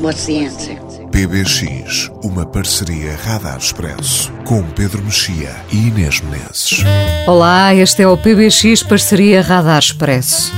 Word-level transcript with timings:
what's 0.00 0.26
the 0.26 0.44
answer? 0.44 0.76
PBX, 1.10 2.10
uma 2.22 2.46
parceria 2.46 3.16
Radar 3.16 3.58
Expresso 3.58 4.32
com 4.44 4.62
Pedro 4.62 5.02
Mexia 5.02 5.56
e 5.72 5.88
Inês 5.88 6.20
Menezes. 6.20 6.84
Olá, 7.26 7.74
este 7.74 8.02
é 8.02 8.08
o 8.08 8.16
PBX 8.16 8.82
Parceria 8.82 9.42
Radar 9.42 9.78
Expresso. 9.78 10.52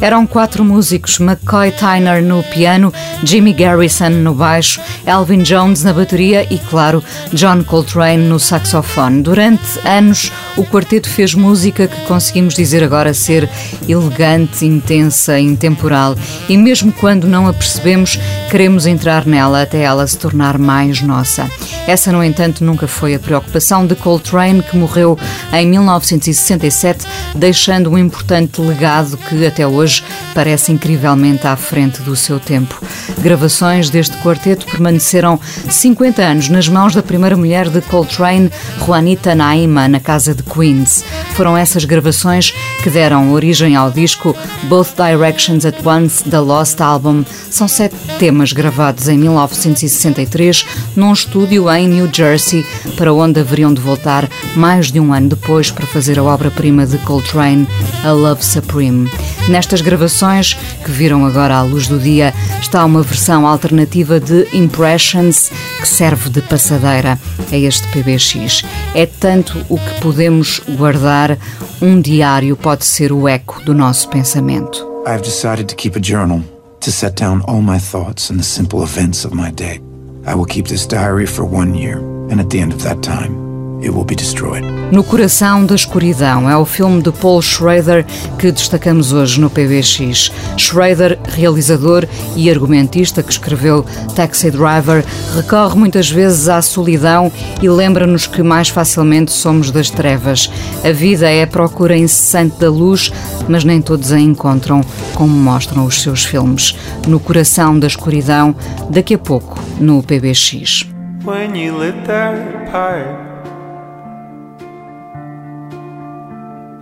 Eram 0.00 0.26
quatro 0.26 0.64
músicos: 0.64 1.18
McCoy 1.18 1.72
Tyner 1.72 2.22
no 2.22 2.42
piano, 2.42 2.92
Jimmy 3.24 3.52
Garrison 3.52 4.10
no 4.10 4.34
baixo, 4.34 4.80
Elvin 5.06 5.42
Jones 5.42 5.82
na 5.82 5.92
bateria 5.92 6.46
e, 6.52 6.58
claro, 6.58 7.02
John 7.32 7.64
Coltrane 7.64 8.28
no 8.28 8.38
saxofone. 8.38 9.22
Durante 9.22 9.80
anos, 9.86 10.30
o 10.56 10.64
quarteto 10.64 11.08
fez 11.08 11.34
música 11.34 11.86
que 11.86 12.00
conseguimos 12.06 12.54
dizer 12.54 12.82
agora 12.82 13.12
ser 13.12 13.48
elegante, 13.88 14.64
intensa, 14.64 15.38
intemporal 15.38 16.16
e, 16.48 16.56
mesmo 16.56 16.92
quando 16.92 17.26
não 17.26 17.46
a 17.46 17.52
percebemos, 17.52 18.18
queremos 18.50 18.86
entrar 18.86 19.26
nela 19.26 19.62
até 19.62 19.82
ela 19.82 20.06
se 20.06 20.18
tornar 20.18 20.58
mais 20.58 21.00
nossa. 21.02 21.50
Essa, 21.86 22.10
no 22.10 22.24
entanto, 22.24 22.64
nunca 22.64 22.88
foi 22.88 23.14
a 23.14 23.18
preocupação 23.18 23.86
de 23.86 23.94
Coltrane, 23.94 24.62
que 24.62 24.76
morreu 24.76 25.18
em 25.52 25.68
1967, 25.68 27.06
deixando 27.34 27.90
um 27.90 27.98
importante 27.98 28.60
legado 28.60 29.16
que 29.16 29.46
até 29.46 29.66
hoje 29.66 30.02
parece 30.34 30.72
incrivelmente 30.72 31.46
à 31.46 31.56
frente 31.56 32.02
do 32.02 32.16
seu 32.16 32.40
tempo. 32.40 32.80
Gravações 33.20 33.88
deste 33.88 34.16
quarteto 34.18 34.66
permaneceram 34.66 35.38
50 35.70 36.22
anos 36.22 36.48
nas 36.48 36.68
mãos 36.68 36.94
da 36.94 37.02
primeira 37.02 37.36
mulher 37.36 37.68
de 37.68 37.80
Coltrane, 37.82 38.50
Juanita 38.84 39.34
Naima, 39.34 39.86
na 39.86 40.00
casa 40.00 40.34
de 40.34 40.42
Queens. 40.52 41.04
Foram 41.34 41.56
essas 41.56 41.84
gravações 41.84 42.52
que 42.82 42.90
deram 42.90 43.32
origem 43.32 43.76
ao 43.76 43.90
disco 43.90 44.34
Both 44.64 44.94
Directions 44.96 45.64
at 45.64 45.84
Once, 45.84 46.24
The 46.24 46.38
Lost 46.38 46.80
Album. 46.80 47.24
São 47.50 47.68
sete 47.68 47.96
temas 48.18 48.52
gravados 48.52 49.08
em 49.08 49.18
1963 49.18 50.66
num 50.94 51.12
estúdio 51.12 51.70
em 51.70 51.88
New 51.88 52.08
Jersey, 52.12 52.64
para 52.96 53.12
onde 53.12 53.40
haveriam 53.40 53.74
de 53.74 53.80
voltar 53.80 54.28
mais 54.54 54.90
de 54.90 55.00
um 55.00 55.12
ano 55.12 55.30
depois 55.30 55.70
para 55.70 55.86
fazer 55.86 56.18
a 56.18 56.22
obra-prima 56.22 56.86
de 56.86 56.98
Coltrane, 56.98 57.66
A 58.04 58.12
Love 58.12 58.44
Supreme. 58.44 59.10
Nestas 59.48 59.80
gravações, 59.80 60.54
que 60.84 60.90
viram 60.90 61.24
agora 61.24 61.56
à 61.56 61.62
luz 61.62 61.86
do 61.86 61.98
dia, 61.98 62.34
está 62.60 62.84
uma 62.84 63.02
versão 63.02 63.46
alternativa 63.46 64.18
de 64.18 64.46
Impressions 64.52 65.50
que 65.80 65.88
serve 65.88 66.30
de 66.30 66.40
passadeira 66.42 67.18
a 67.50 67.56
este 67.56 67.86
PBX. 67.88 68.62
É 68.94 69.06
tanto 69.06 69.64
o 69.68 69.78
que 69.78 70.00
podemos 70.00 70.35
guardar, 70.76 71.38
um 71.80 72.00
diário 72.00 72.56
pode 72.56 72.84
ser 72.84 73.12
o 73.12 73.28
eco 73.28 73.60
do 73.62 73.72
nosso 73.74 74.08
pensamento. 74.08 74.84
I've 75.06 75.22
decided 75.22 75.68
to 75.68 75.76
keep 75.76 75.96
a 75.96 76.00
journal 76.00 76.42
to 76.80 76.90
set 76.90 77.14
down 77.14 77.42
all 77.46 77.62
my 77.62 77.78
thoughts 77.78 78.30
and 78.30 78.38
the 78.38 78.44
simple 78.44 78.82
events 78.82 79.24
of 79.24 79.32
my 79.32 79.50
day. 79.50 79.80
I 80.26 80.34
will 80.34 80.46
keep 80.46 80.66
this 80.66 80.86
diary 80.86 81.26
for 81.26 81.44
one 81.44 81.74
year, 81.74 81.98
and 82.30 82.40
at 82.40 82.50
the 82.50 82.58
end 82.58 82.72
of 82.72 82.82
that 82.82 83.02
time, 83.02 83.45
it 83.80 83.90
will 83.90 84.04
be 84.04 84.14
destroyed. 84.14 84.64
No 84.90 85.02
Coração 85.02 85.66
da 85.66 85.74
Escuridão 85.74 86.48
é 86.48 86.56
o 86.56 86.64
filme 86.64 87.02
de 87.02 87.10
Paul 87.10 87.42
Schrader 87.42 88.06
que 88.38 88.52
destacamos 88.52 89.12
hoje 89.12 89.40
no 89.40 89.50
PBX. 89.50 90.30
Schrader, 90.56 91.18
realizador 91.24 92.06
e 92.36 92.50
argumentista 92.50 93.22
que 93.22 93.32
escreveu 93.32 93.84
Taxi 94.14 94.50
Driver, 94.50 95.04
recorre 95.34 95.76
muitas 95.76 96.08
vezes 96.08 96.48
à 96.48 96.62
solidão 96.62 97.32
e 97.60 97.68
lembra-nos 97.68 98.26
que 98.26 98.42
mais 98.42 98.68
facilmente 98.68 99.32
somos 99.32 99.70
das 99.70 99.90
trevas. 99.90 100.50
A 100.84 100.92
vida 100.92 101.28
é 101.28 101.42
a 101.42 101.46
procura 101.46 101.96
incessante 101.96 102.60
da 102.60 102.70
luz, 102.70 103.12
mas 103.48 103.64
nem 103.64 103.80
todos 103.82 104.12
a 104.12 104.20
encontram, 104.20 104.80
como 105.14 105.34
mostram 105.34 105.84
os 105.84 106.00
seus 106.00 106.24
filmes. 106.24 106.76
No 107.06 107.18
Coração 107.18 107.78
da 107.78 107.86
Escuridão, 107.86 108.54
daqui 108.88 109.14
a 109.14 109.18
pouco, 109.18 109.58
no 109.80 110.02
PBX. 110.02 110.86
When 111.24 111.56
you 111.56 111.76
lit 111.76 112.06
that 112.06 112.70
pipe. 112.70 113.25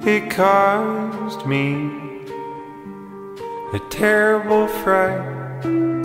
It 0.06 0.31
caused 0.31 1.47
me 1.47 1.91
a 3.72 3.78
terrible 3.88 4.69
fright. 4.69 5.44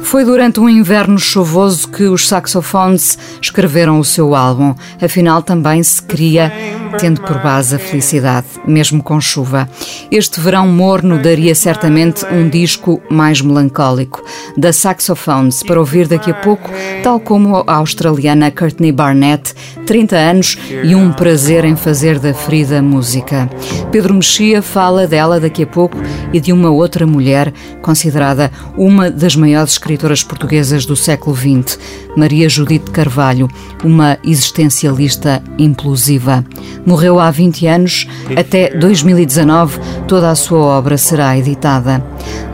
Foi 0.09 0.25
durante 0.25 0.59
um 0.59 0.68
inverno 0.68 1.20
chuvoso 1.20 1.88
que 1.88 2.06
os 2.06 2.28
saxofones 2.28 3.18
escreveram 3.40 4.00
o 4.00 4.03
seu 4.03 4.34
álbum. 4.34 4.74
Afinal, 5.00 5.44
também 5.44 5.84
se 5.84 6.02
cria 6.02 6.52
tendo 7.00 7.22
por 7.22 7.38
base 7.40 7.75
a 7.75 7.80
felicidade, 7.80 8.47
mesmo 8.66 9.03
com 9.03 9.22
chuva. 9.22 9.70
Este 10.09 10.40
verão 10.40 10.68
morno 10.68 11.20
daria 11.22 11.53
certamente 11.53 12.25
um 12.25 12.50
disco 12.50 13.00
mais 13.08 13.40
melancólico. 13.42 14.24
Da 14.58 14.74
Saxophones, 14.74 15.62
para 15.62 15.80
ouvir 15.80 16.08
daqui 16.08 16.31
a 16.31 16.34
pouco, 16.34 16.72
tal 17.03 17.20
como 17.20 17.64
a 17.68 17.76
australiana 17.76 18.50
Courtney 18.50 18.91
Barnett, 18.91 19.53
30 19.86 20.16
anos 20.16 20.58
e 20.84 20.96
um 20.96 21.12
prazer 21.12 21.66
em 21.66 21.76
fazer 21.76 22.18
da 22.18 22.34
ferida 22.34 22.81
música. 22.81 23.47
Pedro 23.91 24.16
Mexia 24.16 24.64
fala 24.64 25.06
dela 25.06 25.40
daqui 25.40 25.64
a 25.64 25.68
pouco 25.68 25.97
e 26.34 26.40
de 26.40 26.52
uma 26.52 26.72
outra 26.72 27.06
mulher 27.06 27.53
considerada 27.81 28.52
uma 28.76 29.12
das 29.12 29.36
maiores 29.36 29.48
escritoras 29.53 30.23
portuguesas 30.23 30.85
do 30.85 30.95
século 30.95 31.35
XX, 31.35 31.77
Maria 32.15 32.49
Judite 32.49 32.91
Carvalho, 32.91 33.47
uma 33.83 34.17
existencialista 34.23 35.41
implosiva. 35.57 36.45
Morreu 36.85 37.19
há 37.19 37.29
20 37.31 37.67
anos, 37.67 38.07
até 38.35 38.69
2019 38.75 39.79
toda 40.07 40.29
a 40.29 40.35
sua 40.35 40.59
obra 40.59 40.97
será 40.97 41.37
editada. 41.37 42.03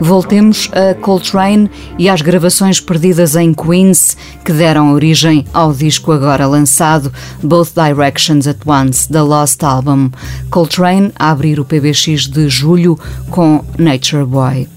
Voltemos 0.00 0.70
a 0.72 0.94
Coltrane 0.94 1.70
e 1.98 2.08
às 2.08 2.20
gravações 2.20 2.80
perdidas 2.80 3.34
em 3.34 3.54
Queens 3.54 4.16
que 4.44 4.52
deram 4.52 4.92
origem 4.92 5.44
ao 5.52 5.72
disco 5.72 6.12
agora 6.12 6.46
lançado 6.46 7.12
Both 7.42 7.72
Directions 7.74 8.46
at 8.46 8.58
Once, 8.66 9.08
The 9.08 9.22
Lost 9.22 9.62
Album. 9.62 10.10
Coltrane 10.50 11.12
a 11.18 11.30
abrir 11.30 11.58
o 11.58 11.64
PBX 11.64 12.28
de 12.28 12.48
julho 12.48 12.98
com 13.30 13.64
Nature 13.78 14.24
Boy. 14.24 14.68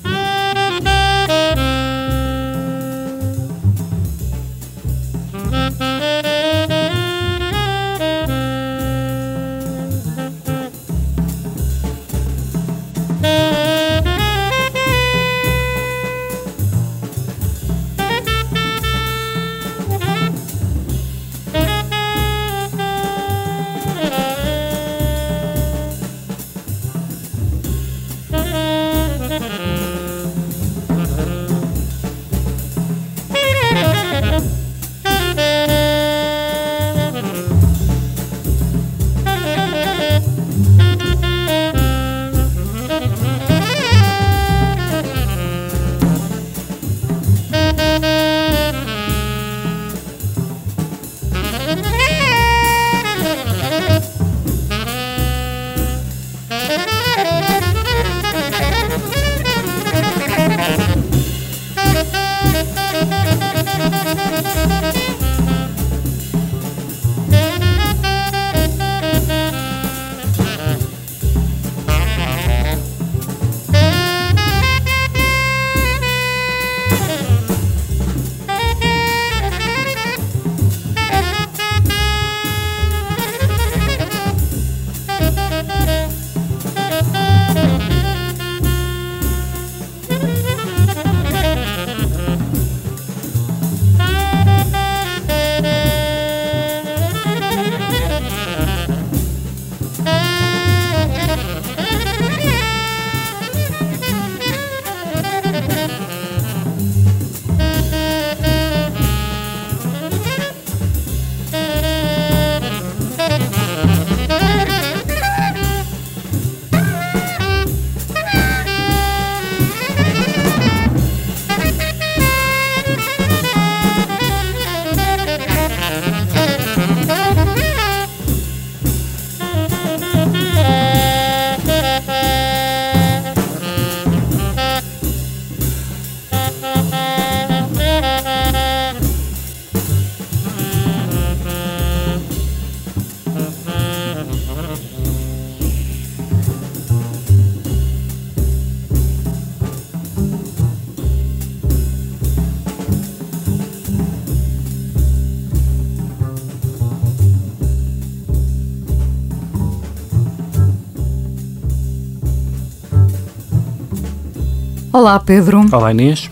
Olá, 165.09 165.19
Pedro. 165.19 165.65
Olá, 165.71 165.89
Inês. 165.89 166.29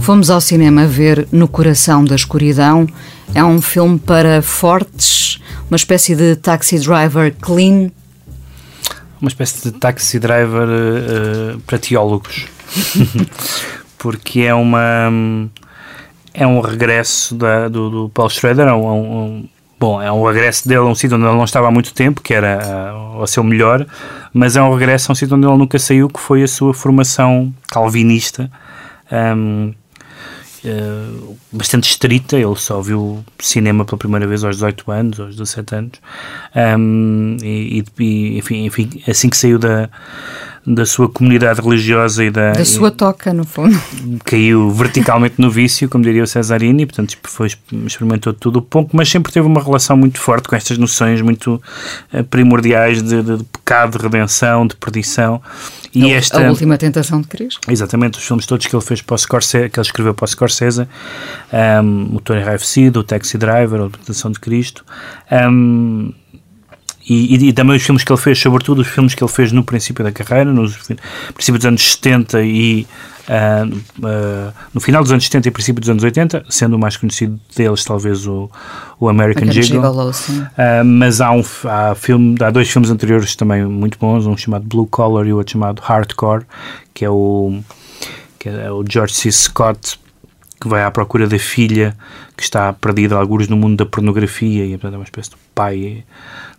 Fomos 0.00 0.28
ao 0.28 0.40
cinema 0.40 0.88
ver 0.88 1.28
No 1.30 1.46
Coração 1.46 2.04
da 2.04 2.16
Escuridão. 2.16 2.84
É 3.32 3.44
um 3.44 3.62
filme 3.62 3.96
para 3.96 4.42
fortes, 4.42 5.38
uma 5.70 5.76
espécie 5.76 6.16
de 6.16 6.34
taxi 6.34 6.80
driver 6.80 7.32
clean. 7.40 7.92
Uma 9.20 9.28
espécie 9.28 9.70
de 9.70 9.78
taxi 9.78 10.18
driver 10.18 10.66
uh, 10.66 11.60
para 11.60 11.78
teólogos. 11.78 12.46
Porque 13.96 14.40
é 14.40 14.52
uma. 14.52 15.12
É 16.34 16.44
um 16.44 16.60
regresso 16.60 17.36
da, 17.36 17.68
do, 17.68 17.88
do 17.88 18.08
Paul 18.08 18.30
Schrader, 18.30 18.66
é 18.66 18.74
um, 18.74 19.48
Bom, 19.78 20.02
é 20.02 20.10
um 20.10 20.26
regresso 20.26 20.66
dele 20.66 20.80
a 20.80 20.84
um 20.84 20.94
sítio 20.94 21.16
onde 21.16 21.26
ele 21.26 21.36
não 21.36 21.44
estava 21.44 21.68
há 21.68 21.70
muito 21.70 21.94
tempo, 21.94 22.20
que 22.20 22.34
era 22.34 22.58
uh, 22.58 23.20
ao 23.20 23.26
seu 23.26 23.44
melhor, 23.44 23.86
mas 24.32 24.56
é 24.56 24.62
um 24.62 24.74
regresso 24.74 25.10
a 25.10 25.12
um 25.12 25.14
sítio 25.14 25.36
onde 25.36 25.46
ele 25.46 25.56
nunca 25.56 25.78
saiu, 25.78 26.08
que 26.08 26.18
foi 26.18 26.42
a 26.42 26.48
sua 26.48 26.74
formação 26.74 27.52
calvinista. 27.68 28.50
Um, 29.10 29.72
Uh, 30.64 31.36
bastante 31.52 31.88
estrita, 31.88 32.36
ele 32.36 32.56
só 32.56 32.82
viu 32.82 33.24
cinema 33.38 33.84
pela 33.84 33.96
primeira 33.96 34.26
vez 34.26 34.42
aos 34.42 34.56
18 34.56 34.90
anos, 34.90 35.20
aos 35.20 35.36
17 35.36 35.74
anos, 35.76 35.92
um, 36.76 37.36
e, 37.40 37.84
e 37.96 38.38
enfim, 38.38 38.64
enfim, 38.64 38.90
assim 39.06 39.30
que 39.30 39.36
saiu 39.36 39.56
da, 39.56 39.88
da 40.66 40.84
sua 40.84 41.08
comunidade 41.08 41.60
religiosa 41.60 42.24
e 42.24 42.30
da. 42.30 42.52
Da 42.52 42.64
sua 42.64 42.90
toca, 42.90 43.32
no 43.32 43.44
fundo. 43.44 43.80
Caiu 44.24 44.70
verticalmente 44.70 45.36
no 45.38 45.50
vício, 45.50 45.88
como 45.88 46.04
diria 46.04 46.22
o 46.22 46.26
Cesarini, 46.26 46.86
portanto 46.86 47.16
foi, 47.24 47.48
experimentou 47.86 48.32
tudo 48.32 48.58
o 48.58 48.62
pouco, 48.62 48.96
mas 48.96 49.08
sempre 49.08 49.32
teve 49.32 49.46
uma 49.46 49.62
relação 49.62 49.96
muito 49.96 50.20
forte 50.20 50.48
com 50.48 50.56
estas 50.56 50.78
noções 50.78 51.20
muito 51.20 51.62
uh, 52.12 52.24
primordiais 52.24 53.02
de, 53.02 53.22
de, 53.22 53.36
de, 53.38 53.44
pecado, 53.44 53.96
de 53.96 54.02
redenção, 54.02 54.66
de 54.66 54.76
perdição. 54.76 55.40
E 55.94 56.12
a, 56.12 56.16
esta, 56.16 56.46
a 56.46 56.50
última 56.50 56.76
tentação 56.76 57.20
de 57.20 57.28
Cristo. 57.28 57.60
Exatamente, 57.70 58.18
os 58.18 58.24
filmes 58.24 58.44
todos 58.46 58.66
que 58.66 58.74
ele 58.76 58.84
fez 58.84 59.00
para 59.00 59.14
o 59.14 59.18
Scorsese, 59.18 59.70
que 59.70 59.78
ele 59.78 59.86
escreveu 59.86 60.14
para 60.14 60.24
o 60.24 60.28
Scorsese, 60.28 60.86
um, 61.82 62.16
o 62.16 62.20
Tony 62.20 62.40
Enraivecido, 62.40 63.00
o 63.00 63.04
Taxi 63.04 63.38
Driver, 63.38 63.82
a 63.82 63.88
Tentação 63.88 64.30
de 64.30 64.38
Cristo. 64.38 64.84
Um, 65.32 66.12
e, 67.08 67.36
e, 67.36 67.48
e, 67.48 67.52
também 67.52 67.76
os 67.76 67.82
filmes 67.82 68.04
que 68.04 68.12
ele 68.12 68.20
fez, 68.20 68.38
sobretudo 68.38 68.82
os 68.82 68.88
filmes 68.88 69.14
que 69.14 69.24
ele 69.24 69.32
fez 69.32 69.50
no 69.50 69.64
princípio 69.64 70.04
da 70.04 70.12
carreira, 70.12 70.52
no 70.52 70.68
princípio 71.32 71.58
dos 71.58 71.64
anos 71.64 71.92
70 71.92 72.42
e 72.42 72.86
uh, 73.28 73.76
uh, 73.76 74.52
no 74.74 74.80
final 74.80 75.02
dos 75.02 75.10
anos 75.10 75.24
70 75.24 75.48
e 75.48 75.50
princípio 75.50 75.80
dos 75.80 75.88
anos 75.88 76.04
80, 76.04 76.44
sendo 76.50 76.76
o 76.76 76.78
mais 76.78 76.96
conhecido 76.96 77.40
deles 77.56 77.82
talvez 77.82 78.26
o, 78.26 78.50
o 79.00 79.08
American, 79.08 79.50
Giggle. 79.50 79.80
Uh, 80.32 80.84
mas 80.84 81.20
há, 81.20 81.32
um, 81.32 81.42
há, 81.64 81.94
filme, 81.94 82.36
há 82.42 82.50
dois 82.50 82.68
filmes 82.68 82.90
anteriores 82.90 83.34
também 83.34 83.64
muito 83.64 83.98
bons, 83.98 84.26
um 84.26 84.36
chamado 84.36 84.66
Blue 84.66 84.86
Collar 84.86 85.26
e 85.26 85.32
o 85.32 85.36
outro 85.38 85.52
chamado 85.52 85.80
Hardcore, 85.80 86.44
que 86.92 87.06
é 87.06 87.10
o, 87.10 87.58
que 88.38 88.50
é 88.50 88.70
o 88.70 88.84
George 88.86 89.14
C. 89.14 89.32
Scott 89.32 89.98
que 90.60 90.68
vai 90.68 90.82
à 90.82 90.90
procura 90.90 91.28
da 91.28 91.38
filha 91.38 91.96
que 92.36 92.42
está 92.42 92.72
perdida 92.72 93.16
alguns 93.16 93.46
no 93.46 93.56
mundo 93.56 93.76
da 93.76 93.86
pornografia 93.86 94.66
e 94.66 94.70
portanto 94.70 94.94
é 94.94 94.96
uma 94.96 95.04
espécie 95.04 95.30
de 95.30 95.36
pai 95.54 96.04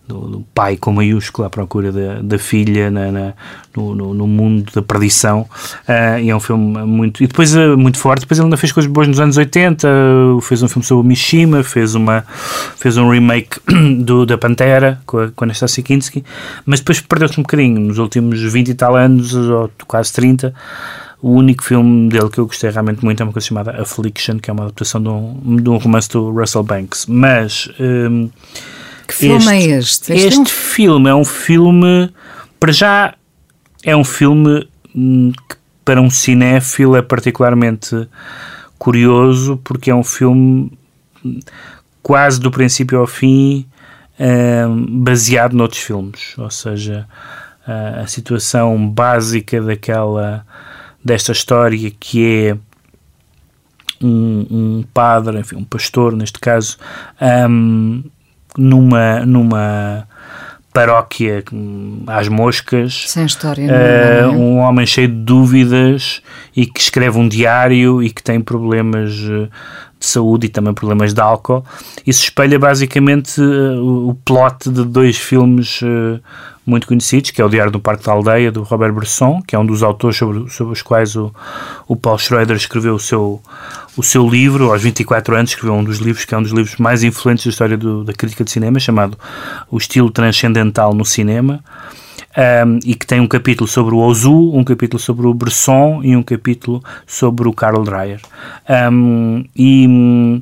do, 0.09 0.27
do, 0.27 0.45
pai 0.55 0.75
com 0.75 0.91
maiúsculo 0.91 1.45
à 1.45 1.49
procura 1.49 1.91
da, 1.91 2.21
da 2.21 2.39
filha 2.39 2.89
na, 2.89 3.11
na 3.11 3.33
no, 3.75 3.93
no, 3.93 4.13
no, 4.15 4.27
mundo 4.27 4.71
da 4.73 4.81
perdição. 4.81 5.41
Uh, 5.87 6.19
e 6.19 6.29
é 6.29 6.35
um 6.35 6.39
filme 6.39 6.83
muito 6.83 7.23
e 7.23 7.27
depois 7.27 7.55
uh, 7.55 7.77
muito 7.77 7.99
forte, 7.99 8.21
depois 8.21 8.39
ele 8.39 8.47
ainda 8.47 8.57
fez 8.57 8.71
coisas 8.71 8.91
boas 8.91 9.07
nos 9.07 9.19
anos 9.19 9.37
80 9.37 9.87
uh, 9.87 10.41
fez 10.41 10.63
um 10.63 10.67
filme 10.67 10.83
sobre 10.83 11.05
o 11.05 11.07
Mishima 11.07 11.63
fez, 11.63 11.93
uma, 11.93 12.25
fez 12.77 12.97
um 12.97 13.09
remake 13.09 13.59
do, 14.03 14.25
da 14.25 14.37
Pantera 14.37 14.99
com 15.05 15.19
a, 15.19 15.29
com 15.29 15.43
a 15.43 15.45
Anastasia 15.45 15.83
Kinski. 15.83 16.23
Mas 16.65 16.79
depois 16.79 16.99
perdeu-se 16.99 17.39
um 17.39 17.43
bocadinho. 17.43 17.79
Nos 17.79 17.99
últimos 17.99 18.41
20 18.41 18.69
e 18.69 18.73
tal 18.73 18.95
anos 18.95 19.33
ou 19.35 19.69
quase 19.87 20.11
30 20.13 20.53
o 21.21 21.31
único 21.31 21.63
filme 21.63 22.09
dele 22.09 22.29
que 22.29 22.37
eu 22.37 22.45
gostei 22.45 22.69
realmente 22.69 23.03
muito 23.03 23.21
é 23.21 23.25
uma 23.25 23.33
coisa 23.33 23.45
chamada 23.45 23.71
Affliction, 23.81 24.39
que 24.39 24.49
é 24.49 24.53
uma 24.53 24.63
adaptação 24.63 25.03
de 25.03 25.09
um, 25.09 25.57
de 25.57 25.69
um 25.69 25.77
romance 25.77 26.09
do 26.09 26.31
Russell 26.31 26.63
Banks. 26.63 27.05
Mas 27.07 27.69
um, 27.77 28.29
que 29.09 29.15
filme 29.15 29.37
este, 29.37 29.49
é 29.49 29.59
este? 29.59 30.13
Este, 30.13 30.27
este 30.27 30.37
é 30.37 30.41
um... 30.41 30.45
filme 30.45 31.09
é 31.09 31.15
um 31.15 31.25
filme, 31.25 32.13
para 32.59 32.71
já, 32.71 33.15
é 33.83 33.95
um 33.95 34.03
filme 34.03 34.67
hum, 34.95 35.31
que 35.49 35.57
para 35.83 35.99
um 35.99 36.09
cinéfilo 36.09 36.95
é 36.95 37.01
particularmente 37.01 38.07
curioso 38.77 39.59
porque 39.63 39.89
é 39.89 39.95
um 39.95 40.03
filme 40.03 40.71
hum, 41.25 41.39
quase 42.03 42.39
do 42.39 42.51
princípio 42.51 42.99
ao 42.99 43.07
fim 43.07 43.65
um, 44.19 45.01
baseado 45.01 45.53
noutros 45.53 45.81
filmes, 45.81 46.37
ou 46.37 46.51
seja, 46.51 47.07
a, 47.65 48.01
a 48.01 48.07
situação 48.07 48.87
básica 48.87 49.59
daquela 49.61 50.45
desta 51.03 51.31
história 51.31 51.91
que 51.99 52.25
é 52.25 52.57
um, 54.05 54.45
um 54.51 54.83
padre, 54.93 55.39
enfim, 55.39 55.55
um 55.55 55.63
pastor 55.63 56.15
neste 56.15 56.39
caso, 56.39 56.77
um, 57.49 58.03
numa, 58.57 59.25
numa 59.25 60.07
paróquia 60.73 61.43
às 62.07 62.27
moscas. 62.27 63.05
Sem 63.07 63.25
história. 63.25 63.67
Uh, 63.67 64.31
um 64.31 64.57
homem 64.59 64.85
cheio 64.85 65.07
de 65.07 65.15
dúvidas 65.15 66.21
e 66.55 66.65
que 66.65 66.79
escreve 66.79 67.17
um 67.17 67.27
diário 67.27 68.01
e 68.03 68.09
que 68.09 68.21
tem 68.21 68.39
problemas 68.39 69.11
eh, 69.11 69.47
de 69.99 70.05
saúde 70.05 70.47
e 70.47 70.49
também 70.49 70.73
problemas 70.73 71.13
de 71.13 71.21
álcool. 71.21 71.63
Isso 72.05 72.23
espelha 72.23 72.59
basicamente 72.59 73.41
uh, 73.41 74.09
o 74.09 74.15
plot 74.25 74.69
de 74.69 74.85
dois 74.85 75.17
filmes 75.17 75.81
muito 76.69 76.87
conhecidos, 76.87 77.31
que 77.31 77.41
é 77.41 77.45
o 77.45 77.49
Diário 77.49 77.71
do 77.71 77.79
Parque 77.79 78.05
da 78.05 78.11
Aldeia, 78.11 78.51
do 78.51 78.61
Robert 78.61 78.93
Bresson, 78.93 79.41
que 79.45 79.55
é 79.55 79.59
um 79.59 79.65
dos 79.65 79.81
autores 79.81 80.17
sobre, 80.17 80.49
sobre 80.49 80.73
os 80.73 80.81
quais 80.81 81.15
o, 81.15 81.33
o 81.87 81.95
Paul 81.95 82.17
Schroeder 82.17 82.55
escreveu 82.55 82.95
o 82.95 82.99
seu, 82.99 83.41
o 83.99 84.03
seu 84.03 84.29
livro, 84.29 84.71
aos 84.71 84.81
24 84.81 85.35
anos, 85.35 85.51
escreveu 85.51 85.73
um 85.73 85.83
dos 85.83 85.97
livros 85.97 86.23
que 86.23 86.33
é 86.33 86.37
um 86.37 86.41
dos 86.41 86.53
livros 86.53 86.77
mais 86.77 87.03
influentes 87.03 87.43
da 87.43 87.49
história 87.49 87.77
do, 87.77 88.05
da 88.05 88.13
crítica 88.13 88.45
de 88.45 88.51
cinema, 88.51 88.79
chamado 88.79 89.17
O 89.69 89.77
Estilo 89.77 90.09
Transcendental 90.09 90.93
no 90.93 91.03
Cinema. 91.03 91.61
Um, 92.65 92.79
e 92.85 92.95
que 92.95 93.05
tem 93.05 93.19
um 93.19 93.27
capítulo 93.27 93.67
sobre 93.67 93.93
o 93.93 93.97
Ozu, 93.97 94.53
um 94.53 94.63
capítulo 94.63 95.01
sobre 95.01 95.27
o 95.27 95.33
Bresson 95.33 95.99
e 96.01 96.15
um 96.15 96.23
capítulo 96.23 96.81
sobre 97.05 97.49
o 97.49 97.51
Karl 97.51 97.83
Dreyer. 97.83 98.21
Um, 98.89 99.43
e, 99.53 100.41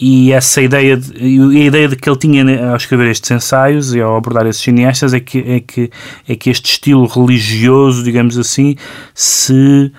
e 0.00 0.32
essa 0.32 0.60
ideia 0.60 0.96
de, 0.96 1.12
a 1.16 1.64
ideia 1.64 1.86
de 1.86 1.94
que 1.94 2.08
ele 2.08 2.18
tinha 2.18 2.70
ao 2.70 2.76
escrever 2.76 3.10
estes 3.10 3.30
ensaios 3.30 3.94
e 3.94 4.00
ao 4.00 4.16
abordar 4.16 4.46
esses 4.46 4.62
cineastas 4.62 5.14
é 5.14 5.20
que 5.20 5.38
é 5.38 5.60
que 5.60 5.90
é 6.26 6.34
que 6.34 6.50
este 6.50 6.72
estilo 6.72 7.06
religioso 7.06 8.02
digamos 8.02 8.36
assim 8.36 8.74
se 9.14 9.92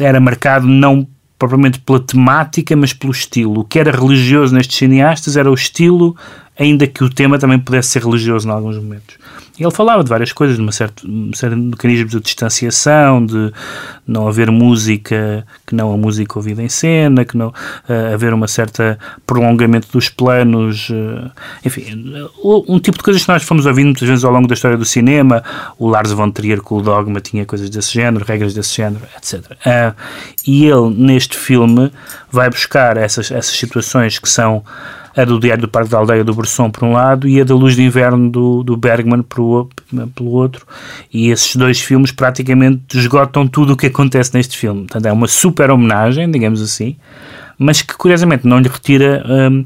era 0.00 0.20
marcado 0.20 0.66
não 0.66 1.06
propriamente 1.38 1.80
pela 1.80 2.00
temática 2.00 2.76
mas 2.76 2.92
pelo 2.92 3.12
estilo. 3.12 3.60
O 3.60 3.64
que 3.64 3.78
era 3.78 3.90
religioso 3.90 4.54
nestes 4.54 4.76
cineastas 4.76 5.36
era 5.36 5.50
o 5.50 5.54
estilo 5.54 6.16
ainda 6.60 6.86
que 6.86 7.02
o 7.02 7.10
tema 7.10 7.38
também 7.38 7.58
pudesse 7.58 7.88
ser 7.88 8.04
religioso 8.04 8.46
em 8.46 8.52
alguns 8.52 8.76
momentos 8.76 9.16
ele 9.64 9.74
falava 9.74 10.02
de 10.02 10.08
várias 10.08 10.32
coisas, 10.32 10.56
de 10.56 10.62
uma 10.62 10.72
certa, 10.72 11.06
um 11.06 11.32
certo 11.34 11.56
mecanismo 11.56 12.08
de 12.08 12.20
distanciação, 12.20 13.24
de 13.24 13.52
não 14.06 14.26
haver 14.26 14.50
música 14.50 15.46
que 15.66 15.74
não 15.74 15.92
a 15.92 15.96
música 15.96 16.38
ouvida 16.38 16.62
em 16.62 16.68
cena, 16.68 17.24
que 17.24 17.36
não 17.36 17.48
uh, 17.48 18.14
haver 18.14 18.32
uma 18.32 18.48
certa 18.48 18.98
prolongamento 19.26 19.88
dos 19.92 20.08
planos, 20.08 20.88
uh, 20.88 21.30
enfim, 21.64 22.14
um 22.42 22.78
tipo 22.78 22.96
de 22.96 23.04
coisas 23.04 23.22
que 23.22 23.28
nós 23.28 23.42
fomos 23.42 23.66
ouvindo 23.66 23.86
muitas 23.86 24.08
vezes 24.08 24.24
ao 24.24 24.32
longo 24.32 24.48
da 24.48 24.54
história 24.54 24.78
do 24.78 24.84
cinema. 24.84 25.42
O 25.78 25.88
Lars 25.88 26.12
von 26.12 26.30
Trier 26.30 26.62
com 26.62 26.76
o 26.76 26.82
Dogma 26.82 27.20
tinha 27.20 27.44
coisas 27.44 27.68
desse 27.68 27.92
género, 27.92 28.24
regras 28.24 28.54
desse 28.54 28.74
género, 28.74 29.04
etc. 29.16 29.44
Uh, 29.50 29.56
eh, 29.66 29.94
e 30.46 30.64
ele, 30.64 30.88
neste 30.90 31.36
filme, 31.36 31.92
vai 32.30 32.48
buscar 32.48 32.96
essas, 32.96 33.30
essas 33.30 33.54
situações 33.54 34.18
que 34.18 34.28
são 34.28 34.64
a 35.16 35.24
do 35.24 35.40
Diário 35.40 35.62
do 35.62 35.68
Parque 35.68 35.90
da 35.90 35.98
Aldeia 35.98 36.24
do 36.24 36.34
Bresson 36.34 36.70
por 36.70 36.84
um 36.84 36.92
lado 36.92 37.26
e 37.28 37.40
a 37.40 37.44
da 37.44 37.54
Luz 37.54 37.74
de 37.74 37.82
Inverno 37.82 38.30
do, 38.30 38.62
do 38.62 38.76
Bergman 38.76 39.22
por, 39.22 39.68
pelo 40.14 40.30
outro 40.30 40.66
e 41.12 41.30
esses 41.30 41.56
dois 41.56 41.80
filmes 41.80 42.12
praticamente 42.12 42.96
esgotam 42.96 43.46
tudo 43.46 43.72
o 43.72 43.76
que 43.76 43.86
acontece 43.86 44.34
neste 44.34 44.56
filme. 44.56 44.82
Portanto, 44.82 45.06
é 45.06 45.12
uma 45.12 45.26
super 45.26 45.70
homenagem, 45.70 46.30
digamos 46.30 46.62
assim, 46.62 46.96
mas 47.58 47.82
que 47.82 47.94
curiosamente 47.94 48.46
não 48.46 48.58
lhe 48.58 48.68
retira 48.68 49.24
hum, 49.28 49.64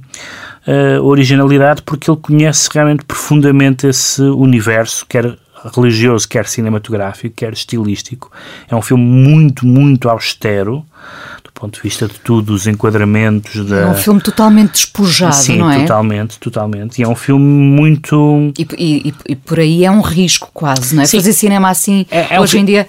a 0.67 1.01
originalidade 1.03 1.83
porque 1.83 2.11
ele 2.11 2.19
conhece 2.21 2.69
realmente 2.73 3.05
profundamente 3.05 3.87
esse 3.87 4.23
universo, 4.23 5.05
quer 5.07 5.37
religioso, 5.75 6.29
quer 6.29 6.47
cinematográfico, 6.47 7.35
quer 7.35 7.53
estilístico. 7.53 8.31
É 8.69 8.75
um 8.75 8.83
filme 8.83 9.05
muito, 9.05 9.67
muito 9.67 10.09
austero, 10.09 10.85
ponto 11.65 11.77
de 11.77 11.83
vista 11.83 12.07
de 12.07 12.21
tudo, 12.21 12.53
os 12.53 12.67
enquadramentos. 12.67 13.65
Da... 13.67 13.81
É 13.81 13.87
um 13.87 13.95
filme 13.95 14.21
totalmente 14.21 14.73
despojado, 14.73 15.35
Sim, 15.35 15.59
não 15.59 15.71
é? 15.71 15.81
totalmente, 15.81 16.39
totalmente. 16.39 16.99
E 16.99 17.03
é 17.03 17.09
um 17.09 17.17
filme 17.17 17.45
muito. 17.45 18.53
E, 18.59 18.67
e, 18.79 19.15
e 19.31 19.37
por 19.37 19.59
aí 19.59 19.85
é 19.85 19.91
um 19.91 20.01
risco 20.01 20.51
quase, 20.53 20.95
não 20.95 21.03
é? 21.03 21.07
Sim. 21.07 21.19
Fazer 21.19 21.33
cinema 21.33 21.71
assim, 21.71 22.07
é, 22.11 22.35
é 22.35 22.41
hoje 22.41 22.59
um... 22.59 22.61
em 22.61 22.65
dia. 22.65 22.87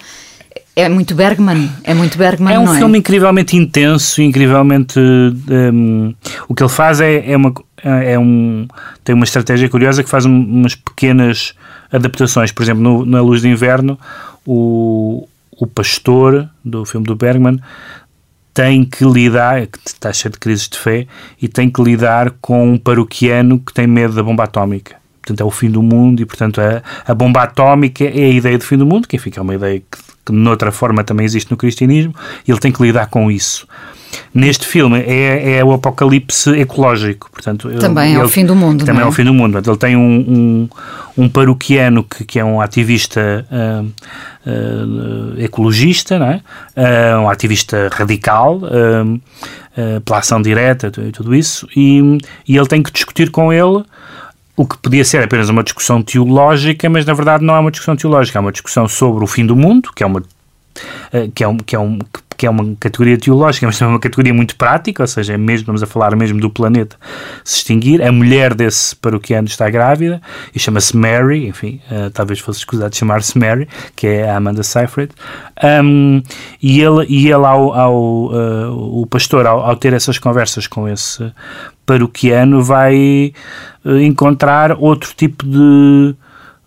É 0.77 0.89
muito 0.89 1.15
Bergman, 1.15 1.69
é 1.85 1.93
muito 1.93 2.17
Bergman, 2.17 2.53
É 2.53 2.59
um 2.59 2.75
é? 2.75 2.77
filme 2.77 2.99
incrivelmente 2.99 3.55
intenso, 3.55 4.21
incrivelmente... 4.21 4.99
Um, 4.99 6.13
o 6.49 6.53
que 6.53 6.61
ele 6.61 6.69
faz 6.69 6.99
é, 6.99 7.31
é, 7.31 7.37
uma, 7.37 7.53
é 7.81 8.19
um... 8.19 8.67
tem 9.01 9.15
uma 9.15 9.23
estratégia 9.23 9.69
curiosa 9.69 10.03
que 10.03 10.09
faz 10.09 10.25
umas 10.25 10.75
pequenas 10.75 11.53
adaptações. 11.89 12.51
Por 12.51 12.63
exemplo, 12.63 12.83
no, 12.83 13.05
na 13.05 13.21
Luz 13.21 13.41
de 13.41 13.47
Inverno, 13.47 13.97
o, 14.45 15.25
o 15.57 15.65
pastor 15.65 16.49
do 16.61 16.83
filme 16.83 17.07
do 17.07 17.15
Bergman 17.15 17.57
tem 18.55 18.85
que 18.85 19.03
lidar, 19.03 19.67
que 19.67 19.77
está 19.85 20.13
cheio 20.13 20.31
de 20.31 20.39
crises 20.39 20.69
de 20.69 20.79
fé, 20.79 21.05
e 21.41 21.47
tem 21.49 21.69
que 21.69 21.83
lidar 21.83 22.31
com 22.39 22.71
um 22.71 22.77
paroquiano 22.77 23.59
que 23.59 23.73
tem 23.73 23.85
medo 23.85 24.13
da 24.13 24.23
bomba 24.23 24.45
atómica. 24.45 24.95
Portanto, 25.21 25.41
é 25.41 25.43
o 25.43 25.51
fim 25.51 25.69
do 25.69 25.83
mundo 25.83 26.21
e, 26.21 26.25
portanto, 26.25 26.61
a, 26.61 26.81
a 27.05 27.13
bomba 27.13 27.43
atómica 27.43 28.05
é 28.05 28.07
a 28.07 28.29
ideia 28.29 28.57
do 28.57 28.63
fim 28.63 28.77
do 28.77 28.85
mundo, 28.85 29.09
que, 29.09 29.17
enfim, 29.17 29.29
é 29.35 29.41
uma 29.41 29.55
ideia 29.55 29.79
que, 29.79 29.97
que, 30.25 30.31
de 30.31 30.47
outra 30.47 30.71
forma, 30.71 31.03
também 31.03 31.25
existe 31.25 31.51
no 31.51 31.57
cristianismo, 31.57 32.15
e 32.47 32.51
ele 32.51 32.59
tem 32.59 32.71
que 32.71 32.81
lidar 32.81 33.07
com 33.07 33.29
isso. 33.29 33.67
Neste 34.33 34.65
filme 34.65 34.99
é, 34.99 35.57
é 35.57 35.63
o 35.63 35.71
apocalipse 35.73 36.51
ecológico, 36.51 37.29
portanto... 37.31 37.69
Também 37.79 38.13
ele, 38.13 38.21
é 38.21 38.23
o 38.23 38.29
fim 38.29 38.45
do 38.45 38.55
mundo, 38.55 38.85
Também 38.85 39.01
é? 39.01 39.05
é 39.05 39.07
o 39.07 39.11
fim 39.11 39.23
do 39.23 39.33
mundo. 39.33 39.57
Ele 39.57 39.77
tem 39.77 39.95
um, 39.95 39.99
um, 40.01 40.69
um 41.17 41.29
paroquiano 41.29 42.03
que, 42.03 42.23
que 42.23 42.39
é 42.39 42.45
um 42.45 42.61
ativista... 42.61 43.45
Uh, 43.51 43.91
uh, 44.45 45.41
ecologista, 45.41 46.19
não 46.19 46.27
é? 46.27 46.41
Uh, 46.75 47.21
um 47.21 47.29
ativista 47.29 47.89
radical, 47.91 48.61
pela 50.05 50.19
ação 50.19 50.41
direta 50.41 50.87
e 50.87 51.11
tudo 51.11 51.35
isso, 51.35 51.67
e, 51.75 52.17
e 52.47 52.55
ele 52.55 52.67
tem 52.67 52.81
que 52.81 52.91
discutir 52.91 53.29
com 53.29 53.51
ele 53.51 53.83
o 54.55 54.65
que 54.65 54.77
podia 54.77 55.03
ser 55.03 55.21
apenas 55.21 55.49
uma 55.49 55.63
discussão 55.63 56.01
teológica, 56.01 56.89
mas 56.89 57.05
na 57.05 57.13
verdade 57.13 57.43
não 57.43 57.55
é 57.55 57.59
uma 57.59 57.71
discussão 57.71 57.95
teológica, 57.95 58.39
é 58.39 58.41
uma 58.41 58.53
discussão 58.53 58.87
sobre 58.87 59.21
o 59.21 59.27
fim 59.27 59.45
do 59.45 59.55
mundo, 59.55 59.89
que 59.93 60.01
é 60.01 60.05
uma 60.05 60.23
que 61.33 61.43
é 61.43 61.47
um, 61.47 61.57
que 61.57 61.75
é 61.75 61.79
um 61.79 61.99
que 61.99 62.21
é 62.45 62.49
uma 62.49 62.75
categoria 62.79 63.17
teológica, 63.17 63.65
mas 63.65 63.77
também 63.77 63.93
uma 63.93 63.99
categoria 63.99 64.33
muito 64.33 64.55
prática, 64.55 65.03
ou 65.03 65.07
seja, 65.07 65.33
é 65.33 65.37
mesmo, 65.37 65.67
vamos 65.67 65.83
a 65.83 65.85
falar 65.85 66.15
mesmo 66.15 66.39
do 66.39 66.49
planeta 66.49 66.97
se 67.43 67.57
extinguir. 67.57 68.01
A 68.01 68.11
mulher 68.11 68.53
desse 68.53 68.95
paroquiano 68.95 69.47
está 69.47 69.69
grávida 69.69 70.21
e 70.53 70.59
chama-se 70.59 70.95
Mary, 70.95 71.47
enfim, 71.47 71.81
uh, 71.91 72.09
talvez 72.11 72.39
fosse 72.39 72.59
escusado 72.59 72.91
de 72.91 72.97
chamar-se 72.97 73.37
Mary, 73.37 73.67
que 73.95 74.07
é 74.07 74.29
a 74.29 74.37
Amanda 74.37 74.63
Seyfried. 74.63 75.11
Um, 75.63 76.21
e 76.61 76.81
ele, 76.81 77.05
e 77.07 77.25
ele 77.27 77.45
ao, 77.45 77.73
ao 77.73 77.95
uh, 77.95 79.01
o 79.01 79.05
pastor, 79.07 79.45
ao, 79.45 79.61
ao 79.61 79.75
ter 79.75 79.93
essas 79.93 80.17
conversas 80.17 80.67
com 80.67 80.87
esse 80.87 81.31
paroquiano, 81.85 82.63
vai 82.63 83.33
uh, 83.83 83.97
encontrar 83.99 84.77
outro 84.77 85.13
tipo 85.15 85.45
de. 85.45 86.15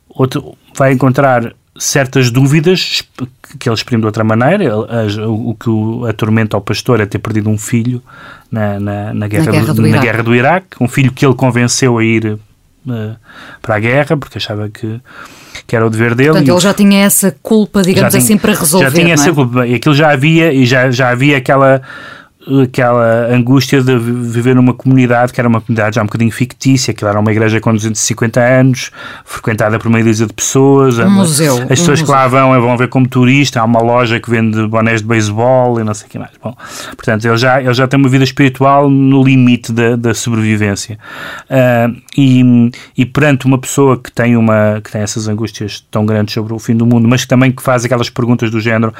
Outro, 0.09 0.57
vai 0.75 0.93
encontrar 0.93 1.53
certas 1.79 2.31
dúvidas 2.31 3.03
que 3.59 3.69
ele 3.69 3.75
exprime 3.75 4.03
de 4.03 4.07
outra 4.07 4.25
maneira. 4.25 4.77
O, 5.29 5.55
que 5.55 5.71
atormenta 6.09 6.57
ao 6.57 6.61
pastor 6.61 7.01
é 7.01 7.07
ter 7.07 7.19
perdido 7.19 7.49
um 7.49 7.57
filho 7.57 8.03
na, 8.51 8.79
na, 8.81 9.15
na, 9.15 9.29
guerra, 9.29 9.45
na, 9.47 9.53
guerra, 9.53 9.67
do, 9.67 9.75
do, 9.75 9.89
na 9.89 9.99
guerra 9.99 10.23
do 10.23 10.35
Iraque, 10.35 10.77
um 10.81 10.89
filho 10.89 11.13
que 11.13 11.25
ele 11.25 11.35
convenceu 11.35 11.99
a 11.99 12.05
ir 12.05 12.27
uh, 12.27 13.17
para 13.63 13.77
a 13.77 13.79
guerra, 13.79 14.17
porque 14.17 14.39
achava 14.39 14.69
que, 14.69 15.01
que 15.67 15.77
era 15.77 15.87
o 15.87 15.91
dever 15.91 16.15
dele. 16.15 16.31
Portanto, 16.31 16.51
ele 16.51 16.61
já 16.61 16.75
tinha 16.75 17.05
essa 17.05 17.37
culpa, 17.43 17.83
digamos 17.83 18.15
assim, 18.15 18.37
para 18.37 18.55
resolver. 18.55 18.87
Já 18.87 18.93
tinha 18.93 19.11
é? 19.11 19.13
essa 19.13 19.33
culpa. 19.33 19.67
E 19.67 19.75
aquilo 19.75 19.95
já 19.95 20.11
havia, 20.11 20.53
e 20.53 20.67
já, 20.67 20.91
já 20.91 21.11
havia 21.11 21.37
aquela 21.37 21.81
aquela 22.62 23.26
angústia 23.26 23.83
de 23.83 23.99
viver 23.99 24.55
numa 24.55 24.73
comunidade 24.73 25.33
que 25.33 25.40
era 25.40 25.49
uma 25.49 25.61
comunidade 25.61 25.97
já 25.97 26.02
um 26.02 26.07
bocadinho 26.07 26.31
fictícia, 26.31 26.95
que 26.95 27.05
era 27.05 27.19
uma 27.19 27.31
igreja 27.31 27.61
com 27.61 27.73
250 27.73 28.40
anos, 28.40 28.90
frequentada 29.25 29.78
por 29.78 29.90
meia 29.90 30.05
dúzia 30.05 30.26
de 30.26 30.33
pessoas. 30.33 30.99
Um 30.99 31.11
museu. 31.11 31.55
As 31.62 31.81
pessoas 31.81 32.00
um 32.00 32.05
que 32.05 32.11
museu. 32.11 32.14
lá 32.14 32.28
vão 32.28 32.61
vão 32.61 32.76
ver 32.76 32.88
como 32.88 33.07
turista, 33.07 33.61
há 33.61 33.64
uma 33.64 33.81
loja 33.81 34.19
que 34.19 34.31
vende 34.31 34.67
bonés 34.67 35.02
de 35.02 35.07
beisebol 35.07 35.81
e 35.81 35.85
não 35.85 35.95
sei 35.95 36.07
o 36.07 36.11
que 36.11 36.19
mais. 36.19 36.33
Bom, 36.43 36.55
portanto, 36.97 37.25
ele 37.25 37.37
já, 37.37 37.61
ele 37.61 37.75
já 37.75 37.87
tem 37.87 37.99
uma 37.99 38.09
vida 38.09 38.25
espiritual 38.25 38.88
no 38.88 39.23
limite 39.23 39.73
da, 39.73 39.97
da 39.97 40.14
sobrevivência. 40.14 40.99
Uh, 41.50 41.97
e, 42.17 42.71
e 42.97 43.07
perante 43.07 43.47
uma 43.47 43.59
pessoa 43.59 43.99
que 43.99 44.11
tem, 44.11 44.37
uma, 44.37 44.81
que 44.83 44.90
tem 44.90 45.02
essas 45.02 45.28
angústias 45.28 45.85
tão 45.90 46.07
grandes 46.07 46.35
sobre 46.35 46.52
o 46.52 46.59
fim 46.59 46.76
do 46.76 46.87
mundo, 46.87 47.07
mas 47.09 47.23
que 47.23 47.28
também 47.28 47.52
que 47.52 47.62
faz 47.62 47.85
aquelas 47.85 48.11
perguntas 48.11 48.50
do 48.50 48.61
género 48.61 48.93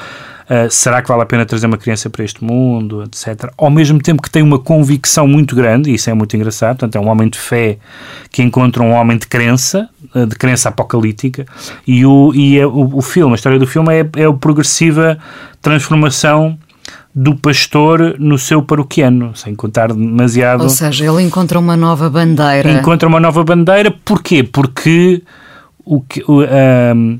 Uh, 0.49 0.71
será 0.71 1.02
que 1.02 1.09
vale 1.09 1.23
a 1.23 1.26
pena 1.26 1.45
trazer 1.45 1.67
uma 1.67 1.76
criança 1.76 2.09
para 2.09 2.25
este 2.25 2.43
mundo, 2.43 3.02
etc. 3.02 3.52
Ao 3.57 3.71
mesmo 3.71 4.00
tempo 4.00 4.23
que 4.23 4.31
tem 4.31 4.43
uma 4.43 4.59
convicção 4.59 5.28
muito 5.28 5.55
grande, 5.55 5.90
e 5.90 5.95
isso 5.95 6.09
é 6.09 6.14
muito 6.14 6.35
engraçado, 6.35 6.78
portanto 6.78 6.97
é 6.97 7.00
um 7.00 7.09
homem 7.09 7.28
de 7.28 7.38
fé 7.38 7.76
que 8.31 8.43
encontra 8.43 8.83
um 8.83 8.93
homem 8.93 9.19
de 9.19 9.26
crença, 9.26 9.88
uh, 10.14 10.26
de 10.26 10.37
crença 10.37 10.71
apocalíptica, 10.71 11.45
e 11.87 12.07
o, 12.07 12.33
e 12.35 12.59
é, 12.59 12.67
o, 12.67 12.97
o 12.97 13.02
filme, 13.02 13.33
a 13.33 13.35
história 13.35 13.59
do 13.59 13.67
filme 13.67 13.93
é, 13.93 14.09
é 14.17 14.25
a 14.25 14.33
progressiva 14.33 15.19
transformação 15.61 16.59
do 17.14 17.35
pastor 17.35 18.17
no 18.19 18.38
seu 18.38 18.62
paroquiano, 18.62 19.35
sem 19.35 19.55
contar 19.55 19.93
demasiado... 19.93 20.62
Ou 20.62 20.69
seja, 20.69 21.05
ele 21.05 21.23
encontra 21.23 21.59
uma 21.59 21.76
nova 21.76 22.09
bandeira. 22.09 22.71
Encontra 22.71 23.09
uma 23.09 23.19
nova 23.19 23.43
bandeira, 23.43 23.90
porquê? 24.05 24.43
Porque 24.43 25.23
o 25.85 26.00
que... 26.00 26.23
O, 26.28 26.43
um, 26.43 27.19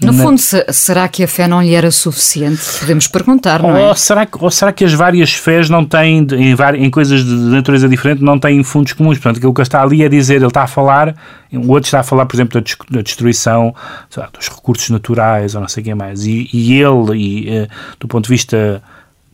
no 0.00 0.12
na... 0.12 0.22
fundo, 0.22 0.38
se, 0.38 0.64
será 0.72 1.08
que 1.08 1.24
a 1.24 1.28
fé 1.28 1.48
não 1.48 1.60
lhe 1.60 1.74
era 1.74 1.90
suficiente? 1.90 2.60
Podemos 2.78 3.08
perguntar, 3.08 3.62
não 3.62 3.70
ou 3.70 3.90
é? 3.90 3.94
Será 3.94 4.24
que, 4.24 4.38
ou 4.40 4.50
será 4.50 4.72
que 4.72 4.84
as 4.84 4.92
várias 4.92 5.32
fés 5.32 5.68
não 5.68 5.84
têm, 5.84 6.26
em, 6.32 6.84
em 6.84 6.90
coisas 6.90 7.24
de 7.24 7.32
natureza 7.32 7.88
diferente, 7.88 8.22
não 8.22 8.38
têm 8.38 8.62
fundos 8.62 8.92
comuns? 8.92 9.18
Portanto, 9.18 9.38
aquilo 9.38 9.52
que 9.52 9.62
está 9.62 9.82
ali 9.82 10.04
é 10.04 10.08
dizer, 10.08 10.36
ele 10.36 10.46
está 10.46 10.62
a 10.62 10.66
falar, 10.68 11.16
o 11.52 11.72
outro 11.72 11.86
está 11.86 12.00
a 12.00 12.02
falar, 12.04 12.26
por 12.26 12.36
exemplo, 12.36 12.62
da, 12.90 13.02
destruição 13.02 13.74
lá, 14.16 14.28
dos 14.32 14.48
recursos 14.48 14.88
naturais 14.90 15.54
ou 15.54 15.60
não 15.60 15.68
sei 15.68 15.82
o 15.82 15.84
que 15.84 15.94
mais. 15.94 16.24
E, 16.24 16.48
e 16.52 16.80
ele, 16.80 17.16
e, 17.16 17.60
uh, 17.62 17.68
do 17.98 18.06
ponto 18.06 18.24
de 18.24 18.30
vista 18.30 18.82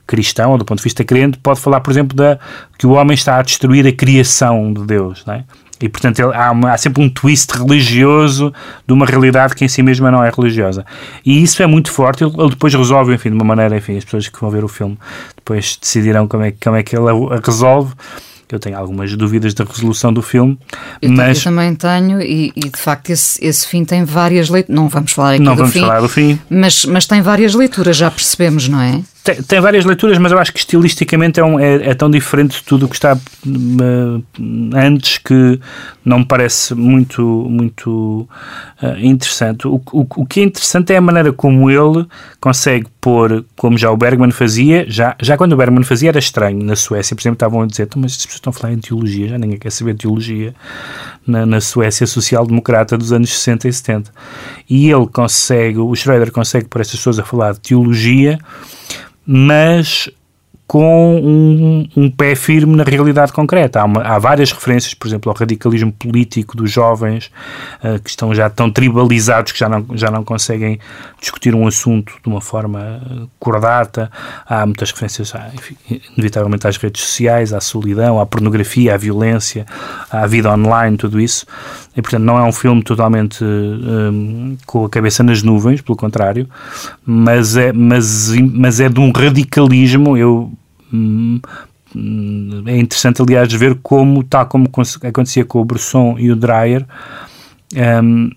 cristão 0.07 0.53
ou 0.53 0.59
do 0.59 0.65
ponto 0.65 0.79
de 0.79 0.85
vista 0.85 1.05
crente, 1.05 1.39
pode 1.39 1.61
falar, 1.61 1.81
por 1.81 1.91
exemplo, 1.91 2.17
da, 2.17 2.39
que 2.79 2.87
o 2.87 2.93
homem 2.93 3.15
está 3.15 3.39
a 3.39 3.43
destruir 3.43 3.87
a 3.87 3.93
criação 3.93 4.73
de 4.73 4.85
Deus, 4.87 5.25
não 5.27 5.35
é? 5.35 5.45
E, 5.81 5.89
portanto, 5.89 6.21
ele, 6.21 6.35
há, 6.35 6.51
uma, 6.51 6.73
há, 6.73 6.79
sempre 6.79 7.03
um 7.03 7.09
twist 7.09 7.53
religioso 7.53 8.53
de 8.87 8.93
uma 8.93 9.05
realidade 9.05 9.55
que 9.55 9.65
em 9.65 9.69
si 9.69 9.83
mesma 9.83 10.11
não 10.11 10.23
é 10.23 10.31
religiosa. 10.31 10.85
E 11.25 11.43
isso 11.43 11.63
é 11.63 11.67
muito 11.67 11.91
forte. 11.91 12.25
Ele, 12.25 12.33
ele, 12.39 12.51
depois 12.51 12.73
resolve, 12.75 13.15
enfim, 13.15 13.31
de 13.31 13.35
uma 13.35 13.45
maneira, 13.45 13.77
enfim, 13.77 13.97
as 13.97 14.05
pessoas 14.05 14.29
que 14.29 14.41
vão 14.41 14.51
ver 14.51 14.65
o 14.65 14.69
filme 14.69 14.97
depois 15.37 15.77
decidirão 15.81 16.27
como 16.27 16.45
é, 16.45 16.53
como 16.53 16.77
é 16.77 16.83
que 16.83 16.97
ele 16.97 17.09
a 17.09 17.41
resolve. 17.45 17.93
Eu 18.51 18.59
tenho 18.61 18.79
algumas 18.79 19.15
dúvidas 19.17 19.53
da 19.53 19.65
resolução 19.65 20.13
do 20.13 20.23
filme, 20.23 20.57
eu 21.03 21.11
mas... 21.11 21.39
Eu 21.39 21.45
também 21.45 21.75
tenho, 21.75 22.21
e, 22.21 22.53
e, 22.55 22.69
de 22.69 22.79
facto 22.79 23.11
esse, 23.11 23.45
esse 23.45 23.67
fim 23.67 23.85
tem 23.85 24.05
várias 24.05 24.49
leituras. 24.49 24.77
Não 24.77 24.89
vamos 24.89 25.11
falar 25.11 25.33
aqui 25.33 25.43
não 25.43 25.55
do 25.55 25.59
vamos 25.59 25.73
fim. 25.73 25.81
falar 25.81 26.01
do 26.01 26.09
fim. 26.09 26.39
Mas, 26.49 26.85
mas 26.85 27.05
tem 27.07 27.21
várias 27.21 27.53
leituras, 27.53 27.97
já 27.97 28.09
percebemos, 28.11 28.69
não 28.69 28.81
é? 28.81 29.03
Tem, 29.25 29.43
tem, 29.43 29.59
várias 29.59 29.87
leituras, 29.87 30.19
mas 30.19 30.33
eu 30.33 30.39
acho 30.39 30.53
que 30.53 30.59
estilisticamente 30.59 31.41
é, 31.41 31.45
um, 31.45 31.59
é, 31.59 31.77
é 31.89 31.95
tão 31.95 32.11
diferente 32.11 32.59
de 32.59 32.63
tudo 32.63 32.85
o 32.85 32.89
que 32.91 32.95
está 32.95 33.15
uh, 33.15 34.25
antes 34.75 35.17
que 35.17 35.59
não 36.05 36.19
me 36.19 36.27
parece 36.27 36.75
muito, 36.75 37.23
muito 37.23 38.29
uh, 38.83 38.99
interessante. 39.01 39.67
O, 39.67 39.81
o, 39.93 40.07
o, 40.17 40.27
que 40.27 40.41
é 40.41 40.43
interessante 40.43 40.93
é 40.93 40.99
a 40.99 41.01
maneira 41.01 41.33
como 41.33 41.71
ele 41.71 42.07
consegue 42.39 42.87
pôr, 43.01 43.47
como 43.57 43.79
já 43.79 43.91
o 43.91 43.97
Bergman 43.97 44.31
fazia, 44.31 44.85
já, 44.91 45.17
já 45.23 45.39
quando 45.39 45.55
o 45.55 45.57
Bergman 45.57 45.85
fazia 45.85 46.11
era 46.11 46.19
estranho. 46.19 46.63
Na 46.63 46.77
Suécia, 46.77 47.17
por 47.17 47.23
exemplo, 47.23 47.37
estavam 47.37 47.63
a 47.63 47.67
dizer, 47.67 47.89
mas 47.97 48.13
as 48.13 48.27
pessoas 48.27 48.35
estão 48.35 48.51
a 48.51 48.53
falar 48.53 48.75
em 48.75 48.79
teologia, 48.79 49.29
já 49.29 49.39
ninguém 49.39 49.59
quer 49.59 49.73
saber 49.73 49.95
teologia 49.95 50.55
na, 51.27 51.47
na 51.47 51.63
Suécia 51.63 52.07
social-democrata 52.07 52.99
dos 52.99 53.11
anos 53.11 53.31
60 53.31 53.69
e 53.69 53.73
70. 53.73 54.13
E 54.69 54.91
ele 54.91 55.07
consegue, 55.07 55.79
o 55.79 55.95
Schroeder 55.95 56.31
consegue 56.31 56.69
pôr 56.69 56.83
essas 56.83 56.97
pessoas 56.97 57.19
a 57.19 57.25
falar 57.25 57.55
de 57.55 57.61
teologia 57.61 58.39
mas 59.27 60.09
com 60.75 61.21
um, 61.23 61.89
um, 61.97 62.11
pé 62.11 62.35
firme 62.35 62.75
na 62.75 62.83
realidade 62.83 63.33
concreta. 63.33 63.81
Há, 63.81 63.85
uma, 63.85 64.03
há, 64.03 64.19
várias 64.19 64.51
referências, 64.51 64.93
por 64.93 65.07
exemplo, 65.07 65.31
ao 65.31 65.39
radicalismo 65.39 65.93
político 65.93 66.57
dos 66.57 66.69
jovens 66.69 67.31
uh, 67.79 68.03
que 68.03 68.11
estão 68.11 68.35
já 68.35 68.51
tão 68.51 68.69
tribalizados 68.69 69.53
que 69.53 69.59
já 69.61 69.69
não, 69.69 69.87
já 69.93 70.11
não 70.11 70.25
conseguem 70.25 70.81
discutir 71.21 71.55
um 71.55 71.69
assunto 71.69 72.15
de 72.21 72.29
uma 72.29 72.41
forma 72.41 73.01
cordata. 73.39 74.11
Há 74.45 74.67
muitas 74.67 74.91
referências, 74.91 75.33
à, 75.33 75.49
enfim, 75.55 75.77
inevitavelmente, 76.17 76.67
às 76.67 76.77
redes 76.77 77.03
sociais, 77.03 77.53
à 77.53 77.61
solidão, 77.61 78.19
à 78.19 78.27
pornografia, 78.27 78.95
à 78.95 78.97
violência, 78.97 79.65
à 80.11 80.27
vida 80.27 80.53
online, 80.53 80.97
tudo 80.97 81.21
isso. 81.21 81.47
E, 81.97 82.03
portanto, 82.03 82.25
não 82.25 82.37
é 82.37 82.43
um 82.43 82.53
filme 82.53 82.83
totalmente 82.83 83.45
um, 83.45 84.57
com 84.67 84.87
a 84.87 84.91
cabeça 84.91 85.23
nas 85.23 85.41
nuvens, 85.41 85.81
pelo 85.81 85.97
contrário, 85.97 86.49
mas 87.07 87.57
é, 87.57 87.73
mas, 87.73 88.33
mas 88.53 88.81
é 88.81 88.89
de 88.89 88.99
um 88.99 89.13
radicalismo. 89.13 90.17
Eu 90.17 90.53
é 92.67 92.77
interessante, 92.79 93.23
aliás, 93.23 93.53
ver 93.53 93.79
como, 93.83 94.25
tal 94.25 94.47
como 94.47 94.69
acontecia 95.03 95.45
com 95.45 95.61
o 95.61 95.65
Bresson 95.65 96.17
e 96.19 96.31
o 96.31 96.37
Dreyer, 96.37 96.85
um, 98.03 98.31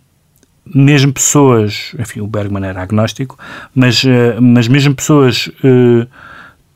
mesmo 0.66 1.14
pessoas, 1.14 1.96
enfim, 1.98 2.20
o 2.20 2.28
Bergman 2.28 2.66
era 2.66 2.82
agnóstico, 2.82 3.38
mas, 3.74 4.04
uh, 4.04 4.42
mas 4.42 4.68
mesmo 4.68 4.94
pessoas 4.94 5.48
uh, 5.48 6.08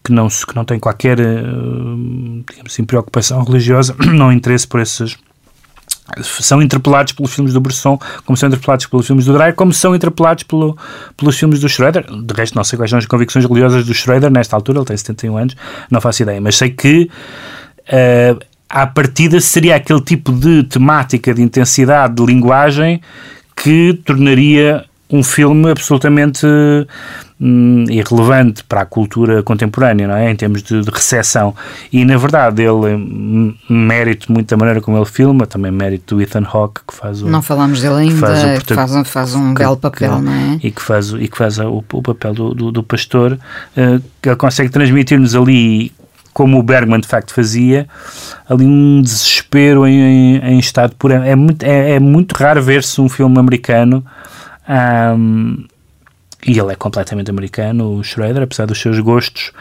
que, 0.04 0.12
não, 0.12 0.28
que 0.28 0.56
não 0.56 0.66
têm 0.66 0.80
qualquer, 0.80 1.20
uh, 1.20 2.44
digamos 2.50 2.74
assim, 2.74 2.84
preocupação 2.84 3.44
religiosa, 3.44 3.96
não 4.14 4.32
interesse 4.32 4.68
por 4.68 4.80
esses 4.80 5.18
são 6.22 6.62
interpelados 6.62 7.14
pelos 7.14 7.34
filmes 7.34 7.54
do 7.54 7.62
Bresson, 7.62 7.98
como 8.26 8.36
são 8.36 8.48
interpelados 8.50 8.86
pelos 8.86 9.08
filmes 9.08 9.26
do 9.26 9.34
Dreyer, 9.34 9.56
como 9.56 9.72
são 9.74 9.96
interpelados 9.96 10.44
pelo, 10.44 10.78
pelos 11.16 11.38
filmes 11.38 11.60
do 11.60 11.70
Schroeder. 11.70 12.06
De 12.06 12.34
resto, 12.34 12.56
não 12.56 12.64
sei 12.64 12.78
quais 12.78 12.90
são 12.90 13.00
as 13.00 13.06
convicções 13.06 13.46
religiosas 13.46 13.86
do 13.86 13.94
Schroeder 13.94 14.32
nesta 14.32 14.56
altura, 14.56 14.80
ele 14.80 14.86
tem 14.86 14.98
71 14.98 15.38
anos, 15.38 15.56
não 15.90 16.02
faço 16.02 16.24
ideia, 16.24 16.42
mas 16.42 16.56
sei 16.56 16.70
que 16.70 17.10
uh, 17.88 18.46
à 18.70 18.88
partida 18.88 19.40
seria 19.40 19.76
aquele 19.76 20.02
tipo 20.02 20.32
de 20.32 20.64
temática, 20.64 21.34
de 21.34 21.42
intensidade, 21.42 22.16
de 22.16 22.26
linguagem 22.26 23.02
que 23.56 24.00
tornaria 24.06 24.86
um 25.12 25.24
filme 25.24 25.70
absolutamente 25.70 26.48
hum, 27.40 27.86
irrelevante 27.90 28.64
para 28.64 28.82
a 28.82 28.86
cultura 28.86 29.44
contemporânea, 29.44 30.08
não 30.08 30.16
é? 30.16 30.32
Em 30.32 30.36
termos 30.36 30.64
de, 30.64 30.82
de 30.82 30.90
recepção. 30.90 31.54
E, 31.92 32.06
na 32.06 32.18
verdade, 32.18 32.62
ele, 32.62 32.96
hum, 32.96 33.54
mérito 33.70 34.32
muito 34.32 34.50
da 34.50 34.58
maneira 34.58 34.80
como 34.80 34.98
ele 34.98 35.06
filma, 35.06 35.46
também 35.46 35.72
mérito 35.72 36.16
do 36.16 36.22
Ethan 36.22 36.46
Hawke, 36.46 36.82
que 36.88 36.96
faz 36.96 37.22
o... 37.22 37.28
Não 37.28 37.42
falamos 37.42 37.82
dele 37.82 37.96
ainda, 37.96 38.28
faz, 38.28 38.44
o, 38.44 38.66
que 38.66 38.74
faz, 38.74 39.10
faz 39.10 39.36
um 39.36 39.54
que, 39.54 39.60
belo 39.60 39.78
papel, 39.78 40.16
que, 40.16 40.22
não 40.22 40.32
é? 40.32 40.60
E 40.64 40.72
que 40.72 40.82
faz, 40.82 41.12
e 41.12 41.28
que 41.28 41.38
faz 41.38 41.60
o, 41.60 41.84
o 41.92 42.02
papel 42.02 42.34
do, 42.34 42.54
do, 42.54 42.72
do 42.72 42.84
pastor, 42.84 43.34
uh, 43.34 44.02
que 44.22 44.30
ele 44.30 44.36
consegue 44.38 44.70
transmitir-nos 44.70 45.36
ali 45.36 45.92
como 46.34 46.58
o 46.58 46.64
Bergman 46.64 47.02
de 47.02 47.08
facto 47.08 47.34
fazia, 47.34 47.88
ali 48.50 48.66
um 48.66 49.02
desespero 49.02 49.86
em, 49.86 50.00
em, 50.00 50.38
em 50.54 50.60
estado 50.60 50.96
puro. 50.96 51.14
É 51.14 51.36
muito, 51.36 51.64
é, 51.64 51.92
é 51.92 52.00
muito 52.00 52.32
raro 52.34 52.62
ver-se 52.62 53.02
um 53.02 53.10
filme 53.10 53.38
americano 53.38 54.02
um, 54.72 55.66
e 56.46 56.58
ele 56.58 56.72
é 56.72 56.76
completamente 56.76 57.30
americano, 57.30 57.98
o 57.98 58.04
Schrader, 58.04 58.44
apesar 58.44 58.66
dos 58.66 58.80
seus 58.80 59.00
gostos. 59.00 59.52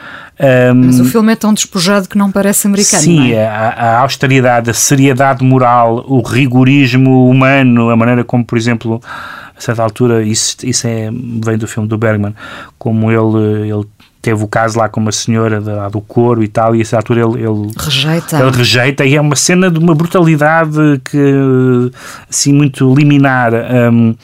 Um, 0.41 0.87
Mas 0.87 0.99
o 0.99 1.05
filme 1.05 1.33
é 1.33 1.37
tão 1.37 1.53
despojado 1.53 2.09
que 2.09 2.17
não 2.17 2.33
parece 2.33 2.67
americano. 2.67 3.03
Sim, 3.03 3.33
é? 3.33 3.47
a, 3.47 3.69
a, 3.69 3.99
austeridade, 3.99 4.71
a 4.71 4.75
seriedade 4.75 5.45
moral, 5.45 6.05
o 6.09 6.23
rigorismo 6.23 7.29
humano, 7.29 7.91
a 7.91 7.97
maneira 7.97 8.25
como, 8.25 8.45
por 8.45 8.57
exemplo, 8.57 9.01
a 9.05 9.61
certa 9.61 9.83
altura, 9.83 10.23
isso, 10.23 10.57
isso 10.63 10.87
é, 10.87 11.11
vem 11.45 11.59
do 11.59 11.69
filme 11.69 11.87
do 11.87 11.99
Bergman, 11.99 12.35
como 12.79 13.11
ele, 13.11 13.69
ele 13.69 13.87
teve 14.23 14.45
o 14.45 14.49
caso 14.49 14.79
lá 14.79 14.89
com 14.89 15.01
uma 15.01 15.13
senhora 15.13 15.61
da, 15.61 15.89
do 15.89 16.01
coro 16.01 16.43
e 16.43 16.49
tal, 16.49 16.75
e 16.75 16.79
a 16.79 16.83
essa 16.83 16.97
altura 16.97 17.23
ele, 17.23 17.43
ele, 17.43 17.73
rejeita. 17.77 18.39
ele 18.39 18.51
rejeita, 18.51 19.05
e 19.05 19.17
é 19.17 19.21
uma 19.21 19.37
cena 19.37 19.71
de 19.71 19.79
uma 19.79 19.95
brutalidade 19.95 21.01
que 21.05 21.91
assim 22.29 22.53
muito 22.53 22.95
liminar. 22.95 23.53
Um, 23.55 24.15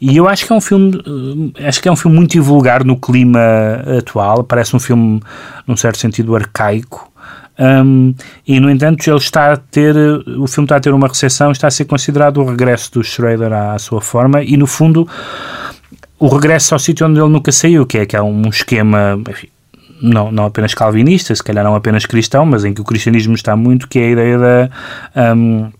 e 0.00 0.16
eu 0.16 0.28
acho 0.28 0.46
que 0.46 0.52
é 0.52 0.56
um 0.56 0.60
filme, 0.60 1.02
acho 1.66 1.82
que 1.82 1.88
é 1.88 1.92
um 1.92 1.96
filme 1.96 2.16
muito 2.16 2.40
vulgar 2.42 2.84
no 2.84 2.96
clima 2.96 3.40
atual, 3.98 4.44
parece 4.44 4.74
um 4.74 4.80
filme 4.80 5.20
num 5.66 5.76
certo 5.76 5.98
sentido 5.98 6.34
arcaico. 6.34 7.10
Um, 7.58 8.14
e 8.46 8.58
no 8.58 8.70
entanto 8.70 9.06
ele 9.06 9.18
está 9.18 9.52
a 9.52 9.56
ter 9.56 9.94
o 9.94 10.46
filme 10.46 10.64
está 10.64 10.76
a 10.76 10.80
ter 10.80 10.94
uma 10.94 11.06
recepção 11.06 11.52
está 11.52 11.66
a 11.66 11.70
ser 11.70 11.84
considerado 11.84 12.38
o 12.38 12.44
regresso 12.48 12.90
do 12.92 13.04
Schrader 13.04 13.52
à, 13.52 13.74
à 13.74 13.78
sua 13.78 14.00
forma 14.00 14.42
e 14.42 14.56
no 14.56 14.66
fundo 14.66 15.06
o 16.20 16.28
regresso 16.28 16.74
ao 16.74 16.78
sítio 16.78 17.06
onde 17.06 17.18
ele 17.18 17.30
nunca 17.30 17.50
saiu, 17.50 17.86
que 17.86 17.96
é, 17.98 18.06
que 18.06 18.14
é 18.14 18.22
um 18.22 18.42
esquema, 18.50 19.18
enfim, 19.28 19.48
não, 20.02 20.30
não 20.30 20.44
apenas 20.44 20.74
calvinista, 20.74 21.34
se 21.34 21.42
calhar 21.42 21.64
não 21.64 21.74
apenas 21.74 22.04
cristão, 22.04 22.44
mas 22.44 22.62
em 22.62 22.74
que 22.74 22.80
o 22.80 22.84
cristianismo 22.84 23.34
está 23.34 23.56
muito, 23.56 23.88
que 23.88 23.98
é 23.98 24.04
a 24.04 24.10
ideia 24.10 24.38
da. 24.38 25.34
Um, 25.34 25.72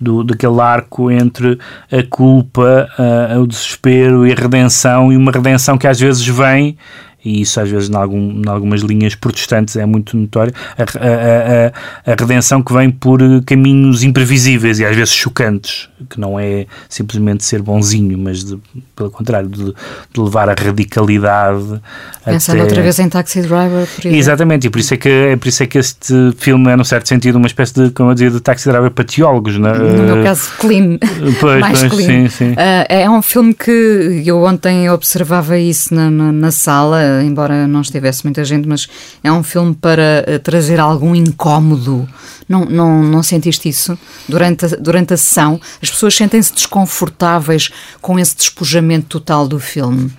do, 0.00 0.24
daquele 0.24 0.60
arco 0.60 1.10
entre 1.10 1.58
a 1.90 2.02
culpa, 2.08 2.88
uh, 2.98 3.40
o 3.40 3.46
desespero 3.46 4.26
e 4.26 4.32
a 4.32 4.34
redenção, 4.34 5.12
e 5.12 5.16
uma 5.16 5.30
redenção 5.30 5.76
que 5.76 5.86
às 5.86 6.00
vezes 6.00 6.26
vem 6.26 6.76
e 7.24 7.40
isso 7.40 7.60
às 7.60 7.68
vezes 7.68 7.90
em, 7.90 7.96
algum, 7.96 8.42
algumas 8.48 8.80
linhas 8.82 9.14
protestantes 9.14 9.76
é 9.76 9.84
muito 9.84 10.16
notório, 10.16 10.52
a, 10.76 10.82
a, 10.82 12.10
a, 12.10 12.12
a, 12.12 12.16
redenção 12.18 12.62
que 12.62 12.72
vem 12.72 12.90
por 12.90 13.20
caminhos 13.44 14.04
imprevisíveis 14.04 14.78
e 14.78 14.84
às 14.84 14.94
vezes 14.94 15.12
chocantes, 15.12 15.88
que 16.08 16.20
não 16.20 16.38
é 16.38 16.66
simplesmente 16.88 17.44
ser 17.44 17.60
bonzinho, 17.60 18.16
mas 18.16 18.44
de, 18.44 18.58
pelo 18.94 19.10
contrário, 19.10 19.48
de, 19.48 19.64
de, 19.64 20.20
levar 20.20 20.48
a 20.48 20.54
radicalidade. 20.54 21.80
Pensando 22.24 22.56
até... 22.56 22.64
outra 22.64 22.82
vez 22.82 22.98
em 23.00 23.08
Taxi 23.08 23.42
Driver, 23.42 23.86
por 23.86 24.00
exemplo. 24.00 24.18
Exatamente, 24.18 24.66
e 24.68 24.70
por 24.70 24.78
isso, 24.78 24.94
é 24.94 24.96
que, 24.96 25.08
é 25.08 25.36
por 25.36 25.48
isso 25.48 25.62
é 25.62 25.66
que 25.66 25.78
este 25.78 26.14
filme 26.38 26.70
é, 26.70 26.76
num 26.76 26.84
certo 26.84 27.08
sentido, 27.08 27.36
uma 27.36 27.48
espécie 27.48 27.74
de, 27.74 27.90
como 27.90 28.10
eu 28.10 28.14
dizia, 28.14 28.30
de 28.30 28.40
Taxi 28.40 28.68
Driver 28.68 28.90
para 28.92 29.04
teólogos. 29.04 29.58
Não? 29.58 29.70
É? 29.70 29.78
No 29.78 30.02
meu 30.14 30.22
caso, 30.22 30.50
clean. 30.58 30.98
Pois, 31.40 31.58
mais 31.60 31.80
pois, 31.80 31.92
clean. 31.92 32.28
Sim, 32.28 32.28
sim. 32.28 32.52
Uh, 32.52 32.86
é 32.88 33.10
um 33.10 33.22
filme 33.22 33.52
que 33.52 34.22
eu 34.24 34.42
ontem 34.44 34.88
observava 34.88 35.58
isso 35.58 35.92
na, 35.94 36.10
na, 36.10 36.32
na 36.32 36.50
sala 36.52 37.07
embora 37.22 37.66
não 37.66 37.80
estivesse 37.80 38.24
muita 38.24 38.44
gente, 38.44 38.66
mas 38.68 38.88
é 39.22 39.30
um 39.30 39.42
filme 39.42 39.74
para 39.74 40.24
eh, 40.26 40.38
trazer 40.38 40.80
algum 40.80 41.14
incómodo. 41.14 42.08
Não, 42.48 42.64
não, 42.64 43.02
não 43.02 43.22
sentiste 43.22 43.68
isso 43.68 43.98
durante 44.28 44.64
a, 44.64 44.68
durante 44.68 45.14
a 45.14 45.16
sessão? 45.16 45.60
As 45.82 45.90
pessoas 45.90 46.14
sentem-se 46.14 46.52
desconfortáveis 46.54 47.70
com 48.00 48.18
esse 48.18 48.36
despojamento 48.36 49.06
total 49.06 49.46
do 49.46 49.58
filme? 49.58 50.10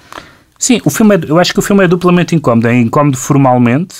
Sim, 0.57 0.81
o 0.83 0.89
filme 0.89 1.15
é, 1.15 1.19
eu 1.27 1.39
acho 1.39 1.53
que 1.53 1.59
o 1.59 1.61
filme 1.61 1.85
é 1.85 1.87
duplamente 1.87 2.35
incómodo. 2.35 2.67
É 2.67 2.75
incómodo 2.75 3.17
formalmente, 3.17 3.95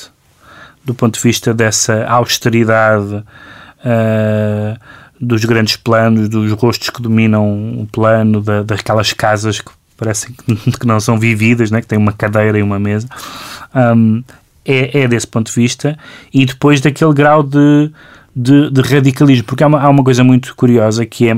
do 0.84 0.94
ponto 0.94 1.16
de 1.16 1.22
vista 1.22 1.54
dessa 1.54 2.06
austeridade 2.06 3.16
uh, 3.16 4.80
dos 5.20 5.46
grandes 5.46 5.78
planos, 5.78 6.28
dos 6.28 6.52
rostos 6.52 6.90
que 6.90 7.02
dominam 7.02 7.80
o 7.80 7.88
plano, 7.92 8.42
da, 8.42 8.64
daquelas 8.64 9.14
casas 9.14 9.62
que 9.62 9.72
parecem 10.00 10.34
que 10.80 10.88
não 10.88 11.00
são 11.00 11.20
vividas, 11.20 11.70
né? 11.70 11.82
que 11.82 11.88
têm 11.88 12.00
uma 12.00 12.14
cadeira 12.14 12.58
e 12.58 12.64
uma 12.64 12.80
mesa. 12.80 13.08
Um, 13.76 14.24
é, 14.66 15.02
é, 15.02 15.08
desse 15.08 15.28
ponto 15.28 15.48
de 15.48 15.56
vista. 15.60 15.98
E 16.34 16.46
depois 16.46 16.80
daquele 16.80 17.14
grau 17.14 17.44
de, 17.44 17.92
de, 18.36 18.70
de 18.70 18.82
radicalismo, 18.82 19.46
porque 19.46 19.64
há 19.64 19.68
uma, 19.68 19.82
há 19.82 19.90
uma 19.90 20.04
coisa 20.04 20.24
muito 20.24 20.56
curiosa 20.56 21.06
que 21.06 21.28
é 21.28 21.38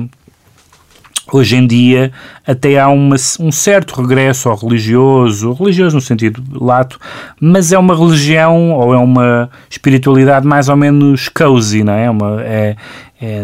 hoje 1.32 1.56
em 1.56 1.66
dia 1.66 2.12
até 2.46 2.80
há 2.80 2.90
uma, 2.90 3.16
um 3.40 3.52
certo 3.52 4.02
regresso 4.02 4.50
ao 4.50 4.58
religioso, 4.58 5.54
religioso 5.54 5.96
no 5.96 6.02
sentido 6.02 6.44
lato, 6.52 7.00
mas 7.40 7.72
é 7.72 7.78
uma 7.78 7.96
religião 7.96 8.72
ou 8.72 8.94
é 8.94 8.98
uma 8.98 9.50
espiritualidade 9.70 10.46
mais 10.46 10.68
ou 10.68 10.76
menos 10.76 11.30
cozy, 11.30 11.84
não 11.84 11.94
é? 11.94 12.10
Uma, 12.10 12.42
é, 12.42 12.76
é 12.76 12.76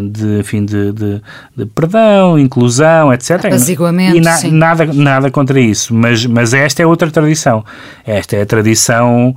de, 0.01 0.39
enfim, 0.39 0.65
de, 0.65 0.91
de, 0.91 1.21
de, 1.55 1.65
perdão, 1.67 2.37
inclusão, 2.39 3.13
etc. 3.13 3.45
Apaziguamento, 3.45 4.17
e 4.17 4.21
na, 4.21 4.41
nada, 4.51 4.85
nada 4.85 5.31
contra 5.31 5.59
isso, 5.59 5.93
mas, 5.93 6.25
mas 6.25 6.53
esta 6.53 6.81
é 6.81 6.85
outra 6.85 7.11
tradição. 7.11 7.63
Esta 8.05 8.37
é 8.37 8.41
a 8.41 8.45
tradição 8.45 9.35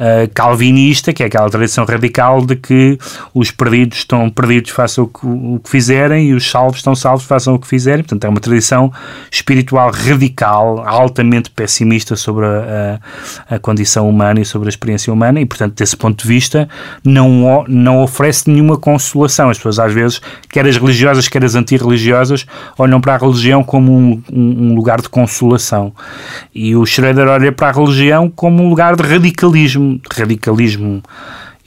uh, 0.00 0.30
calvinista, 0.32 1.12
que 1.12 1.22
é 1.22 1.26
aquela 1.26 1.50
tradição 1.50 1.84
radical 1.84 2.44
de 2.44 2.54
que 2.54 2.98
os 3.34 3.50
perdidos 3.50 3.98
estão 3.98 4.30
perdidos, 4.30 4.70
façam 4.70 5.04
o 5.04 5.08
que, 5.08 5.26
o 5.26 5.60
que 5.62 5.68
fizerem, 5.68 6.28
e 6.28 6.34
os 6.34 6.48
salvos 6.48 6.78
estão 6.78 6.94
salvos, 6.94 7.24
façam 7.24 7.54
o 7.54 7.58
que 7.58 7.66
fizerem. 7.66 8.04
Portanto, 8.04 8.24
é 8.24 8.28
uma 8.28 8.40
tradição 8.40 8.92
espiritual 9.30 9.90
radical, 9.90 10.86
altamente 10.86 11.50
pessimista 11.50 12.14
sobre 12.14 12.46
a, 12.46 13.00
a, 13.48 13.56
a 13.56 13.58
condição 13.58 14.08
humana 14.08 14.40
e 14.40 14.44
sobre 14.44 14.68
a 14.68 14.70
experiência 14.70 15.12
humana, 15.12 15.40
e, 15.40 15.46
portanto, 15.46 15.74
desse 15.74 15.96
ponto 15.96 16.22
de 16.22 16.28
vista, 16.28 16.68
não, 17.04 17.64
não 17.68 18.02
oferece 18.02 18.48
nenhuma 18.48 18.76
consolação. 18.78 19.50
As 19.50 19.58
pessoas 19.58 19.79
às 19.80 19.92
vezes, 19.92 20.20
quer 20.48 20.66
as 20.66 20.76
religiosas, 20.76 21.28
quer 21.28 21.44
as 21.44 21.54
antirreligiosas, 21.54 22.46
olham 22.78 23.00
para 23.00 23.14
a 23.14 23.18
religião 23.18 23.62
como 23.62 23.92
um, 23.92 24.22
um, 24.32 24.74
lugar 24.74 25.00
de 25.00 25.08
consolação. 25.08 25.92
E 26.54 26.76
o 26.76 26.84
Schroeder 26.86 27.26
olha 27.26 27.52
para 27.52 27.68
a 27.68 27.72
religião 27.72 28.30
como 28.30 28.62
um 28.62 28.68
lugar 28.68 28.96
de 28.96 29.02
radicalismo, 29.02 30.00
radicalismo 30.12 31.02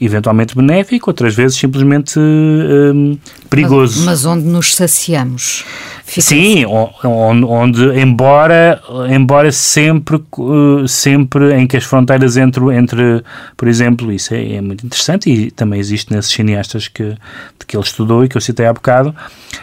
eventualmente 0.00 0.56
benéfico, 0.56 1.10
outras 1.10 1.34
vezes 1.34 1.56
simplesmente 1.56 2.18
hum, 2.18 3.16
perigoso. 3.48 4.04
Mas, 4.04 4.24
mas, 4.24 4.26
onde 4.26 4.44
nos 4.44 4.74
saciamos. 4.74 5.64
Sim, 6.06 6.66
onde, 6.66 7.44
onde, 7.44 8.00
embora, 8.00 8.80
embora 9.10 9.50
sempre, 9.50 10.22
uh, 10.38 10.86
sempre 10.86 11.54
em 11.54 11.66
que 11.66 11.76
as 11.76 11.84
fronteiras 11.84 12.36
entre, 12.36 12.62
entre 12.76 13.24
por 13.56 13.66
exemplo, 13.66 14.12
isso 14.12 14.34
é, 14.34 14.54
é, 14.54 14.60
muito 14.60 14.84
interessante 14.84 15.30
e 15.30 15.50
também 15.50 15.80
existe 15.80 16.12
nesses 16.12 16.30
cineastas 16.30 16.88
que, 16.88 17.16
que 17.66 17.76
ele 17.76 17.84
estudou 17.84 18.24
e 18.24 18.28
que 18.28 18.36
eu 18.36 18.40
citei 18.40 18.66
há 18.66 18.72
bocado, 18.72 19.14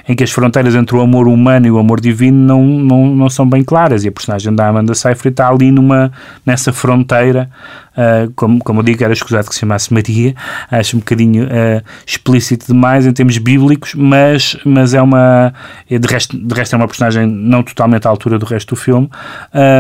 em 0.07 0.15
que 0.15 0.23
as 0.23 0.31
fronteiras 0.31 0.73
entre 0.73 0.95
o 0.95 1.01
amor 1.01 1.27
humano 1.27 1.67
e 1.67 1.71
o 1.71 1.77
amor 1.77 2.01
divino 2.01 2.37
não, 2.37 2.63
não, 2.63 3.15
não 3.15 3.29
são 3.29 3.47
bem 3.47 3.63
claras 3.63 4.03
e 4.03 4.07
a 4.07 4.11
personagem 4.11 4.53
da 4.53 4.67
Amanda 4.67 4.95
Seyfried 4.95 5.33
está 5.33 5.47
ali 5.47 5.71
numa, 5.71 6.11
nessa 6.45 6.73
fronteira 6.73 7.49
Uh, 7.91 8.31
como, 8.37 8.63
como 8.63 8.79
eu 8.79 8.83
digo, 8.83 9.03
era 9.03 9.11
escusado 9.11 9.49
que 9.49 9.53
se 9.53 9.59
chamasse 9.59 9.93
Maria, 9.93 10.33
acho 10.71 10.95
um 10.95 10.99
bocadinho 10.99 11.43
uh, 11.43 11.83
explícito 12.07 12.65
demais 12.67 13.05
em 13.05 13.11
termos 13.11 13.37
bíblicos, 13.37 13.70
mas, 13.95 14.57
mas 14.65 14.93
é 14.93 15.01
uma. 15.01 15.53
De 15.89 16.07
resto, 16.07 16.37
de 16.37 16.53
resto, 16.53 16.73
é 16.73 16.77
uma 16.77 16.87
personagem 16.87 17.25
não 17.27 17.63
totalmente 17.63 18.07
à 18.07 18.09
altura 18.09 18.39
do 18.39 18.45
resto 18.45 18.75
do 18.75 18.75
filme, 18.75 19.09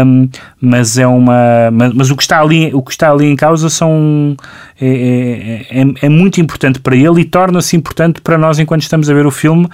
um, 0.05 0.29
mas 0.59 0.97
é 0.97 1.07
uma. 1.07 1.71
Mas, 1.71 1.93
mas, 1.93 2.11
o, 2.11 2.15
que 2.15 2.23
está 2.23 2.41
ali, 2.41 2.73
o 2.73 2.81
que 2.81 2.91
está 2.91 3.11
ali 3.11 3.25
em 3.25 3.35
causa 3.35 3.69
são. 3.69 4.35
É, 4.79 4.87
é, 4.87 5.81
é, 5.81 5.85
é 6.01 6.09
muito 6.09 6.41
importante 6.41 6.79
para 6.79 6.95
ele 6.95 7.21
e 7.21 7.25
torna-se 7.25 7.75
importante 7.75 8.21
para 8.21 8.37
nós 8.37 8.59
enquanto 8.59 8.81
estamos 8.81 9.09
a 9.09 9.13
ver 9.13 9.25
o 9.25 9.31
filme 9.31 9.69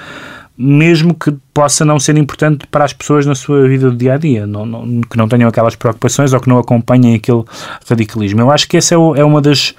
mesmo 0.58 1.14
que 1.14 1.32
possa 1.54 1.86
não 1.86 2.00
ser 2.00 2.18
importante 2.18 2.66
para 2.66 2.84
as 2.84 2.92
pessoas 2.92 3.28
na 3.28 3.36
sua 3.36 3.68
vida 3.68 3.92
do 3.92 3.96
dia 3.96 4.16
a 4.16 4.18
dia, 4.18 4.48
não, 4.48 4.66
não, 4.66 5.02
que 5.02 5.16
não 5.16 5.28
tenham 5.28 5.48
aquelas 5.48 5.76
preocupações 5.76 6.34
ou 6.34 6.40
que 6.40 6.50
não 6.50 6.58
acompanhem 6.58 7.14
aquele 7.14 7.44
radicalismo. 7.88 8.42
Eu 8.42 8.50
acho 8.50 8.68
que 8.68 8.76
essa 8.76 8.96
é, 8.96 8.98
é 8.98 9.24
uma 9.24 9.40
das, 9.40 9.76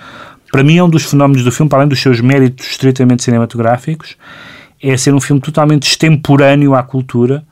para 0.50 0.62
mim, 0.62 0.78
é 0.78 0.82
um 0.82 0.88
dos 0.88 1.04
fenómenos 1.04 1.44
do 1.44 1.52
filme, 1.52 1.68
para 1.68 1.80
além 1.80 1.88
dos 1.88 2.00
seus 2.00 2.20
méritos 2.20 2.66
estritamente 2.66 3.22
cinematográficos, 3.22 4.16
é 4.82 4.96
ser 4.96 5.14
um 5.14 5.20
filme 5.20 5.40
totalmente 5.40 5.88
extemporâneo 5.88 6.74
à 6.74 6.82
cultura 6.82 7.44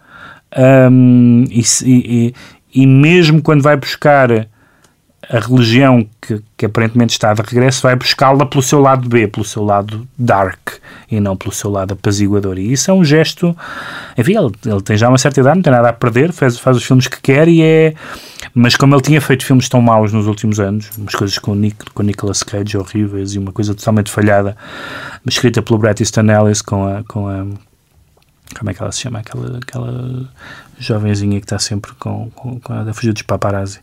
um, 0.90 1.44
e, 1.50 1.62
e, 1.84 2.34
e 2.74 2.86
mesmo 2.86 3.42
quando 3.42 3.62
vai 3.62 3.76
buscar 3.76 4.48
a 5.28 5.38
religião 5.38 6.06
que, 6.20 6.40
que 6.56 6.66
aparentemente 6.66 7.12
está 7.12 7.34
de 7.34 7.42
regresso 7.42 7.82
vai 7.82 7.96
buscá-la 7.96 8.46
pelo 8.46 8.62
seu 8.62 8.80
lado 8.80 9.08
B, 9.08 9.26
pelo 9.26 9.44
seu 9.44 9.64
lado 9.64 10.06
dark 10.16 10.74
e 11.10 11.20
não 11.20 11.36
pelo 11.36 11.52
seu 11.52 11.70
lado 11.70 11.94
apaziguador. 11.94 12.58
E 12.58 12.72
isso 12.72 12.90
é 12.90 12.94
um 12.94 13.04
gesto, 13.04 13.56
enfim, 14.16 14.36
ele, 14.36 14.52
ele 14.64 14.82
tem 14.82 14.96
já 14.96 15.08
uma 15.08 15.18
certa 15.18 15.40
idade, 15.40 15.56
não 15.56 15.62
tem 15.62 15.72
nada 15.72 15.88
a 15.88 15.92
perder, 15.92 16.32
faz, 16.32 16.58
faz 16.58 16.76
os 16.76 16.84
filmes 16.84 17.08
que 17.08 17.20
quer 17.20 17.48
e 17.48 17.62
é. 17.62 17.94
Mas 18.54 18.76
como 18.76 18.94
ele 18.94 19.02
tinha 19.02 19.20
feito 19.20 19.44
filmes 19.44 19.68
tão 19.68 19.80
maus 19.80 20.12
nos 20.12 20.26
últimos 20.26 20.60
anos, 20.60 20.90
umas 20.96 21.14
coisas 21.14 21.38
com, 21.38 21.54
Nick, 21.54 21.90
com 21.92 22.02
Nicolas 22.02 22.42
Cage 22.42 22.76
horríveis 22.76 23.34
e 23.34 23.38
uma 23.38 23.52
coisa 23.52 23.74
totalmente 23.74 24.10
falhada, 24.10 24.56
escrita 25.26 25.60
pelo 25.60 25.78
Bret 25.78 26.00
Easton 26.00 26.30
Ellis 26.30 26.62
com 26.62 26.86
a, 26.86 27.02
com 27.04 27.28
a 27.28 27.46
como 28.58 28.70
é 28.70 28.74
que 28.74 28.82
ela 28.82 28.92
se 28.92 29.00
chama? 29.00 29.18
Aquela, 29.18 29.58
aquela 29.58 30.28
jovenzinha 30.78 31.38
que 31.40 31.46
está 31.46 31.58
sempre 31.58 31.92
com, 31.98 32.30
com, 32.34 32.60
com 32.60 32.72
a 32.72 32.92
fugir 32.92 33.12
dos 33.12 33.22
paparazzi. 33.22 33.80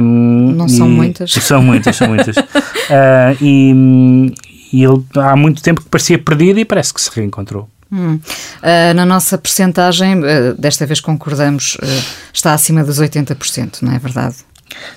Um, 0.00 0.52
Não 0.52 0.68
são 0.68 0.88
muitas. 0.88 1.32
São 1.32 1.62
muitas, 1.62 1.96
são 1.96 2.08
muitas. 2.08 2.36
uh, 2.36 3.36
e, 3.40 4.34
e 4.72 4.84
ele 4.84 5.04
há 5.16 5.36
muito 5.36 5.62
tempo 5.62 5.82
que 5.82 5.88
parecia 5.88 6.18
perdido 6.18 6.58
e 6.58 6.64
parece 6.64 6.92
que 6.92 7.00
se 7.00 7.10
reencontrou. 7.14 7.68
Hum. 7.90 8.16
Uh, 8.16 8.94
na 8.94 9.06
nossa 9.06 9.38
percentagem, 9.38 10.18
uh, 10.18 10.54
desta 10.58 10.84
vez 10.84 11.00
concordamos, 11.00 11.76
uh, 11.76 12.04
está 12.32 12.52
acima 12.52 12.84
dos 12.84 13.00
80%, 13.00 13.82
não 13.82 13.92
é 13.92 13.98
verdade? 13.98 14.36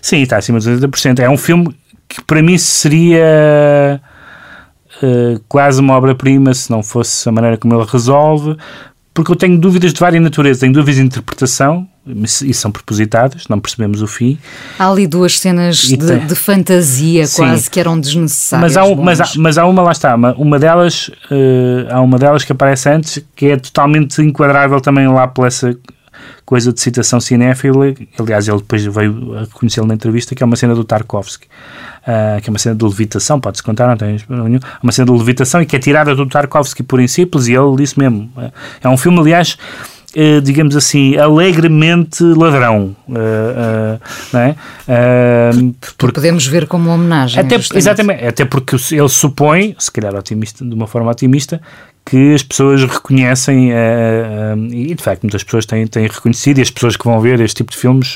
Sim, 0.02 0.22
está 0.22 0.38
acima 0.38 0.60
dos 0.60 0.68
80%. 0.68 1.20
É 1.20 1.30
um 1.30 1.38
filme 1.38 1.74
que 2.08 2.22
para 2.22 2.42
mim 2.42 2.58
seria 2.58 4.02
quase 5.48 5.82
uma 5.82 5.96
obra-prima 5.96 6.54
se 6.54 6.70
não 6.70 6.84
fosse 6.84 7.28
a 7.28 7.32
maneira 7.32 7.58
como 7.58 7.74
ele 7.74 7.90
resolve, 7.90 8.56
porque 9.14 9.32
eu 9.32 9.36
tenho 9.36 9.58
dúvidas 9.58 9.94
de 9.94 10.00
várias 10.00 10.24
naturezas. 10.24 10.60
Tenho 10.62 10.74
dúvidas 10.74 10.96
de 10.96 11.02
interpretação, 11.02 11.88
e 12.06 12.54
são 12.54 12.72
propositadas, 12.72 13.48
não 13.48 13.60
percebemos 13.60 14.02
o 14.02 14.08
fim. 14.08 14.38
Há 14.80 14.90
ali 14.90 15.06
duas 15.06 15.40
cenas 15.40 15.78
de, 15.78 15.98
tem... 15.98 16.26
de, 16.26 16.36
fantasia 16.36 17.28
Sim. 17.28 17.44
quase 17.44 17.70
que 17.70 17.80
eram 17.80 18.00
desnecessárias. 18.00 18.76
Mas 18.76 18.78
há, 18.78 18.96
mas 18.96 19.22
há, 19.22 19.26
mas 19.38 19.58
há 19.58 19.66
uma, 19.68 19.84
lá 19.84 19.92
está, 19.92 20.16
uma, 20.16 20.34
uma 20.34 20.58
delas, 20.58 21.10
uh, 21.30 21.88
há 21.92 22.02
uma 22.02 22.18
delas 22.18 22.44
que 22.44 22.52
aparece 22.52 22.90
antes 22.90 23.24
que 23.36 23.48
é 23.48 23.58
totalmente 23.58 24.20
enquadrável 24.22 24.82
também 24.82 25.08
lá 25.08 25.28
por 25.28 25.46
essa 25.46 25.78
coisa 26.52 26.74
de 26.74 26.82
citação 26.82 27.22
cinéfila. 27.22 27.94
Aliás, 28.20 28.46
ele 28.50 28.58
depois 28.58 28.84
veio 28.84 29.38
a 29.38 29.40
reconhecê-lo 29.44 29.88
na 29.88 29.94
entrevista, 29.94 30.36
que 30.36 30.44
é 30.44 30.46
uma 30.46 30.58
cena 30.58 30.76
do 30.76 30.84
Tarkovsky 30.84 31.48
uh, 32.02 32.42
que 32.42 32.50
é 32.50 32.52
uma 32.52 32.60
cena 32.60 32.76
de 32.76 32.84
levitação, 32.84 33.40
pode-se 33.40 33.64
contar, 33.64 33.88
não 33.88 33.96
tem 33.96 34.20
nenhum, 34.28 34.60
uma 34.84 34.92
cena 34.92 35.10
de 35.10 35.18
levitação 35.18 35.62
e 35.62 35.66
que 35.66 35.78
é 35.78 35.80
tirada 35.80 36.14
do 36.14 36.26
Tarkovsky 36.26 36.84
por 36.84 37.00
em 37.00 37.08
simples, 37.08 37.48
e 37.48 37.54
ele 37.54 37.74
disse 37.78 37.98
mesmo. 37.98 38.30
É 38.84 38.90
um 38.90 38.98
filme, 38.98 39.18
aliás, 39.20 39.58
Uh, 40.14 40.42
digamos 40.42 40.76
assim, 40.76 41.16
alegremente 41.16 42.22
ladrão. 42.22 42.94
Uh, 43.08 43.14
uh, 43.14 44.02
não 44.34 44.40
é? 44.42 44.56
porque 45.98 46.16
podemos 46.16 46.46
ver 46.46 46.68
como 46.68 46.90
uma 46.90 46.96
homenagem. 46.96 47.40
Até, 47.40 47.56
exatamente, 47.56 48.26
até 48.26 48.44
porque 48.44 48.76
ele 48.92 49.08
supõe, 49.08 49.74
se 49.80 49.90
calhar 49.90 50.14
otimista, 50.14 50.66
de 50.66 50.74
uma 50.74 50.86
forma 50.86 51.10
otimista, 51.10 51.62
que 52.12 52.34
as 52.34 52.44
pessoas 52.44 52.84
reconhecem, 52.84 53.72
e 54.70 54.94
de 54.94 55.02
facto 55.02 55.24
muitas 55.24 55.46
pessoas 55.46 55.66
têm, 55.66 55.88
têm 55.88 56.08
reconhecido, 56.08 56.58
e 56.58 56.62
as 56.62 56.70
pessoas 56.70 56.98
que 56.98 57.06
vão 57.06 57.22
ver 57.22 57.40
este 57.40 57.56
tipo 57.56 57.72
de 57.72 57.78
filmes 57.78 58.16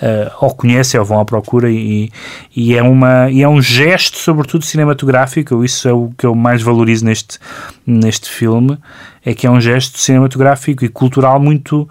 uh, 0.00 0.30
ou 0.40 0.54
conhecem 0.54 1.00
ou 1.00 1.04
vão 1.04 1.18
à 1.18 1.24
procura 1.24 1.68
e, 1.68 2.12
e, 2.54 2.76
é 2.76 2.80
uma, 2.80 3.28
e 3.28 3.42
é 3.42 3.48
um 3.48 3.60
gesto, 3.60 4.18
sobretudo 4.18 4.64
cinematográfico, 4.64 5.64
isso 5.64 5.88
é 5.88 5.92
o 5.92 6.12
que 6.16 6.24
eu 6.24 6.32
mais 6.32 6.62
valorizo 6.62 7.04
neste, 7.06 7.40
neste 7.84 8.30
filme, 8.30 8.78
é 9.24 9.34
que 9.34 9.48
é 9.48 9.50
um 9.50 9.60
gesto 9.60 9.98
cinematográfico 9.98 10.84
e 10.84 10.88
cultural 10.88 11.40
muito, 11.40 11.88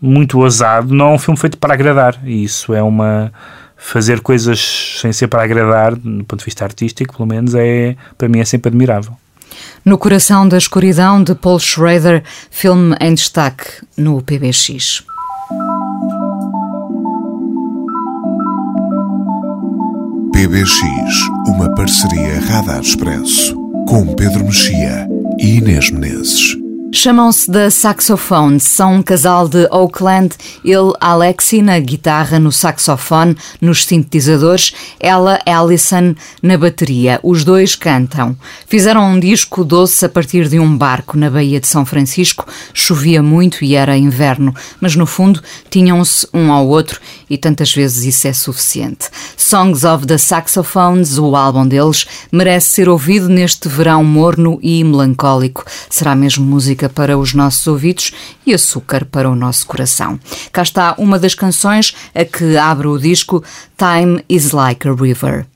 muito 0.00 0.38
ousado, 0.38 0.94
não 0.94 1.10
é 1.10 1.12
um 1.12 1.18
filme 1.18 1.38
feito 1.38 1.58
para 1.58 1.74
agradar, 1.74 2.18
e 2.24 2.42
isso 2.42 2.72
é 2.72 2.82
uma 2.82 3.30
fazer 3.76 4.20
coisas 4.20 4.98
sem 5.02 5.12
ser 5.12 5.28
para 5.28 5.42
agradar, 5.42 5.94
do 5.94 6.24
ponto 6.24 6.38
de 6.38 6.44
vista 6.46 6.64
artístico, 6.64 7.18
pelo 7.18 7.28
menos, 7.28 7.54
é 7.54 7.96
para 8.16 8.30
mim 8.30 8.40
é 8.40 8.46
sempre 8.46 8.70
admirável. 8.70 9.14
No 9.84 9.96
Coração 9.96 10.48
da 10.48 10.58
Escuridão, 10.58 11.22
de 11.22 11.34
Paul 11.34 11.58
Schrader, 11.58 12.22
filme 12.50 12.96
em 13.00 13.14
destaque 13.14 13.64
no 13.96 14.22
PBX. 14.22 15.04
PBX, 20.32 20.80
uma 21.48 21.74
parceria 21.74 22.40
Radar 22.40 22.80
Expresso, 22.80 23.56
com 23.88 24.14
Pedro 24.14 24.44
Mexia 24.44 25.08
e 25.38 25.58
Inês 25.58 25.90
Menezes. 25.90 26.65
Chamam-se 26.92 27.50
The 27.50 27.68
Saxophones, 27.68 28.62
são 28.62 28.94
um 28.94 29.02
casal 29.02 29.48
de 29.48 29.66
Oakland, 29.70 30.34
ele 30.64 30.92
Alexi 31.00 31.60
na 31.60 31.78
guitarra, 31.80 32.38
no 32.38 32.52
saxofone, 32.52 33.36
nos 33.60 33.84
sintetizadores, 33.84 34.72
ela 34.98 35.38
Allison 35.44 36.14
na 36.40 36.56
bateria. 36.56 37.20
Os 37.22 37.44
dois 37.44 37.74
cantam. 37.74 38.36
Fizeram 38.66 39.04
um 39.04 39.20
disco 39.20 39.64
doce 39.64 40.04
a 40.06 40.08
partir 40.08 40.48
de 40.48 40.58
um 40.58 40.76
barco 40.76 41.18
na 41.18 41.28
Baía 41.28 41.60
de 41.60 41.66
São 41.66 41.84
Francisco. 41.84 42.46
Chovia 42.72 43.22
muito 43.22 43.64
e 43.64 43.74
era 43.74 43.96
inverno, 43.96 44.54
mas 44.80 44.94
no 44.94 45.06
fundo 45.06 45.42
tinham-se 45.68 46.26
um 46.32 46.52
ao 46.52 46.66
outro 46.66 47.00
e 47.28 47.36
tantas 47.36 47.72
vezes 47.72 48.04
isso 48.04 48.28
é 48.28 48.32
suficiente. 48.32 49.08
Songs 49.36 49.84
of 49.84 50.06
the 50.06 50.18
Saxophones, 50.18 51.18
o 51.18 51.34
álbum 51.36 51.66
deles, 51.66 52.06
merece 52.30 52.68
ser 52.68 52.88
ouvido 52.88 53.28
neste 53.28 53.68
verão 53.68 54.02
morno 54.04 54.58
e 54.62 54.82
melancólico. 54.82 55.64
Será 55.90 56.14
mesmo 56.14 56.44
música 56.44 56.88
para 56.88 57.18
os 57.18 57.34
nossos 57.34 57.66
ouvidos 57.66 58.12
e 58.46 58.54
açúcar 58.54 59.04
para 59.04 59.28
o 59.28 59.34
nosso 59.34 59.66
coração. 59.66 60.18
Cá 60.52 60.62
está 60.62 60.94
uma 60.98 61.18
das 61.18 61.34
canções 61.34 61.94
a 62.14 62.24
que 62.24 62.56
abre 62.56 62.86
o 62.86 62.98
disco 62.98 63.42
Time 63.76 64.24
is 64.28 64.52
Like 64.52 64.88
a 64.88 64.92
River. 64.92 65.46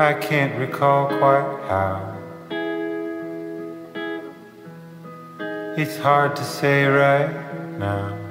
I 0.00 0.14
can't 0.14 0.58
recall 0.58 1.06
quite 1.06 1.60
how. 1.68 2.16
It's 5.76 5.98
hard 5.98 6.34
to 6.36 6.44
say 6.44 6.86
right 6.86 7.30
now. 7.78 8.29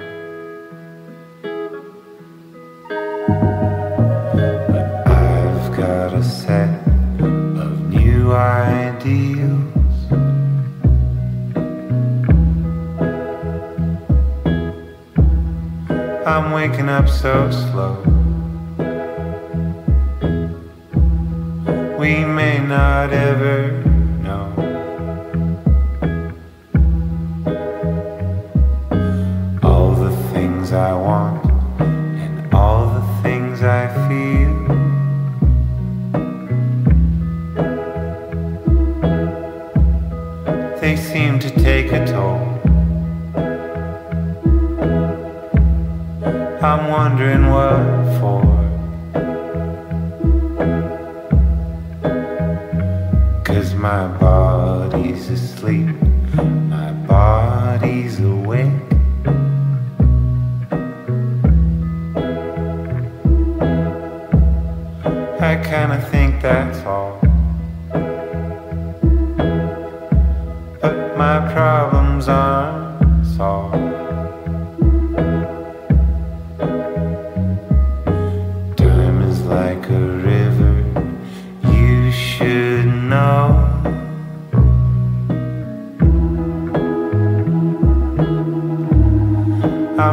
So 17.20 17.50
slow. 17.50 18.09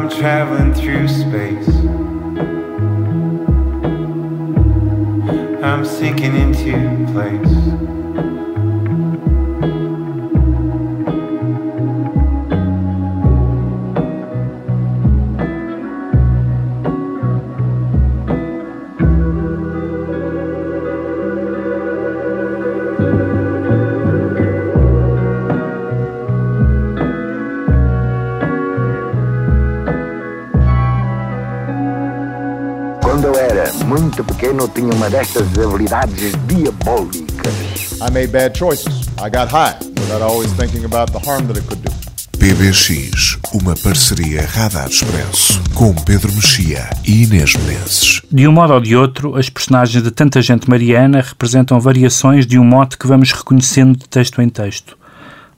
I'm 0.07 0.17
traveling 0.17 0.73
through 0.73 1.09
space. 1.09 1.67
I'm 5.61 5.83
sinking 5.83 6.33
into 6.33 7.11
place. 7.11 8.46
Tinha 34.77 34.93
uma 34.93 35.09
destas 35.09 35.47
habilidades 35.57 36.33
diabólicas. 36.45 37.99
I 37.99 38.11
made 38.13 38.27
bad 38.27 38.55
choices. 38.55 39.07
I 39.17 39.27
got 39.27 39.49
high 39.49 39.75
without 40.01 40.21
always 40.21 40.51
thinking 40.53 40.85
about 40.85 41.11
the 41.11 41.19
harm 41.27 41.47
that 41.47 41.57
it 41.57 41.67
could 41.67 41.81
do. 41.81 41.91
PBX, 42.37 43.39
uma 43.55 43.75
parceria 43.75 44.45
Radar 44.45 44.87
Expresso 44.87 45.59
com 45.73 45.95
Pedro 45.95 46.31
Mexia 46.31 46.87
e 47.03 47.23
Inês 47.23 47.55
Menezes. 47.55 48.21
De 48.31 48.47
um 48.47 48.51
modo 48.51 48.73
ou 48.73 48.79
de 48.79 48.95
outro, 48.95 49.35
as 49.35 49.49
personagens 49.49 50.03
de 50.03 50.11
Tanta 50.11 50.43
Gente 50.43 50.69
Mariana 50.69 51.21
representam 51.21 51.79
variações 51.79 52.45
de 52.45 52.59
um 52.59 52.63
mote 52.63 52.99
que 52.99 53.07
vamos 53.07 53.31
reconhecendo 53.31 53.97
de 53.97 54.07
texto 54.07 54.39
em 54.43 54.47
texto. 54.47 54.95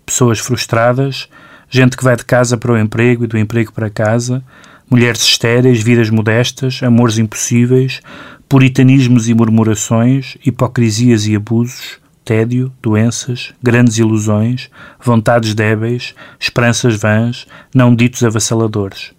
Pessoas 0.06 0.40
frustradas, 0.40 1.28
gente 1.70 1.98
que 1.98 2.06
vai 2.06 2.16
de 2.16 2.24
casa 2.24 2.56
para 2.56 2.72
o 2.72 2.78
emprego 2.78 3.26
e 3.26 3.28
do 3.28 3.38
emprego 3.38 3.74
para 3.74 3.90
casa, 3.90 4.42
mulheres 4.90 5.22
estéreis, 5.22 5.84
vidas 5.84 6.10
modestas, 6.10 6.80
amores 6.82 7.18
impossíveis, 7.18 8.02
puritanismos 8.50 9.30
e 9.30 9.34
murmurações, 9.36 10.36
hipocrisias 10.44 11.28
e 11.28 11.36
abusos, 11.36 12.00
tédio, 12.26 12.74
doenças, 12.82 13.54
grandes 13.62 14.00
ilusões, 14.00 14.72
vontades 15.00 15.54
débeis, 15.54 16.16
esperanças 16.40 16.96
vãs, 16.96 17.46
não 17.74 17.96
ditos 17.96 18.24
avassaladores. 18.24 19.14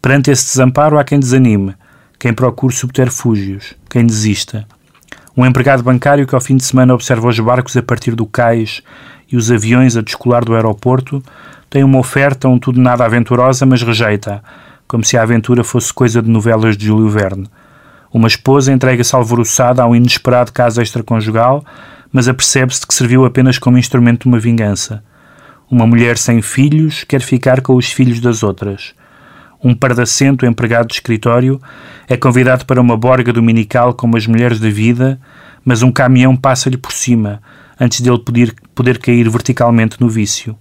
Perante 0.00 0.30
esse 0.30 0.44
desamparo 0.44 0.96
há 0.96 1.02
quem 1.02 1.18
desanime, 1.18 1.74
quem 2.20 2.32
procure 2.32 2.72
subterfúgios, 2.72 3.74
quem 3.90 4.06
desista. 4.06 4.64
Um 5.36 5.44
empregado 5.44 5.82
bancário 5.82 6.24
que 6.24 6.34
ao 6.34 6.40
fim 6.40 6.56
de 6.56 6.64
semana 6.64 6.94
observa 6.94 7.26
os 7.26 7.40
barcos 7.40 7.76
a 7.76 7.82
partir 7.82 8.14
do 8.14 8.26
cais 8.26 8.80
e 9.30 9.36
os 9.36 9.50
aviões 9.50 9.96
a 9.96 10.02
descolar 10.02 10.44
do 10.44 10.54
aeroporto 10.54 11.20
tem 11.68 11.82
uma 11.82 11.98
oferta 11.98 12.48
um 12.48 12.60
tudo 12.60 12.80
nada 12.80 13.04
aventurosa, 13.04 13.66
mas 13.66 13.82
rejeita, 13.82 14.40
como 14.86 15.04
se 15.04 15.16
a 15.16 15.22
aventura 15.22 15.64
fosse 15.64 15.92
coisa 15.92 16.22
de 16.22 16.30
novelas 16.30 16.76
de 16.76 16.86
Júlio 16.86 17.08
Verne. 17.08 17.48
Uma 18.12 18.28
esposa 18.28 18.72
entrega-se 18.72 19.16
alvoroçada 19.16 19.82
a 19.82 19.86
um 19.86 19.96
inesperado 19.96 20.52
caso 20.52 20.82
extraconjugal, 20.82 21.64
mas 22.12 22.28
apercebe-se 22.28 22.86
que 22.86 22.92
serviu 22.92 23.24
apenas 23.24 23.58
como 23.58 23.78
instrumento 23.78 24.22
de 24.22 24.28
uma 24.28 24.38
vingança. 24.38 25.02
Uma 25.70 25.86
mulher 25.86 26.18
sem 26.18 26.42
filhos 26.42 27.04
quer 27.04 27.22
ficar 27.22 27.62
com 27.62 27.74
os 27.74 27.90
filhos 27.90 28.20
das 28.20 28.42
outras. 28.42 28.94
Um 29.64 29.74
pardacento 29.74 30.44
empregado 30.44 30.88
de 30.88 30.94
escritório 30.94 31.58
é 32.06 32.16
convidado 32.16 32.66
para 32.66 32.80
uma 32.80 32.96
borga 32.96 33.32
dominical 33.32 33.94
com 33.94 34.14
as 34.14 34.26
mulheres 34.26 34.60
da 34.60 34.68
vida, 34.68 35.18
mas 35.64 35.82
um 35.82 35.90
caminhão 35.90 36.36
passa-lhe 36.36 36.76
por 36.76 36.92
cima, 36.92 37.40
antes 37.80 38.02
dele 38.02 38.18
poder, 38.18 38.54
poder 38.74 38.98
cair 38.98 39.26
verticalmente 39.30 39.98
no 40.00 40.08
vício. 40.10 40.54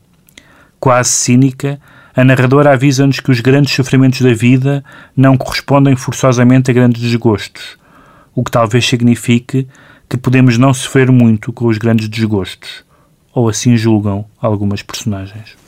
Quase 0.80 1.10
cínica, 1.10 1.82
a 2.16 2.24
narradora 2.24 2.74
avisa-nos 2.74 3.20
que 3.20 3.32
os 3.32 3.40
grandes 3.40 3.74
sofrimentos 3.74 4.22
da 4.22 4.34
vida 4.34 4.84
não 5.16 5.38
correspondem 5.38 5.96
forçosamente 5.96 6.70
a 6.70 6.74
grandes 6.74 7.02
desgostos, 7.02 7.78
o 8.36 8.44
que 8.44 8.52
talvez 8.52 8.86
signifique 8.86 9.68
que 10.10 10.18
podemos 10.18 10.58
não 10.58 10.74
sofrer 10.74 11.10
muito 11.10 11.54
com 11.54 11.68
os 11.68 11.78
grandes 11.78 12.10
desgostos, 12.10 12.84
ou 13.34 13.48
assim 13.48 13.78
julgam 13.78 14.26
algumas 14.42 14.82
personagens. 14.82 15.61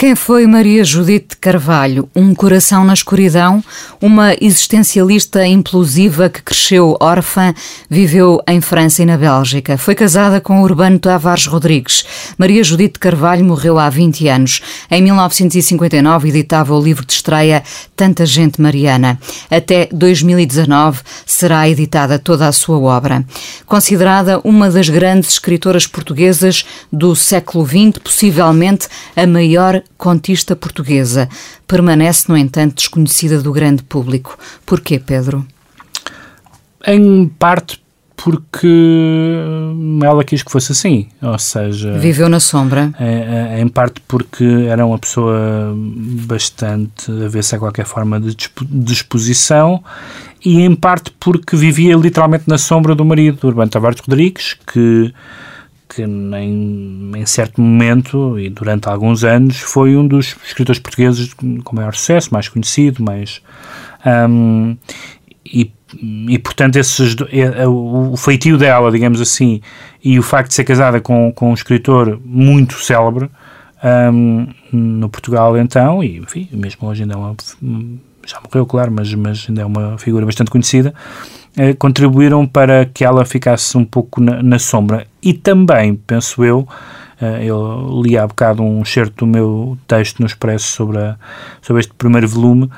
Quem 0.00 0.14
foi 0.14 0.46
Maria 0.46 0.84
Judite 0.84 1.36
Carvalho? 1.38 2.08
Um 2.14 2.32
coração 2.32 2.84
na 2.84 2.94
escuridão, 2.94 3.60
uma 4.00 4.32
existencialista 4.40 5.44
implosiva 5.44 6.28
que 6.28 6.40
cresceu 6.40 6.96
órfã, 7.00 7.52
viveu 7.90 8.40
em 8.46 8.60
França 8.60 9.02
e 9.02 9.04
na 9.04 9.16
Bélgica. 9.16 9.76
Foi 9.76 9.96
casada 9.96 10.40
com 10.40 10.62
Urbano 10.62 11.00
Tavares 11.00 11.46
Rodrigues. 11.46 12.04
Maria 12.38 12.62
Judite 12.62 13.00
Carvalho 13.00 13.44
morreu 13.44 13.76
há 13.76 13.90
20 13.90 14.28
anos. 14.28 14.62
Em 14.88 15.02
1959 15.02 16.28
editava 16.28 16.72
o 16.76 16.80
livro 16.80 17.04
de 17.04 17.14
estreia 17.14 17.64
Tanta 17.96 18.24
Gente 18.24 18.62
Mariana. 18.62 19.18
Até 19.50 19.88
2019 19.90 21.00
será 21.26 21.68
editada 21.68 22.20
toda 22.20 22.46
a 22.46 22.52
sua 22.52 22.78
obra. 22.78 23.24
Considerada 23.66 24.40
uma 24.44 24.70
das 24.70 24.88
grandes 24.88 25.30
escritoras 25.30 25.88
portuguesas 25.88 26.64
do 26.92 27.16
século 27.16 27.66
XX, 27.66 27.98
possivelmente 28.00 28.86
a 29.16 29.26
maior 29.26 29.82
contista 29.96 30.54
portuguesa, 30.54 31.28
permanece, 31.66 32.28
no 32.28 32.36
entanto, 32.36 32.76
desconhecida 32.76 33.40
do 33.40 33.52
grande 33.52 33.82
público. 33.82 34.38
Porquê, 34.64 34.98
Pedro? 34.98 35.46
Em 36.86 37.26
parte 37.26 37.82
porque 38.16 38.66
ela 40.02 40.24
quis 40.24 40.42
que 40.42 40.50
fosse 40.50 40.72
assim, 40.72 41.06
ou 41.22 41.38
seja... 41.38 41.96
Viveu 41.98 42.28
na 42.28 42.40
sombra. 42.40 42.92
Em, 42.98 43.62
em 43.62 43.68
parte 43.68 44.02
porque 44.08 44.44
era 44.68 44.84
uma 44.84 44.98
pessoa 44.98 45.72
bastante 45.76 47.10
avessa 47.24 47.56
a 47.56 47.58
qualquer 47.60 47.86
forma 47.86 48.20
de 48.20 48.36
disposição 48.70 49.82
e 50.44 50.60
em 50.60 50.74
parte 50.74 51.12
porque 51.18 51.56
vivia 51.56 51.94
literalmente 51.96 52.44
na 52.48 52.58
sombra 52.58 52.94
do 52.94 53.04
marido, 53.04 53.46
Urbano 53.46 53.70
Tavares 53.70 54.00
Rodrigues, 54.00 54.56
que 54.66 55.14
que 55.98 56.02
em, 56.02 57.12
em, 57.16 57.26
certo 57.26 57.60
momento 57.60 58.38
e 58.38 58.48
durante 58.48 58.88
alguns 58.88 59.24
anos 59.24 59.58
foi 59.58 59.96
um 59.96 60.06
dos 60.06 60.36
escritores 60.44 60.80
portugueses 60.80 61.34
com 61.34 61.76
maior 61.76 61.94
sucesso, 61.94 62.32
mais 62.32 62.48
conhecido, 62.48 63.02
mais 63.02 63.42
um, 64.30 64.76
e, 65.44 65.72
e 66.28 66.38
portanto 66.38 66.76
esses, 66.76 67.16
o 67.66 68.16
feitio 68.16 68.56
dela, 68.56 68.92
digamos 68.92 69.20
assim, 69.20 69.60
e 70.04 70.18
o 70.18 70.22
facto 70.22 70.48
de 70.48 70.54
ser 70.54 70.64
casada 70.64 71.00
com, 71.00 71.32
com 71.32 71.50
um 71.50 71.54
escritor 71.54 72.20
muito 72.24 72.74
célebre 72.74 73.28
um, 74.12 74.46
no 74.72 75.08
Portugal 75.08 75.58
então, 75.58 76.02
e 76.02 76.18
enfim, 76.18 76.48
mesmo 76.52 76.86
hoje 76.88 77.02
ainda 77.02 77.14
é 77.14 77.16
uma 77.16 77.34
já 78.26 78.38
morreu, 78.44 78.66
claro, 78.66 78.92
mas, 78.92 79.12
mas 79.14 79.46
ainda 79.48 79.62
é 79.62 79.64
uma 79.64 79.96
figura 79.96 80.26
bastante 80.26 80.50
conhecida, 80.50 80.94
contribuíram 81.78 82.46
para 82.46 82.86
que 82.86 83.04
ela 83.04 83.24
ficasse 83.24 83.76
um 83.76 83.84
pouco 83.84 84.20
na, 84.20 84.42
na 84.42 84.58
sombra. 84.58 85.06
E 85.22 85.32
também, 85.32 85.94
penso 85.94 86.44
eu, 86.44 86.66
eh, 87.20 87.44
eu 87.46 88.00
li 88.02 88.16
há 88.16 88.26
bocado 88.26 88.62
um 88.62 88.84
certo 88.84 89.24
do 89.24 89.26
meu 89.26 89.76
texto 89.86 90.20
no 90.20 90.26
Expresso 90.26 90.66
sobre, 90.66 90.98
a, 90.98 91.16
sobre 91.60 91.80
este 91.80 91.92
primeiro 91.94 92.28
volume, 92.28 92.70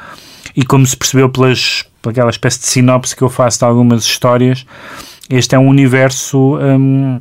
e 0.57 0.65
como 0.65 0.87
se 0.87 0.97
percebeu 0.97 1.29
pelas, 1.29 1.85
pelaquela 2.03 2.31
espécie 2.31 2.61
de 2.61 2.67
sinopse 2.67 3.15
que 3.15 3.23
eu 3.23 3.29
faço 3.29 3.59
de 3.59 3.65
algumas 3.65 4.05
histórias, 4.05 4.67
este 5.29 5.55
é 5.55 5.59
um 5.59 5.69
universo. 5.69 6.57
Uh, 6.57 7.21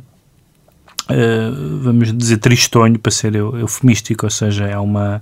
vamos 1.82 2.16
dizer 2.16 2.36
tristonho 2.36 2.96
para 2.96 3.10
ser 3.10 3.34
eufemístico, 3.34 4.26
ou 4.26 4.30
seja, 4.30 4.66
é 4.66 4.78
uma 4.78 5.20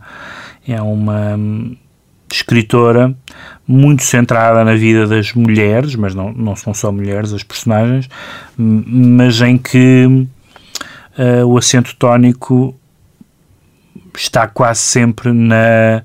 é 0.67 0.83
uma 0.83 1.35
hum, 1.35 1.77
escritora 2.35 3.15
muito 3.67 4.03
centrada 4.03 4.65
na 4.65 4.75
vida 4.75 5.07
das 5.07 5.33
mulheres, 5.35 5.95
mas 5.95 6.15
não, 6.15 6.33
não 6.33 6.57
são 6.57 6.73
só 6.73 6.91
mulheres 6.91 7.33
as 7.33 7.43
personagens, 7.43 8.09
mas 8.57 9.41
em 9.43 9.59
que 9.59 10.07
uh, 11.19 11.47
o 11.47 11.59
acento 11.59 11.95
tónico 11.97 12.75
está 14.17 14.49
quase 14.49 14.81
sempre 14.81 15.33
na, 15.33 16.03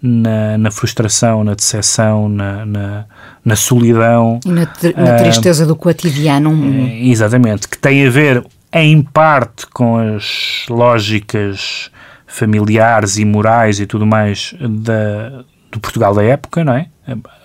na, 0.00 0.58
na 0.58 0.70
frustração, 0.70 1.44
na 1.44 1.54
decepção, 1.54 2.28
na, 2.28 2.64
na, 2.64 3.04
na 3.44 3.56
solidão. 3.56 4.40
E 4.44 4.48
na, 4.48 4.66
na 4.96 5.16
tristeza 5.16 5.64
uh, 5.64 5.66
do 5.66 5.76
cotidiano. 5.76 6.50
Uh, 6.50 7.10
exatamente, 7.10 7.68
que 7.68 7.78
tem 7.78 8.06
a 8.06 8.10
ver 8.10 8.44
em 8.72 9.02
parte 9.02 9.66
com 9.66 9.98
as 9.98 10.64
lógicas 10.68 11.90
familiares 12.26 13.18
e 13.18 13.24
morais 13.24 13.78
e 13.78 13.86
tudo 13.86 14.06
mais 14.06 14.54
da, 14.58 15.44
do 15.72 15.80
Portugal 15.80 16.14
da 16.14 16.22
época, 16.22 16.62
não 16.62 16.74
é? 16.74 16.86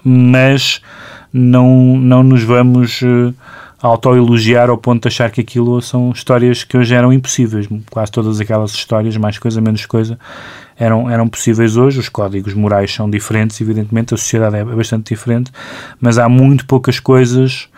Mas 0.03 0.81
não, 1.33 1.97
não 1.97 2.23
nos 2.23 2.43
vamos 2.43 3.01
uh, 3.01 3.33
autoelogiar 3.81 4.69
ao 4.69 4.77
ponto 4.77 5.03
de 5.03 5.07
achar 5.07 5.31
que 5.31 5.41
aquilo 5.41 5.81
são 5.81 6.11
histórias 6.11 6.63
que 6.63 6.77
hoje 6.77 6.93
eram 6.93 7.11
impossíveis. 7.11 7.67
Quase 7.89 8.11
todas 8.11 8.39
aquelas 8.39 8.71
histórias, 8.71 9.15
mais 9.17 9.39
coisa, 9.39 9.61
menos 9.61 9.85
coisa, 9.85 10.19
eram, 10.77 11.09
eram 11.09 11.27
possíveis 11.27 11.77
hoje. 11.77 11.99
Os 11.99 12.09
códigos 12.09 12.53
morais 12.53 12.93
são 12.93 13.09
diferentes, 13.09 13.59
evidentemente, 13.61 14.13
a 14.13 14.17
sociedade 14.17 14.55
é 14.57 14.63
bastante 14.63 15.13
diferente, 15.13 15.51
mas 15.99 16.17
há 16.17 16.27
muito 16.27 16.65
poucas 16.65 16.99
coisas 16.99 17.69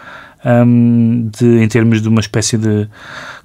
um, 0.46 1.30
de, 1.38 1.62
em 1.62 1.68
termos 1.68 2.02
de 2.02 2.08
uma 2.08 2.22
espécie 2.22 2.58
de 2.58 2.88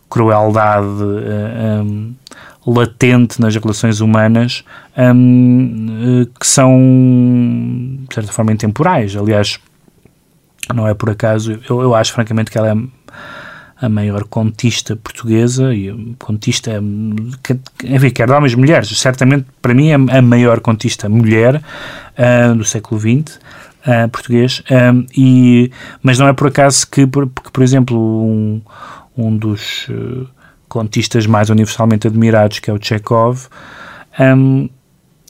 crueldade 0.09 0.87
uh, 0.87 1.83
um, 1.83 2.15
latente 2.67 3.41
nas 3.41 3.55
relações 3.55 4.01
humanas 4.01 4.65
um, 4.97 6.27
que 6.39 6.47
são, 6.47 6.79
de 8.09 8.15
certa 8.15 8.33
forma, 8.33 8.53
intemporais. 8.53 9.15
Aliás, 9.17 9.59
não 10.75 10.89
é 10.89 10.95
por 10.95 11.11
acaso, 11.11 11.61
eu, 11.69 11.83
eu 11.83 11.95
acho 11.95 12.13
francamente 12.13 12.51
que 12.51 12.59
ela 12.59 12.71
é 12.71 12.75
a 13.85 13.89
maior 13.89 14.25
contista 14.25 14.97
portuguesa 14.97 15.75
e 15.75 16.15
contista, 16.19 16.81
enfim, 17.85 18.11
quer 18.11 18.27
de 18.27 18.33
homens 18.33 18.53
e 18.53 18.57
mulheres, 18.57 18.89
certamente 18.99 19.47
para 19.61 19.75
mim 19.75 19.89
é 19.89 19.95
a 19.95 20.23
maior 20.23 20.61
contista 20.61 21.09
mulher 21.09 21.57
uh, 21.57 22.55
do 22.55 22.65
século 22.65 23.01
XX. 23.01 23.39
Uh, 23.87 24.09
português, 24.09 24.63
e, 25.15 25.71
mas 26.03 26.19
não 26.19 26.27
é 26.27 26.33
por 26.33 26.47
acaso 26.47 26.89
que, 26.91 27.07
por, 27.07 27.29
que 27.29 27.53
por 27.53 27.63
exemplo, 27.63 27.99
um, 27.99 28.63
um 29.15 29.37
dos 29.37 29.87
uh, 29.91 30.27
contistas 30.75 31.25
mais 31.25 31.51
universalmente 31.51 32.09
admirados, 32.09 32.59
que 32.59 32.69
é 32.69 32.75
o 32.75 32.79
Chekhov, 32.83 33.47
um, 34.19 34.69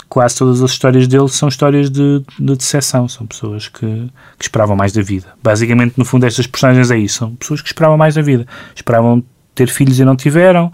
quase 0.08 0.36
todas 0.38 0.62
as 0.62 0.70
histórias 0.70 1.06
dele 1.06 1.28
são 1.28 1.50
histórias 1.50 1.90
de, 1.90 2.22
de 2.40 2.56
decepção, 2.56 3.06
são 3.06 3.26
pessoas 3.26 3.68
que, 3.68 4.10
que, 4.38 4.44
esperavam 4.44 4.74
mais 4.74 4.90
da 4.90 5.02
vida. 5.02 5.26
Basicamente, 5.42 5.98
no 5.98 6.04
fundo, 6.06 6.24
estas 6.24 6.46
personagens 6.46 6.90
é 6.90 6.96
isso, 6.96 7.18
são 7.18 7.34
pessoas 7.34 7.60
que 7.60 7.68
esperavam 7.68 7.98
mais 7.98 8.14
da 8.14 8.22
vida, 8.22 8.46
esperavam 8.74 9.22
ter 9.54 9.68
filhos 9.68 10.00
e 10.00 10.04
não 10.04 10.16
tiveram, 10.16 10.72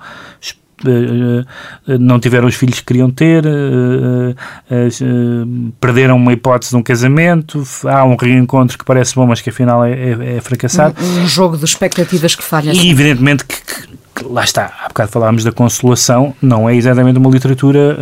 eh, 0.87 1.45
eh, 1.89 1.99
não 1.99 2.21
tiveram 2.21 2.47
os 2.47 2.55
filhos 2.55 2.79
que 2.79 2.87
queriam 2.87 3.11
ter, 3.11 3.45
eh, 3.45 4.35
perderam 5.81 6.17
uma 6.17 6.33
hipótese 6.33 6.71
de 6.71 6.77
um 6.77 6.83
casamento, 6.83 7.67
há 7.87 8.05
um 8.05 8.15
reencontro 8.15 8.79
que 8.79 8.85
parece 8.85 9.17
bom, 9.17 9.27
mas 9.27 9.41
que 9.41 9.51
afinal 9.51 9.85
é, 9.85 9.93
é, 9.93 10.37
é 10.37 10.41
fracassado. 10.41 10.95
Um, 11.03 11.25
um, 11.25 11.27
jogo 11.27 11.57
de 11.57 11.65
expectativas 11.65 12.37
que 12.37 12.45
falha. 12.45 12.71
E 12.73 12.89
evidentemente 12.89 13.45
que, 13.45 13.57
lá 14.25 14.45
está, 14.45 14.73
há 14.83 14.89
bocado 14.89 15.11
falámos 15.11 15.45
da 15.45 15.53
consolação, 15.53 16.35
não 16.41 16.69
é 16.69 16.75
exatamente 16.75 17.19
uma 17.19 17.31
literatura 17.31 17.97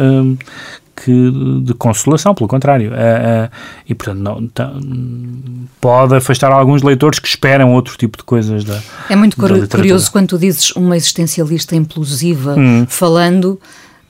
que 1.04 1.62
de 1.62 1.74
consolação, 1.74 2.34
pelo 2.34 2.48
contrário. 2.48 2.90
Uh, 2.90 3.46
uh, 3.46 3.50
e, 3.88 3.94
portanto, 3.94 4.18
não, 4.18 4.48
pode 5.80 6.16
afastar 6.16 6.50
alguns 6.52 6.82
leitores 6.82 7.18
que 7.18 7.28
esperam 7.28 7.72
outro 7.72 7.96
tipo 7.96 8.18
de 8.18 8.24
coisas 8.24 8.64
da 8.64 8.80
É 9.08 9.16
muito 9.16 9.36
curioso 9.36 10.10
quando 10.10 10.28
tu 10.28 10.38
dizes 10.38 10.70
uma 10.72 10.96
existencialista 10.96 11.76
implosiva, 11.76 12.54
hum. 12.58 12.86
falando 12.88 13.60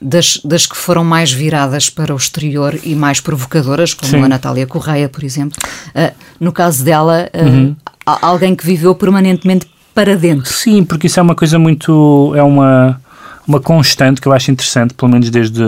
das, 0.01 0.41
das 0.43 0.65
que 0.65 0.77
foram 0.77 1.03
mais 1.03 1.31
viradas 1.31 1.89
para 1.89 2.13
o 2.13 2.17
exterior 2.17 2.77
e 2.83 2.95
mais 2.95 3.19
provocadoras, 3.19 3.93
como 3.93 4.11
Sim. 4.11 4.23
a 4.23 4.29
Natália 4.29 4.65
Correia, 4.65 5.09
por 5.09 5.23
exemplo. 5.23 5.57
Uh, 5.89 6.13
no 6.39 6.51
caso 6.51 6.83
dela, 6.83 7.29
uhum. 7.33 7.75
alguém 8.05 8.55
que 8.55 8.65
viveu 8.65 8.95
permanentemente 8.95 9.67
para 9.99 10.15
dentro. 10.15 10.49
Sim, 10.49 10.85
porque 10.85 11.07
isso 11.07 11.19
é 11.19 11.23
uma 11.23 11.35
coisa 11.35 11.59
muito. 11.59 12.33
é 12.33 12.41
uma, 12.41 13.01
uma 13.45 13.59
constante 13.59 14.21
que 14.21 14.27
eu 14.29 14.31
acho 14.31 14.49
interessante, 14.49 14.93
pelo 14.93 15.11
menos 15.11 15.29
desde 15.29 15.61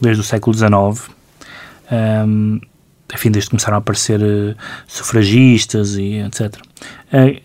desde 0.00 0.22
o 0.22 0.24
século 0.24 0.56
XIX. 0.56 1.10
Um, 1.92 2.58
enfim, 3.12 3.30
desde 3.30 3.48
que 3.48 3.50
começaram 3.50 3.76
a 3.76 3.78
aparecer 3.78 4.20
uh, 4.22 4.54
sufragistas 4.86 5.96
e 5.96 6.20
etc. 6.20 6.56
Uh, 7.12 7.40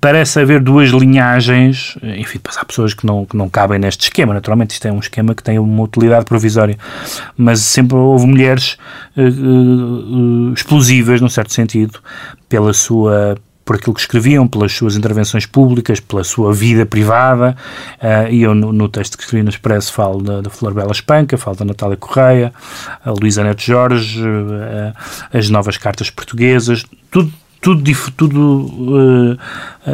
parece 0.00 0.38
haver 0.38 0.60
duas 0.60 0.90
linhagens, 0.90 1.96
enfim, 2.02 2.34
depois 2.34 2.56
há 2.58 2.64
pessoas 2.64 2.92
que 2.94 3.06
não, 3.06 3.24
que 3.24 3.36
não 3.36 3.48
cabem 3.48 3.78
neste 3.78 4.02
esquema, 4.02 4.34
naturalmente 4.34 4.72
isto 4.72 4.86
é 4.86 4.92
um 4.92 4.98
esquema 4.98 5.34
que 5.34 5.42
tem 5.42 5.58
uma 5.58 5.82
utilidade 5.82 6.24
provisória, 6.24 6.76
mas 7.36 7.60
sempre 7.60 7.96
houve 7.96 8.26
mulheres 8.26 8.76
uh, 9.16 10.50
uh, 10.50 10.52
explosivas, 10.52 11.20
num 11.20 11.28
certo 11.28 11.52
sentido, 11.52 12.00
pela 12.48 12.72
sua 12.72 13.36
por 13.70 13.76
aquilo 13.76 13.94
que 13.94 14.00
escreviam, 14.00 14.48
pelas 14.48 14.72
suas 14.72 14.96
intervenções 14.96 15.46
públicas, 15.46 16.00
pela 16.00 16.24
sua 16.24 16.52
vida 16.52 16.84
privada, 16.84 17.56
uh, 18.02 18.28
e 18.28 18.42
eu 18.42 18.52
no, 18.52 18.72
no, 18.72 18.88
texto 18.88 19.16
que 19.16 19.22
escrevi 19.22 19.44
no 19.44 19.48
Expresso 19.48 19.92
falo 19.92 20.20
da, 20.20 20.40
da 20.40 20.50
Flor 20.50 20.74
Bela 20.74 20.90
Espanca, 20.90 21.38
falo 21.38 21.56
da 21.56 21.64
Natália 21.64 21.96
Correia, 21.96 22.52
a 23.04 23.12
Luísa 23.12 23.44
Neto 23.44 23.62
Jorge, 23.62 24.20
uh, 24.20 24.92
as 25.32 25.48
novas 25.50 25.76
cartas 25.76 26.10
portuguesas, 26.10 26.84
tudo, 27.12 27.32
tudo, 27.60 27.92
tudo 28.16 28.66
uh, 28.66 29.38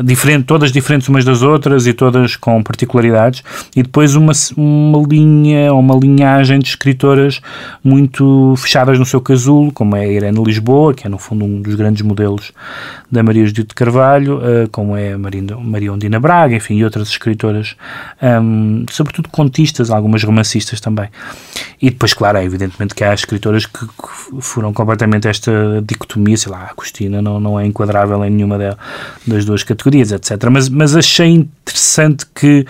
diferente, 0.02 0.44
todas 0.44 0.72
diferentes 0.72 1.08
umas 1.08 1.24
das 1.24 1.42
outras 1.42 1.86
e 1.86 1.92
todas 1.92 2.36
com 2.36 2.62
particularidades, 2.62 3.42
e 3.74 3.82
depois 3.82 4.14
uma, 4.14 4.32
uma 4.56 5.06
linha 5.06 5.72
ou 5.72 5.80
uma 5.80 5.96
linhagem 5.96 6.58
de 6.58 6.68
escritoras 6.68 7.40
muito 7.82 8.54
fechadas 8.56 8.98
no 8.98 9.06
seu 9.06 9.20
casulo, 9.20 9.70
como 9.72 9.96
é 9.96 10.00
a 10.00 10.08
Irene 10.08 10.42
Lisboa, 10.42 10.92
que 10.92 11.06
é 11.06 11.10
no 11.10 11.18
fundo 11.18 11.44
um 11.44 11.62
dos 11.62 11.74
grandes 11.74 12.02
modelos 12.02 12.52
da 13.10 13.22
Maria 13.22 13.46
Judite 13.46 13.74
Carvalho, 13.74 14.38
uh, 14.38 14.68
como 14.70 14.96
é 14.96 15.12
a 15.12 15.18
Maria, 15.18 15.92
Ondina 15.92 16.18
Braga, 16.18 16.56
enfim, 16.56 16.74
e 16.74 16.84
outras 16.84 17.08
escritoras, 17.08 17.76
um, 18.42 18.84
sobretudo 18.90 19.28
contistas, 19.28 19.90
algumas 19.90 20.24
romancistas 20.24 20.80
também. 20.80 21.08
E 21.80 21.90
depois, 21.90 22.12
claro, 22.12 22.38
é 22.38 22.44
evidentemente 22.44 22.94
que 22.94 23.04
há 23.04 23.14
escritoras 23.14 23.66
que, 23.66 23.86
que 23.86 24.40
foram 24.40 24.72
completamente 24.72 25.28
esta 25.28 25.82
dicotomia, 25.86 26.36
sei 26.36 26.50
lá, 26.50 26.58
a 26.62 26.70
Agostina 26.70 27.22
não, 27.22 27.38
não 27.38 27.60
é 27.60 27.66
enquadrável 27.66 28.24
em 28.24 28.30
nenhuma 28.30 28.58
das 29.26 29.44
duas 29.44 29.62
categorias, 29.62 29.75
etc. 29.84 30.48
Mas, 30.50 30.68
mas 30.68 30.96
achei 30.96 31.28
interessante 31.28 32.26
que 32.34 32.66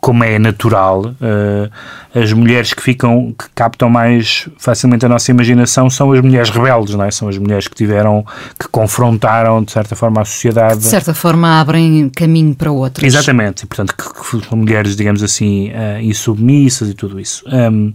como 0.00 0.22
é 0.22 0.38
natural, 0.38 1.06
uh, 1.06 1.70
as 2.14 2.32
mulheres 2.32 2.72
que 2.72 2.80
ficam, 2.80 3.34
que 3.36 3.46
captam 3.56 3.90
mais 3.90 4.48
facilmente 4.56 5.04
a 5.04 5.08
nossa 5.08 5.32
imaginação 5.32 5.90
são 5.90 6.12
as 6.12 6.20
mulheres 6.20 6.48
rebeldes, 6.48 6.94
não 6.94 7.04
é? 7.04 7.10
São 7.10 7.28
as 7.28 7.36
mulheres 7.36 7.66
que 7.66 7.74
tiveram, 7.74 8.24
que 8.56 8.68
confrontaram, 8.68 9.64
de 9.64 9.72
certa 9.72 9.96
forma, 9.96 10.20
a 10.20 10.24
sociedade. 10.24 10.78
De 10.78 10.84
certa 10.84 11.12
forma, 11.12 11.60
abrem 11.60 12.08
caminho 12.08 12.54
para 12.54 12.70
outras. 12.70 13.04
Exatamente, 13.04 13.64
e 13.64 13.66
portanto, 13.66 13.96
que, 13.96 14.38
que 14.38 14.48
são 14.48 14.56
mulheres, 14.56 14.94
digamos 14.94 15.24
assim, 15.24 15.70
uh, 15.70 16.00
insubmissas 16.00 16.88
e 16.88 16.94
tudo 16.94 17.18
isso. 17.18 17.44
Um, 17.48 17.92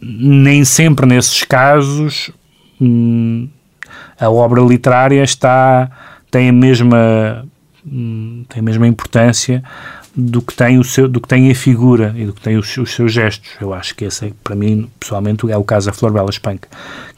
nem 0.00 0.64
sempre 0.64 1.06
nesses 1.06 1.44
casos 1.44 2.30
um, 2.80 3.48
a 4.18 4.28
obra 4.28 4.60
literária 4.62 5.22
está, 5.22 5.90
tem 6.36 6.50
a 6.50 6.52
mesma 6.52 7.46
hum, 7.86 8.44
tem 8.46 8.60
a 8.60 8.62
mesma 8.62 8.86
importância 8.86 9.64
do 10.14 10.42
que 10.42 10.54
tem 10.54 10.78
o 10.78 10.84
seu 10.84 11.08
do 11.08 11.18
que 11.18 11.26
tem 11.26 11.50
a 11.50 11.54
figura 11.54 12.14
e 12.14 12.26
do 12.26 12.34
que 12.34 12.42
tem 12.42 12.58
os, 12.58 12.76
os 12.76 12.92
seus 12.94 13.10
gestos. 13.10 13.48
Eu 13.58 13.72
acho 13.72 13.94
que 13.94 14.04
esse 14.04 14.26
é, 14.26 14.32
para 14.44 14.54
mim 14.54 14.90
pessoalmente 15.00 15.50
é 15.50 15.56
o 15.56 15.64
caso 15.64 15.86
da 15.86 15.94
Flor 15.94 16.12
Bela 16.12 16.28
Espanca 16.28 16.68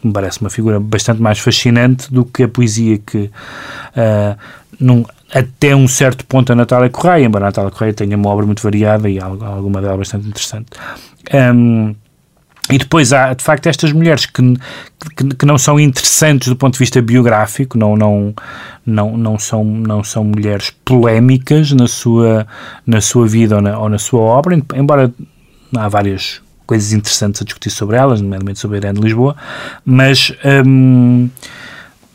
que 0.01 0.07
me 0.07 0.13
parece 0.13 0.41
uma 0.41 0.51
figura 0.51 0.79
bastante 0.79 1.21
mais 1.21 1.41
fascinante 1.41 2.13
do 2.13 2.25
que 2.25 2.45
a 2.45 2.49
poesia 2.49 2.99
que 2.99 3.29
uh, 3.97 4.39
num, 4.79 5.05
até 5.35 5.75
um 5.75 5.89
certo 5.89 6.25
ponto 6.25 6.53
a 6.53 6.55
Natália 6.55 6.89
Correia 6.91 7.25
embora 7.25 7.47
a 7.47 7.49
Natália 7.49 7.73
Correia 7.73 7.93
tenha 7.93 8.17
uma 8.17 8.31
obra 8.31 8.47
muito 8.47 8.63
variada 8.63 9.11
e 9.11 9.19
alguma 9.19 9.83
dela 9.83 9.97
bastante 9.97 10.29
interessante. 10.29 10.67
Um, 11.35 11.93
e 12.71 12.79
depois 12.79 13.13
há, 13.13 13.33
de 13.33 13.43
facto, 13.43 13.67
estas 13.67 13.93
mulheres 13.93 14.27
que, 14.27 14.43
que, 15.17 15.35
que, 15.37 15.47
não 15.47 15.57
são 15.57 15.81
interessantes 15.81 16.49
do 16.49 16.57
ponto 16.57 16.75
de 16.75 16.79
vista 16.79 17.01
biográfico, 17.01 17.79
não, 17.79 17.97
não, 17.97 18.35
não, 18.85 19.17
não, 19.17 19.39
são, 19.39 19.65
não 19.65 20.05
são 20.05 20.25
mulheres 20.25 20.71
polémicas 20.85 21.73
na 21.73 21.87
sua, 21.87 22.47
na 22.87 23.01
sua 23.01 23.27
vida 23.27 23.57
ou 23.57 23.63
na, 23.63 23.79
ou 23.79 23.89
na 23.89 23.99
sua 23.99 24.21
obra, 24.21 24.61
embora 24.75 25.13
há 25.75 25.89
várias 25.89 26.43
coisas 26.67 26.93
interessantes 26.93 27.41
a 27.41 27.45
discutir 27.45 27.71
sobre 27.71 27.97
elas, 27.97 28.21
nomeadamente 28.21 28.59
sobre 28.59 28.77
a 28.77 28.81
Irene 28.81 28.99
de 28.99 29.05
Lisboa, 29.05 29.35
mas, 29.85 30.33
hum, 30.67 31.31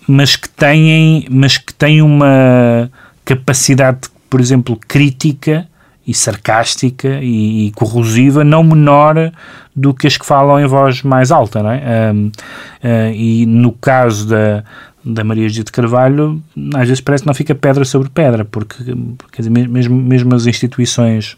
mas, 0.08 0.36
que 0.36 0.48
têm, 0.50 1.26
mas 1.32 1.58
que 1.58 1.74
têm 1.74 2.04
uma 2.04 2.92
capacidade, 3.26 4.02
por 4.30 4.40
exemplo, 4.40 4.80
crítica 4.88 5.68
e 6.06 6.14
sarcástica 6.14 7.20
e, 7.22 7.68
e, 7.68 7.72
corrosiva, 7.72 8.44
não 8.44 8.64
menor 8.64 9.32
do 9.76 9.94
que 9.94 10.06
as 10.06 10.18
que 10.18 10.26
falam 10.26 10.60
em 10.60 10.68
voz 10.68 11.02
mais 11.02 11.32
alta, 11.32 11.64
não 11.64 11.72
é? 11.72 12.12
Um, 12.14 12.28
uh, 12.28 12.32
ah, 12.84 13.12
e 13.12 13.46
no 13.46 13.72
caso 13.72 14.28
da, 14.28 14.64
da 15.04 15.24
Maria 15.24 15.48
Judite 15.48 15.72
Carvalho, 15.72 16.42
às 16.76 16.88
vezes 16.88 17.02
parece 17.02 17.24
que 17.24 17.28
não 17.28 17.34
fica 17.34 17.56
pedra 17.56 17.86
sobre 17.86 18.10
pedra, 18.10 18.44
porque 18.44 18.84
quer 19.32 19.42
dizer, 19.42 19.50
mesmo, 19.50 19.96
mesmo 19.96 20.36
as 20.36 20.46
instituições 20.46 21.38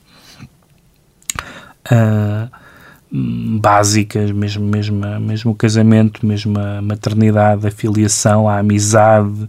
uh, 1.91 2.49
básicas, 3.17 4.31
mesmo, 4.31 4.65
mesmo, 4.65 5.01
mesmo 5.21 5.51
o 5.51 5.55
casamento, 5.55 6.25
mesmo 6.25 6.59
a 6.59 6.81
maternidade, 6.81 7.65
a 7.65 7.71
filiação, 7.71 8.49
a 8.49 8.59
amizade, 8.59 9.47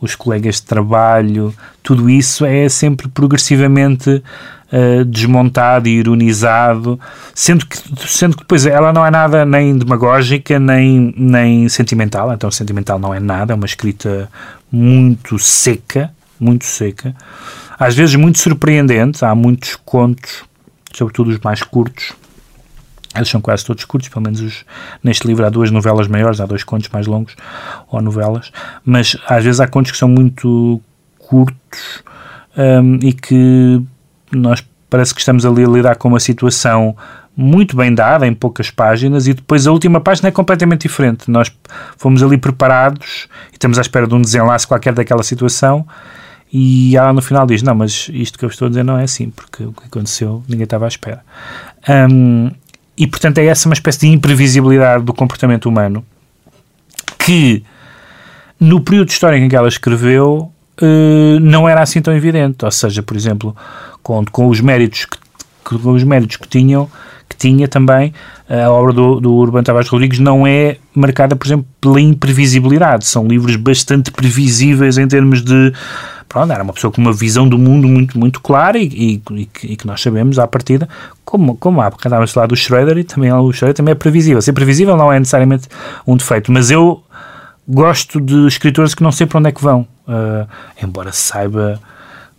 os 0.00 0.14
colegas 0.14 0.56
de 0.56 0.62
trabalho, 0.62 1.54
tudo 1.82 2.08
isso 2.08 2.46
é 2.46 2.68
sempre 2.68 3.08
progressivamente 3.08 4.10
uh, 4.10 5.04
desmontado 5.04 5.88
e 5.88 5.98
ironizado, 5.98 6.98
sendo 7.34 7.66
que, 7.66 7.76
sendo 8.06 8.36
que 8.36 8.42
depois 8.42 8.64
ela 8.64 8.92
não 8.92 9.04
é 9.04 9.10
nada 9.10 9.44
nem 9.44 9.76
demagógica 9.76 10.58
nem, 10.58 11.12
nem 11.16 11.68
sentimental, 11.68 12.32
então 12.32 12.50
sentimental 12.50 12.98
não 12.98 13.12
é 13.12 13.20
nada, 13.20 13.52
é 13.52 13.56
uma 13.56 13.66
escrita 13.66 14.30
muito 14.70 15.38
seca, 15.38 16.10
muito 16.40 16.64
seca, 16.64 17.14
às 17.78 17.94
vezes 17.94 18.14
muito 18.14 18.38
surpreendente, 18.38 19.22
há 19.22 19.34
muitos 19.34 19.76
contos, 19.84 20.44
sobretudo 20.94 21.30
os 21.30 21.38
mais 21.40 21.62
curtos, 21.62 22.14
eles 23.14 23.28
são 23.28 23.40
quase 23.40 23.64
todos 23.64 23.84
curtos, 23.84 24.08
pelo 24.08 24.22
menos 24.22 24.40
os, 24.40 24.64
neste 25.02 25.26
livro 25.26 25.44
há 25.44 25.50
duas 25.50 25.70
novelas 25.70 26.08
maiores, 26.08 26.40
há 26.40 26.46
dois 26.46 26.64
contos 26.64 26.88
mais 26.88 27.06
longos, 27.06 27.36
ou 27.90 28.00
novelas, 28.00 28.50
mas 28.84 29.16
às 29.28 29.44
vezes 29.44 29.60
há 29.60 29.66
contos 29.66 29.92
que 29.92 29.98
são 29.98 30.08
muito 30.08 30.80
curtos 31.18 32.02
um, 32.56 32.96
e 33.02 33.12
que 33.12 33.82
nós 34.30 34.64
parece 34.88 35.14
que 35.14 35.20
estamos 35.20 35.44
ali 35.44 35.64
a 35.64 35.68
lidar 35.68 35.96
com 35.96 36.08
uma 36.08 36.20
situação 36.20 36.96
muito 37.34 37.76
bem 37.76 37.94
dada, 37.94 38.26
em 38.26 38.34
poucas 38.34 38.70
páginas, 38.70 39.26
e 39.26 39.32
depois 39.32 39.66
a 39.66 39.72
última 39.72 40.00
página 40.00 40.28
é 40.28 40.30
completamente 40.30 40.82
diferente. 40.82 41.30
Nós 41.30 41.50
fomos 41.96 42.22
ali 42.22 42.36
preparados 42.36 43.26
e 43.50 43.54
estamos 43.54 43.78
à 43.78 43.80
espera 43.80 44.06
de 44.06 44.14
um 44.14 44.20
desenlace 44.20 44.66
qualquer 44.66 44.92
daquela 44.92 45.22
situação, 45.22 45.86
e 46.52 46.94
ela 46.94 47.12
no 47.12 47.22
final 47.22 47.46
diz: 47.46 47.62
Não, 47.62 47.74
mas 47.74 48.10
isto 48.12 48.38
que 48.38 48.44
eu 48.44 48.50
estou 48.50 48.66
a 48.66 48.68
dizer 48.68 48.84
não 48.84 48.98
é 48.98 49.04
assim, 49.04 49.30
porque 49.30 49.64
o 49.64 49.72
que 49.72 49.86
aconteceu 49.86 50.42
ninguém 50.46 50.64
estava 50.64 50.84
à 50.84 50.88
espera. 50.88 51.24
Um, 51.88 52.50
e 53.02 53.06
portanto 53.08 53.38
é 53.38 53.46
essa 53.46 53.68
uma 53.68 53.72
espécie 53.72 53.98
de 54.00 54.06
imprevisibilidade 54.06 55.02
do 55.02 55.12
comportamento 55.12 55.68
humano 55.68 56.04
que 57.18 57.64
no 58.60 58.80
período 58.80 59.08
histórico 59.08 59.44
em 59.44 59.48
que 59.48 59.56
ela 59.56 59.66
escreveu 59.66 60.52
uh, 60.80 61.40
não 61.40 61.68
era 61.68 61.82
assim 61.82 62.00
tão 62.00 62.14
evidente. 62.14 62.64
Ou 62.64 62.70
seja, 62.70 63.02
por 63.02 63.16
exemplo, 63.16 63.56
com, 64.04 64.24
com 64.26 64.46
os 64.46 64.60
méritos 64.60 65.04
que, 65.04 65.18
com 65.64 65.90
os 65.90 66.04
méritos 66.04 66.36
que 66.36 66.46
tinham 66.46 66.88
que 67.28 67.36
tinha 67.36 67.66
também 67.66 68.12
a 68.48 68.70
obra 68.70 68.92
do, 68.92 69.18
do 69.18 69.32
Urbano 69.32 69.64
Tavares 69.64 69.88
Rodrigues 69.88 70.18
não 70.18 70.46
é 70.46 70.76
marcada, 70.94 71.34
por 71.34 71.46
exemplo, 71.46 71.66
pela 71.80 72.00
imprevisibilidade. 72.00 73.06
São 73.06 73.26
livros 73.26 73.56
bastante 73.56 74.12
previsíveis 74.12 74.98
em 74.98 75.08
termos 75.08 75.42
de 75.42 75.72
pronto, 76.32 76.50
era 76.50 76.62
uma 76.62 76.72
pessoa 76.72 76.90
com 76.90 76.98
uma 76.98 77.12
visão 77.12 77.46
do 77.46 77.58
mundo 77.58 77.86
muito, 77.86 78.18
muito 78.18 78.40
clara 78.40 78.78
e, 78.78 78.86
e, 78.86 79.22
e, 79.64 79.76
que, 79.76 79.86
nós 79.86 80.00
sabemos 80.00 80.38
à 80.38 80.46
partida, 80.46 80.88
como, 81.26 81.54
como 81.58 81.82
há, 81.82 81.90
porque 81.90 82.08
andávamos 82.08 82.30
a 82.30 82.32
falar 82.32 82.46
do 82.46 82.56
Schroeder 82.56 82.96
e 82.96 83.04
também 83.04 83.30
o 83.30 83.52
Schroeder 83.52 83.76
também 83.76 83.92
é 83.92 83.94
previsível. 83.94 84.40
Ser 84.40 84.54
previsível 84.54 84.96
não 84.96 85.12
é 85.12 85.18
necessariamente 85.18 85.68
um 86.06 86.16
defeito, 86.16 86.50
mas 86.50 86.70
eu 86.70 87.04
gosto 87.68 88.18
de 88.18 88.46
escritores 88.46 88.94
que 88.94 89.02
não 89.02 89.12
sei 89.12 89.26
para 89.26 89.40
onde 89.40 89.50
é 89.50 89.52
que 89.52 89.62
vão, 89.62 89.86
uh, 90.08 90.48
embora 90.82 91.12
saiba, 91.12 91.78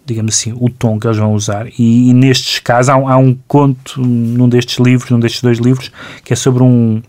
digamos 0.04 0.34
assim, 0.34 0.56
o 0.60 0.70
tom 0.72 1.00
que 1.00 1.06
eles 1.06 1.18
vão 1.18 1.32
usar. 1.36 1.68
E, 1.78 2.10
e 2.10 2.14
nestes 2.14 2.58
casos 2.58 2.90
há, 2.90 2.96
há, 2.96 3.18
um 3.18 3.38
conto 3.48 4.02
num 4.02 4.50
destes 4.50 4.84
livros, 4.84 5.12
num 5.12 5.20
destes 5.20 5.44
dois 5.44 5.60
livros, 5.60 5.92
que 6.24 6.34
é 6.34 6.36
sobre 6.36 6.64
um, 6.64 7.00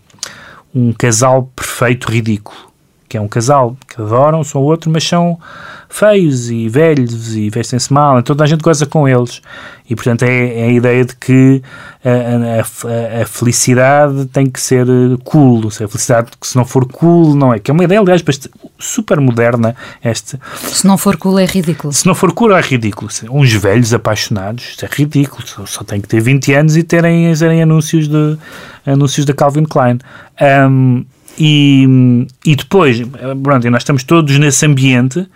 um 0.73 0.93
casal 0.93 1.49
perfeito 1.55 2.11
ridículo. 2.11 2.74
Que 3.15 3.17
é 3.17 3.21
um 3.21 3.29
casal 3.29 3.77
que 3.87 4.01
adoram 4.01 4.41
um 4.41 4.43
são 4.43 4.61
outro, 4.61 4.91
mas 4.91 5.07
são 5.07 5.39
feios 5.87 6.49
e 6.49 6.67
velhos 6.67 7.33
e 7.37 7.49
vestem-se 7.49 7.93
mal, 7.93 8.19
então 8.19 8.35
toda 8.35 8.43
a 8.43 8.47
gente 8.47 8.61
goza 8.61 8.85
com 8.85 9.07
eles. 9.07 9.41
E 9.89 9.95
portanto 9.95 10.23
é, 10.23 10.59
é 10.59 10.63
a 10.63 10.71
ideia 10.71 11.05
de 11.05 11.15
que 11.15 11.61
a, 12.03 12.59
a, 12.59 13.21
a, 13.21 13.25
felicidade 13.25 14.25
tem 14.25 14.47
que 14.47 14.59
ser 14.59 14.85
eh, 14.85 15.17
cool, 15.23 15.67
a 15.67 15.71
felicidade 15.71 16.31
que 16.41 16.45
se 16.45 16.57
não 16.57 16.65
for 16.65 16.85
cool 16.85 17.35
não 17.35 17.53
é, 17.53 17.59
que 17.59 17.71
é 17.71 17.73
uma 17.73 17.85
ideia 17.85 18.01
aliás 18.01 18.21
super 18.77 19.21
moderna 19.21 19.75
esta. 20.03 20.37
Se 20.57 20.85
não 20.85 20.97
for 20.97 21.15
cool 21.15 21.39
é 21.39 21.45
ridículo. 21.45 21.93
Se 21.93 22.05
não 22.05 22.15
for 22.15 22.33
cool 22.33 22.53
é 22.53 22.59
ridículo. 22.59 23.09
Uns 23.29 23.53
velhos 23.53 23.93
apaixonados, 23.93 24.73
isso 24.75 24.83
é 24.83 24.89
ridículo, 24.91 25.47
só, 25.47 25.65
só 25.65 25.83
tem 25.83 26.01
que 26.01 26.07
ter 26.09 26.19
20 26.19 26.53
anos 26.53 26.75
e 26.75 26.83
terem, 26.83 27.33
terem 27.33 27.61
anúncios, 27.61 28.09
de, 28.09 28.37
anúncios 28.85 29.25
da 29.25 29.33
Calvin 29.33 29.63
Klein. 29.63 29.99
Um, 30.69 31.05
e, 31.37 32.27
e 32.45 32.55
depois, 32.55 33.01
pronto, 33.43 33.69
nós 33.69 33.81
estamos 33.81 34.03
todos 34.03 34.37
nesse 34.37 34.65
ambiente 34.65 35.27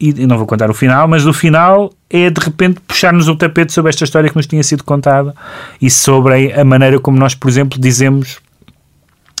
e 0.00 0.26
não 0.26 0.36
vou 0.36 0.46
contar 0.46 0.68
o 0.68 0.74
final, 0.74 1.06
mas 1.06 1.26
o 1.26 1.32
final 1.32 1.92
é 2.10 2.28
de 2.28 2.40
repente 2.40 2.80
puxar-nos 2.80 3.28
o 3.28 3.36
tapete 3.36 3.72
sobre 3.72 3.90
esta 3.90 4.02
história 4.02 4.28
que 4.28 4.34
nos 4.34 4.46
tinha 4.46 4.62
sido 4.62 4.82
contada 4.82 5.32
e 5.80 5.88
sobre 5.88 6.52
a 6.52 6.64
maneira 6.64 6.98
como 6.98 7.16
nós, 7.16 7.36
por 7.36 7.48
exemplo, 7.48 7.80
dizemos 7.80 8.40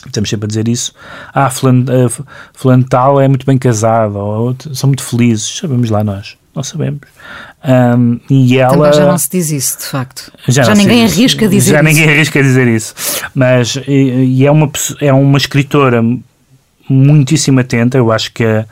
estamos 0.06 0.28
sempre 0.30 0.46
a 0.46 0.48
dizer 0.48 0.68
isso, 0.68 0.92
ah, 1.32 1.50
fulano, 1.50 1.84
fulano 2.52 2.84
tal 2.84 3.20
é 3.20 3.28
muito 3.28 3.46
bem 3.46 3.58
casado, 3.58 4.16
ou 4.16 4.56
são 4.72 4.88
muito 4.88 5.02
felizes, 5.02 5.58
sabemos 5.58 5.90
lá 5.90 6.02
nós, 6.02 6.36
não 6.54 6.62
sabemos. 6.62 7.00
Um, 7.64 8.18
e 8.28 8.58
ela... 8.58 8.72
Também 8.72 8.92
já 8.92 9.06
não 9.06 9.18
se 9.18 9.30
diz 9.30 9.50
isso, 9.50 9.78
de 9.78 9.84
facto. 9.84 10.32
Já, 10.48 10.64
já 10.64 10.74
ninguém 10.74 11.04
arrisca 11.04 11.48
dizer 11.48 11.50
já 11.50 11.56
isso. 11.58 11.70
Já 11.70 11.82
ninguém 11.82 12.10
arrisca 12.10 12.42
dizer 12.42 12.68
isso. 12.68 12.94
Mas 13.34 13.76
e, 13.86 13.92
e, 13.92 14.46
é, 14.46 14.50
uma, 14.50 14.70
é 15.00 15.12
uma 15.12 15.38
escritora 15.38 16.02
muitíssimo 16.88 17.60
atenta, 17.60 17.96
eu 17.96 18.10
acho 18.10 18.32
que 18.32 18.44
a, 18.44 18.66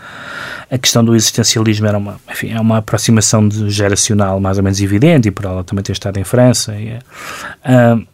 a 0.70 0.78
questão 0.78 1.04
do 1.04 1.14
existencialismo 1.14 1.86
era 1.86 1.96
uma, 1.96 2.20
enfim, 2.30 2.52
é 2.52 2.60
uma 2.60 2.78
aproximação 2.78 3.48
de 3.48 3.70
geracional 3.70 4.40
mais 4.40 4.58
ou 4.58 4.64
menos 4.64 4.80
evidente 4.80 5.28
e 5.28 5.30
por 5.30 5.44
ela 5.44 5.64
também 5.64 5.82
ter 5.82 5.92
estado 5.92 6.18
em 6.18 6.24
França. 6.24 6.74
E, 6.76 6.94
uh, 6.94 8.06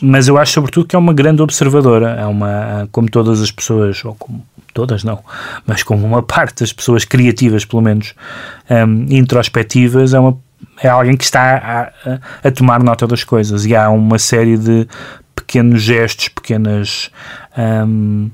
mas 0.00 0.28
eu 0.28 0.38
acho 0.38 0.52
sobretudo 0.52 0.86
que 0.86 0.96
é 0.96 0.98
uma 0.98 1.12
grande 1.12 1.42
observadora, 1.42 2.10
é 2.12 2.26
uma, 2.26 2.88
como 2.92 3.08
todas 3.08 3.40
as 3.40 3.50
pessoas, 3.50 4.04
ou 4.04 4.14
como 4.14 4.44
todas 4.72 5.04
não, 5.04 5.20
mas 5.66 5.82
como 5.82 6.04
uma 6.06 6.22
parte 6.22 6.60
das 6.60 6.72
pessoas 6.72 7.04
criativas, 7.04 7.64
pelo 7.64 7.82
menos 7.82 8.14
um, 8.70 9.06
introspectivas, 9.08 10.14
é 10.14 10.20
uma 10.20 10.36
é 10.82 10.88
alguém 10.88 11.16
que 11.16 11.24
está 11.24 11.92
a, 12.04 12.48
a, 12.48 12.50
tomar 12.50 12.82
nota 12.82 13.06
das 13.06 13.22
coisas 13.22 13.64
e 13.64 13.76
há 13.76 13.88
uma 13.90 14.18
série 14.18 14.56
de 14.56 14.88
pequenos 15.34 15.82
gestos, 15.82 16.28
pequenas 16.28 17.10
um, 17.56 18.30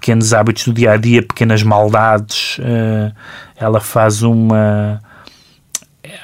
pequenos 0.00 0.32
hábitos 0.32 0.64
do 0.64 0.72
dia 0.72 0.92
a 0.92 0.96
dia, 0.96 1.22
pequenas 1.22 1.62
maldades. 1.62 2.58
Uh, 2.58 3.14
ela 3.56 3.80
faz 3.80 4.22
uma. 4.22 5.00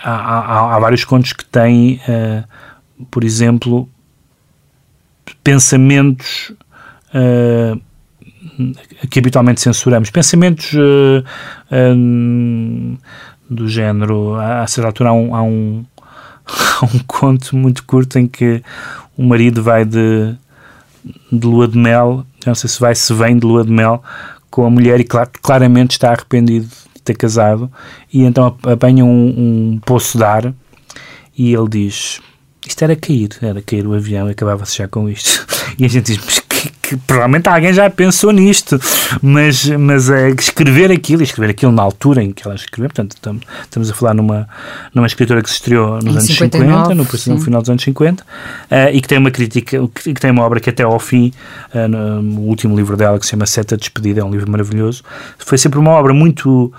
Há, 0.02 0.10
há, 0.12 0.74
há, 0.74 0.78
vários 0.78 1.04
contos 1.04 1.32
que 1.32 1.44
têm, 1.44 2.00
uh, 2.08 3.06
por 3.10 3.22
exemplo, 3.22 3.88
pensamentos 5.42 6.52
uh, 7.14 7.80
que 9.10 9.18
habitualmente 9.18 9.60
censuramos, 9.60 10.10
pensamentos 10.10 10.72
do 13.50 13.68
género. 13.68 14.34
A 14.36 14.66
certa 14.66 14.88
altura 14.88 15.10
há 15.10 15.12
um, 15.12 15.34
há 15.34 15.42
um, 15.42 15.84
há 16.46 16.84
um 16.84 16.98
conto 17.06 17.56
muito 17.56 17.84
curto 17.84 18.18
em 18.18 18.26
que 18.26 18.62
o 19.16 19.22
marido 19.22 19.62
vai 19.62 19.84
de, 19.84 20.34
de 21.30 21.46
lua 21.46 21.68
de 21.68 21.76
mel 21.76 22.24
não 22.46 22.54
sei 22.54 22.70
se 22.70 22.80
vai, 22.80 22.94
se 22.94 23.12
vem 23.12 23.38
de 23.38 23.46
lua 23.46 23.64
de 23.64 23.72
mel 23.72 24.02
com 24.50 24.64
a 24.64 24.70
mulher 24.70 25.00
e 25.00 25.04
clar, 25.04 25.26
claramente 25.26 25.92
está 25.92 26.12
arrependido 26.12 26.66
de 26.94 27.02
ter 27.02 27.16
casado 27.16 27.70
e 28.12 28.22
então 28.22 28.56
apanha 28.62 29.04
um, 29.04 29.74
um 29.74 29.80
poço 29.84 30.16
de 30.16 30.24
ar 30.24 30.54
e 31.36 31.52
ele 31.52 31.68
diz 31.68 32.20
isto 32.66 32.82
era 32.82 32.96
cair, 32.96 33.28
era 33.40 33.62
cair 33.62 33.86
o 33.86 33.94
avião 33.94 34.28
e 34.28 34.32
acabava-se 34.32 34.76
já 34.78 34.88
com 34.88 35.08
isto. 35.08 35.46
E 35.78 35.84
a 35.84 35.88
gente 35.88 36.12
diz, 36.12 36.40
que, 36.40 36.70
que, 36.82 36.96
provavelmente 36.96 37.48
alguém 37.48 37.72
já 37.72 37.88
pensou 37.88 38.32
nisto, 38.32 38.80
mas, 39.22 39.66
mas 39.66 40.10
é, 40.10 40.30
escrever 40.30 40.90
aquilo, 40.90 41.22
escrever 41.22 41.50
aquilo 41.50 41.70
na 41.70 41.82
altura 41.82 42.22
em 42.22 42.32
que 42.32 42.46
ela 42.46 42.54
escreveu, 42.54 42.88
portanto, 42.88 43.12
estamos, 43.12 43.42
estamos 43.62 43.90
a 43.90 43.94
falar 43.94 44.14
numa, 44.14 44.48
numa 44.94 45.06
escritora 45.06 45.42
que 45.42 45.48
se 45.48 45.56
estreou 45.56 45.96
nos 45.96 46.04
em 46.04 46.10
anos 46.10 46.24
59, 46.24 46.94
50, 46.94 46.94
no, 46.94 47.36
no, 47.36 47.44
final 47.44 47.60
dos 47.60 47.70
anos 47.70 47.82
50, 47.82 48.22
uh, 48.22 48.26
e 48.92 49.00
que 49.00 49.08
tem 49.08 49.18
uma 49.18 49.30
crítica, 49.30 49.78
que, 49.94 50.14
que, 50.14 50.20
tem 50.20 50.30
uma 50.30 50.42
obra 50.42 50.58
que 50.58 50.70
até 50.70 50.82
ao 50.82 50.98
fim, 50.98 51.32
uh, 51.74 51.86
no, 51.88 52.22
no, 52.22 52.40
último 52.42 52.76
livro 52.76 52.96
dela, 52.96 53.18
que 53.18 53.26
se 53.26 53.30
chama 53.30 53.46
Seta 53.46 53.76
Despedida, 53.76 54.20
é 54.20 54.24
um 54.24 54.30
livro 54.30 54.50
maravilhoso, 54.50 55.02
foi 55.38 55.58
sempre 55.58 55.78
uma 55.78 55.92
obra 55.92 56.12
muito 56.12 56.72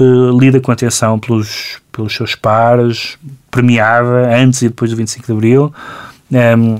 uh, 0.00 0.38
lida 0.38 0.60
com 0.60 0.72
atenção 0.72 1.18
pelos, 1.18 1.78
pelos 1.92 2.14
seus 2.14 2.34
pares, 2.34 3.18
premiada 3.50 4.34
antes 4.36 4.62
e 4.62 4.68
depois 4.68 4.90
do 4.90 4.96
25 4.96 5.26
de 5.26 5.32
Abril, 5.32 5.74
um, 6.30 6.36
ehm, 6.36 6.78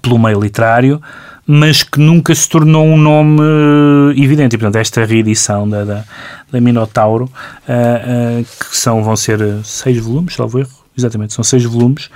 pelo 0.00 0.18
meio 0.18 0.40
literário, 0.40 1.00
mas 1.46 1.82
que 1.82 1.98
nunca 1.98 2.34
se 2.34 2.48
tornou 2.48 2.86
um 2.86 2.96
nome 2.96 3.40
uh, 3.40 4.10
evidente. 4.12 4.54
E, 4.54 4.58
portanto, 4.58 4.76
esta 4.76 5.04
reedição 5.04 5.68
da, 5.68 5.84
da, 5.84 6.04
da 6.50 6.60
Minotauro, 6.60 7.24
uh, 7.24 8.40
uh, 8.40 8.44
que 8.44 8.76
são, 8.76 9.02
vão 9.02 9.16
ser 9.16 9.40
seis 9.64 9.98
volumes, 9.98 10.34
salvo 10.34 10.60
erro, 10.60 10.70
exatamente, 10.96 11.32
são 11.32 11.42
seis 11.42 11.64
volumes 11.64 12.10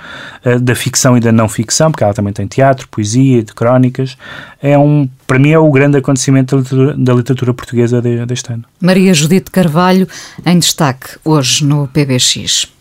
da 0.61 0.75
ficção 0.75 1.17
e 1.17 1.19
da 1.19 1.31
não 1.31 1.49
ficção, 1.49 1.89
porque 1.89 2.03
ela 2.03 2.13
também 2.13 2.31
tem 2.31 2.45
teatro, 2.45 2.87
poesia, 2.89 3.41
de 3.41 3.51
crónicas. 3.51 4.15
É 4.61 4.77
um, 4.77 5.09
para 5.25 5.39
mim, 5.39 5.49
é 5.49 5.57
o 5.57 5.71
grande 5.71 5.97
acontecimento 5.97 6.55
da 6.55 6.61
literatura, 6.61 6.95
da 6.95 7.13
literatura 7.15 7.53
portuguesa 7.55 7.99
de, 7.99 8.23
deste 8.27 8.53
ano. 8.53 8.65
Maria 8.79 9.15
Judite 9.15 9.49
Carvalho, 9.49 10.07
em 10.45 10.59
destaque 10.59 11.17
hoje 11.25 11.65
no 11.65 11.87
PBX. 11.87 12.76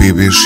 PBX, 0.00 0.38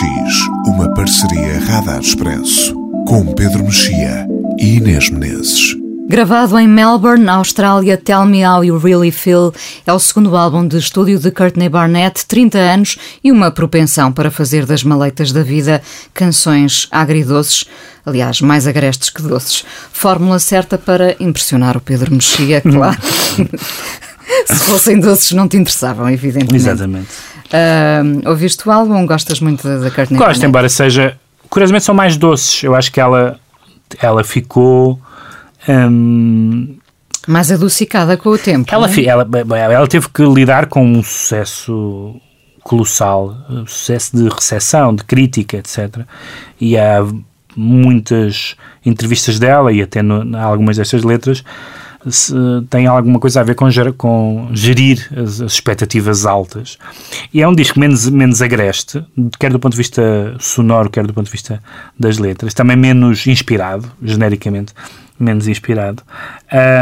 uma 0.66 0.92
parceria 0.94 1.60
Radar 1.60 2.00
Expresso, 2.00 2.74
com 3.06 3.24
Pedro 3.34 3.62
Mexia 3.62 4.26
e 4.58 4.78
Inês 4.78 5.08
Menezes. 5.08 5.76
Gravado 6.08 6.58
em 6.58 6.66
Melbourne, 6.66 7.28
Austrália, 7.28 7.96
Tell 7.96 8.24
Me 8.24 8.44
How 8.44 8.64
You 8.64 8.78
Really 8.78 9.12
Feel 9.12 9.54
é 9.86 9.92
o 9.92 9.98
segundo 10.00 10.36
álbum 10.36 10.66
de 10.66 10.78
estúdio 10.78 11.20
de 11.20 11.30
Courtney 11.30 11.68
Barnett, 11.68 12.26
30 12.26 12.58
anos 12.58 12.98
e 13.22 13.30
uma 13.30 13.52
propensão 13.52 14.10
para 14.10 14.28
fazer 14.28 14.66
das 14.66 14.82
maleitas 14.82 15.30
da 15.30 15.44
vida 15.44 15.80
canções 16.12 16.88
agridoces, 16.90 17.64
aliás, 18.04 18.40
mais 18.40 18.66
agrestes 18.66 19.08
que 19.08 19.22
doces. 19.22 19.64
Fórmula 19.92 20.40
certa 20.40 20.76
para 20.76 21.14
impressionar 21.20 21.76
o 21.76 21.80
Pedro 21.80 22.12
Mexia, 22.12 22.60
claro. 22.60 22.98
Se 24.46 24.56
fossem 24.64 24.98
doces 24.98 25.30
não 25.30 25.46
te 25.46 25.56
interessavam, 25.56 26.10
evidentemente. 26.10 26.56
Exatamente. 26.56 27.33
Uh, 27.54 28.28
ouviste 28.28 28.68
o 28.68 28.72
álbum? 28.72 29.06
Gostas 29.06 29.38
muito 29.38 29.62
da 29.62 29.90
Courtney 29.90 30.18
Gosto, 30.18 30.44
embora 30.44 30.68
seja... 30.68 31.16
Curiosamente 31.48 31.84
são 31.84 31.94
mais 31.94 32.16
doces. 32.16 32.64
Eu 32.64 32.74
acho 32.74 32.90
que 32.90 33.00
ela, 33.00 33.38
ela 34.00 34.24
ficou... 34.24 35.00
Um, 35.68 36.76
Mais 37.28 37.52
adocicada 37.52 38.16
com 38.16 38.30
o 38.30 38.38
tempo. 38.38 38.68
Ela, 38.74 38.90
é? 38.90 39.04
ela, 39.04 39.28
ela 39.56 39.86
teve 39.86 40.08
que 40.08 40.22
lidar 40.22 40.66
com 40.66 40.84
um 40.84 41.02
sucesso 41.02 42.20
colossal, 42.64 43.36
um 43.48 43.66
sucesso 43.66 44.16
de 44.16 44.28
recepção, 44.28 44.94
de 44.94 45.04
crítica, 45.04 45.58
etc. 45.58 46.00
E 46.60 46.76
há 46.76 47.06
muitas 47.54 48.56
entrevistas 48.84 49.38
dela 49.38 49.72
e 49.72 49.80
até 49.80 50.02
no, 50.02 50.36
algumas 50.36 50.76
destas 50.76 51.04
letras 51.04 51.44
se, 52.10 52.34
tem 52.70 52.86
alguma 52.86 53.18
coisa 53.18 53.40
a 53.40 53.42
ver 53.42 53.54
com, 53.54 53.70
ger, 53.70 53.92
com 53.92 54.48
gerir 54.52 55.08
as, 55.16 55.40
as, 55.40 55.52
expectativas 55.52 56.26
altas. 56.26 56.78
E 57.32 57.42
é 57.42 57.48
um 57.48 57.54
disco 57.54 57.78
menos, 57.78 58.08
menos 58.08 58.42
agreste, 58.42 59.04
quer 59.38 59.52
do 59.52 59.58
ponto 59.58 59.72
de 59.72 59.78
vista 59.78 60.36
sonoro, 60.38 60.90
quer 60.90 61.06
do 61.06 61.14
ponto 61.14 61.26
de 61.26 61.32
vista 61.32 61.62
das 61.98 62.18
letras, 62.18 62.54
também 62.54 62.76
menos 62.76 63.26
inspirado, 63.26 63.90
genericamente 64.02 64.72
menos 65.18 65.46
inspirado. 65.46 66.02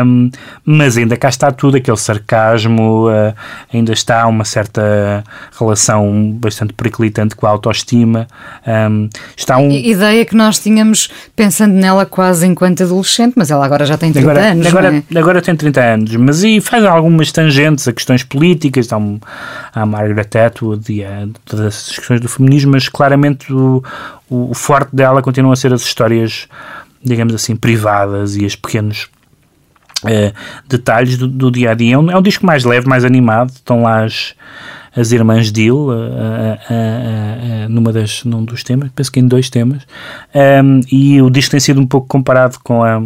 Um, 0.04 0.30
mas 0.64 0.96
ainda 0.96 1.16
cá 1.16 1.28
está 1.28 1.50
tudo, 1.50 1.76
aquele 1.76 1.96
sarcasmo, 1.96 3.08
uh, 3.08 3.34
ainda 3.72 3.92
está 3.92 4.26
uma 4.26 4.44
certa 4.44 5.24
relação 5.58 6.32
bastante 6.32 6.72
periclitante 6.72 7.34
com 7.34 7.46
a 7.46 7.50
autoestima. 7.50 8.26
Um, 8.66 9.08
está 9.36 9.56
um... 9.58 9.70
Ideia 9.70 10.24
que 10.24 10.34
nós 10.34 10.58
tínhamos 10.58 11.10
pensando 11.36 11.74
nela 11.74 12.04
quase 12.04 12.46
enquanto 12.46 12.82
adolescente, 12.82 13.34
mas 13.36 13.50
ela 13.50 13.64
agora 13.64 13.84
já 13.86 13.96
tem 13.96 14.12
30 14.12 14.30
agora, 14.30 14.50
anos. 14.50 14.66
Agora, 14.66 14.96
é? 14.96 15.18
agora 15.18 15.42
tem 15.42 15.54
30 15.54 15.80
anos, 15.80 16.16
mas 16.16 16.42
e 16.42 16.60
faz 16.60 16.84
algumas 16.84 17.30
tangentes 17.32 17.86
a 17.86 17.92
questões 17.92 18.22
políticas, 18.22 18.86
está 18.86 18.96
um, 18.96 19.18
a 19.74 19.86
Margaret 19.86 20.38
Atwood 20.46 20.92
e 20.92 21.04
a 21.04 21.28
todas 21.44 21.66
as 21.66 21.96
questões 21.96 22.20
do 22.20 22.28
feminismo, 22.28 22.72
mas 22.72 22.88
claramente 22.88 23.52
o, 23.52 23.82
o, 24.28 24.50
o 24.50 24.54
forte 24.54 24.94
dela 24.94 25.22
continua 25.22 25.52
a 25.52 25.56
ser 25.56 25.72
as 25.72 25.82
histórias 25.82 26.48
digamos 27.04 27.34
assim, 27.34 27.56
privadas 27.56 28.36
e 28.36 28.44
os 28.44 28.56
pequenos 28.56 29.08
uh, 30.04 30.32
detalhes 30.68 31.16
do, 31.16 31.28
do, 31.28 31.50
dia 31.50 31.70
a 31.70 31.74
dia. 31.74 31.94
É 31.94 31.98
um, 31.98 32.10
é 32.10 32.16
um, 32.16 32.22
disco 32.22 32.44
mais 32.46 32.64
leve, 32.64 32.86
mais 32.88 33.04
animado. 33.04 33.50
Estão 33.50 33.82
lá 33.82 34.04
as, 34.04 34.34
as 34.94 35.12
irmãs 35.12 35.50
Dill 35.50 35.88
uh, 35.88 35.92
uh, 35.92 37.68
numa 37.68 37.92
das, 37.92 38.24
num 38.24 38.44
dos 38.44 38.62
temas, 38.62 38.90
penso 38.94 39.10
que 39.10 39.20
em 39.20 39.26
dois 39.26 39.48
temas. 39.50 39.82
Um, 40.34 40.80
e 40.90 41.20
o 41.22 41.30
disco 41.30 41.52
tem 41.52 41.60
sido 41.60 41.80
um 41.80 41.86
pouco 41.86 42.06
comparado 42.06 42.58
com 42.62 42.82
a 42.82 43.02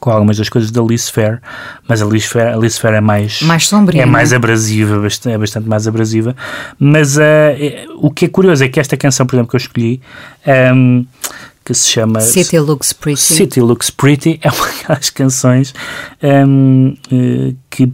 com 0.00 0.10
algumas 0.10 0.36
das 0.36 0.48
coisas 0.48 0.70
da 0.70 0.80
Alice 0.80 1.10
Fair, 1.10 1.40
mas 1.88 2.00
a 2.00 2.04
Alice 2.04 2.28
Fair, 2.28 2.48
a 2.48 2.54
Alice 2.54 2.78
Fair 2.78 2.94
é 2.94 3.00
mais 3.00 3.42
mais 3.42 3.66
sombria, 3.66 4.02
é 4.02 4.06
mais 4.06 4.32
abrasiva, 4.32 5.08
é 5.26 5.38
bastante 5.38 5.68
mais 5.68 5.88
abrasiva. 5.88 6.36
Mas 6.78 7.16
uh, 7.16 7.20
o 7.96 8.08
que 8.10 8.26
é 8.26 8.28
curioso 8.28 8.62
é 8.62 8.68
que 8.68 8.78
esta 8.78 8.96
canção, 8.96 9.26
por 9.26 9.34
exemplo, 9.34 9.50
que 9.50 9.56
eu 9.56 9.58
escolhi, 9.58 10.00
um, 10.72 11.04
que 11.68 11.74
se 11.74 11.86
chama 11.86 12.20
City 12.20 12.58
Looks 12.58 12.94
Pretty. 12.94 13.20
City 13.20 13.60
Looks 13.60 13.90
Pretty 13.90 14.40
é 14.42 14.48
uma 14.48 14.66
daquelas 14.66 15.10
canções 15.10 15.74
um, 16.22 16.96
uh, 17.12 17.56
que 17.68 17.92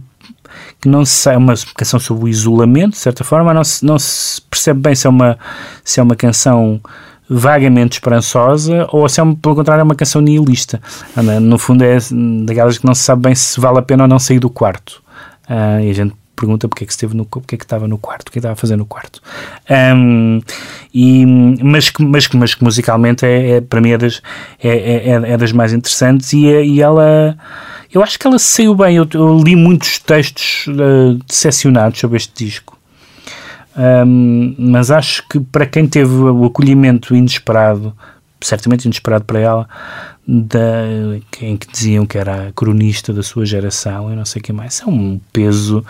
que 0.79 0.87
não 0.87 1.03
se 1.03 1.29
é 1.29 1.35
uma 1.35 1.53
canção 1.75 1.99
sobre 1.99 2.25
o 2.25 2.27
isolamento, 2.27 2.91
de 2.91 2.97
certa 2.97 3.23
forma, 3.23 3.53
não 3.53 3.63
se, 3.63 3.83
não 3.83 3.99
se 3.99 4.41
percebe 4.43 4.79
bem 4.79 4.95
se 4.95 5.07
é 5.07 5.09
uma 5.09 5.37
se 5.83 5.99
é 5.99 6.03
uma 6.03 6.15
canção 6.15 6.79
vagamente 7.29 7.93
esperançosa 7.93 8.87
ou 8.91 9.09
se 9.09 9.19
é, 9.19 9.23
pelo 9.41 9.55
contrário, 9.55 9.81
é 9.81 9.83
uma 9.83 9.95
canção 9.95 10.21
nihilista. 10.21 10.81
No 11.41 11.57
fundo, 11.57 11.83
é 11.83 11.97
daquelas 12.45 12.77
que 12.77 12.85
não 12.85 12.93
se 12.93 13.03
sabe 13.03 13.23
bem 13.23 13.35
se 13.35 13.59
vale 13.59 13.79
a 13.79 13.81
pena 13.81 14.03
ou 14.03 14.07
não 14.07 14.19
sair 14.19 14.39
do 14.39 14.49
quarto. 14.49 15.03
Uh, 15.49 15.81
e 15.81 15.89
a 15.89 15.93
gente 15.93 16.15
pergunta 16.35 16.67
porque 16.67 16.83
é 16.83 16.87
que 16.87 16.93
esteve 16.93 17.15
no 17.15 17.25
porque 17.25 17.55
é 17.55 17.57
que 17.57 17.63
estava 17.63 17.87
no 17.87 17.97
quarto, 17.97 18.29
o 18.29 18.31
que 18.31 18.37
é 18.37 18.39
estava 18.39 18.53
a 18.53 18.57
fazer 18.57 18.75
no 18.75 18.85
quarto. 18.85 19.21
Um, 19.69 20.41
e, 20.93 21.25
mas, 21.25 21.91
mas, 21.99 22.27
mas 22.29 22.55
que 22.55 22.63
musicalmente 22.63 23.25
é, 23.25 23.51
é, 23.51 23.61
para 23.61 23.81
mim 23.81 23.91
é 23.91 23.97
das, 23.97 24.21
é, 24.61 24.69
é, 24.69 25.09
é, 25.09 25.31
é 25.31 25.37
das 25.37 25.51
mais 25.51 25.73
interessantes 25.73 26.33
e, 26.33 26.45
e 26.45 26.81
ela 26.81 27.37
eu 27.95 28.03
acho 28.03 28.19
que 28.19 28.27
ela 28.27 28.37
saiu 28.37 28.75
bem. 28.75 28.97
Eu, 28.97 29.07
eu 29.13 29.39
li 29.39 29.55
muitos 29.55 29.99
textos 29.99 30.67
uh, 30.67 31.17
decepcionados 31.25 31.97
sobre 31.97 32.17
este 32.17 32.45
disco. 32.45 32.77
Um, 33.77 34.55
mas 34.57 34.91
acho 34.91 35.27
que 35.27 35.39
para 35.39 35.65
quem 35.65 35.87
teve 35.87 36.13
o 36.13 36.45
acolhimento 36.45 37.15
inesperado, 37.15 37.95
certamente 38.45 38.85
inesperado 38.85 39.25
para 39.25 39.39
ela, 39.39 39.67
da, 40.27 40.83
em 41.41 41.55
que 41.55 41.71
diziam 41.71 42.05
que 42.05 42.17
era 42.17 42.47
a 42.47 42.51
cronista 42.51 43.13
da 43.13 43.21
sua 43.21 43.45
geração 43.45 44.11
e 44.11 44.15
não 44.15 44.25
sei 44.25 44.39
o 44.39 44.43
que 44.43 44.51
mais, 44.51 44.81
é 44.81 44.85
um 44.85 45.19
peso. 45.31 45.85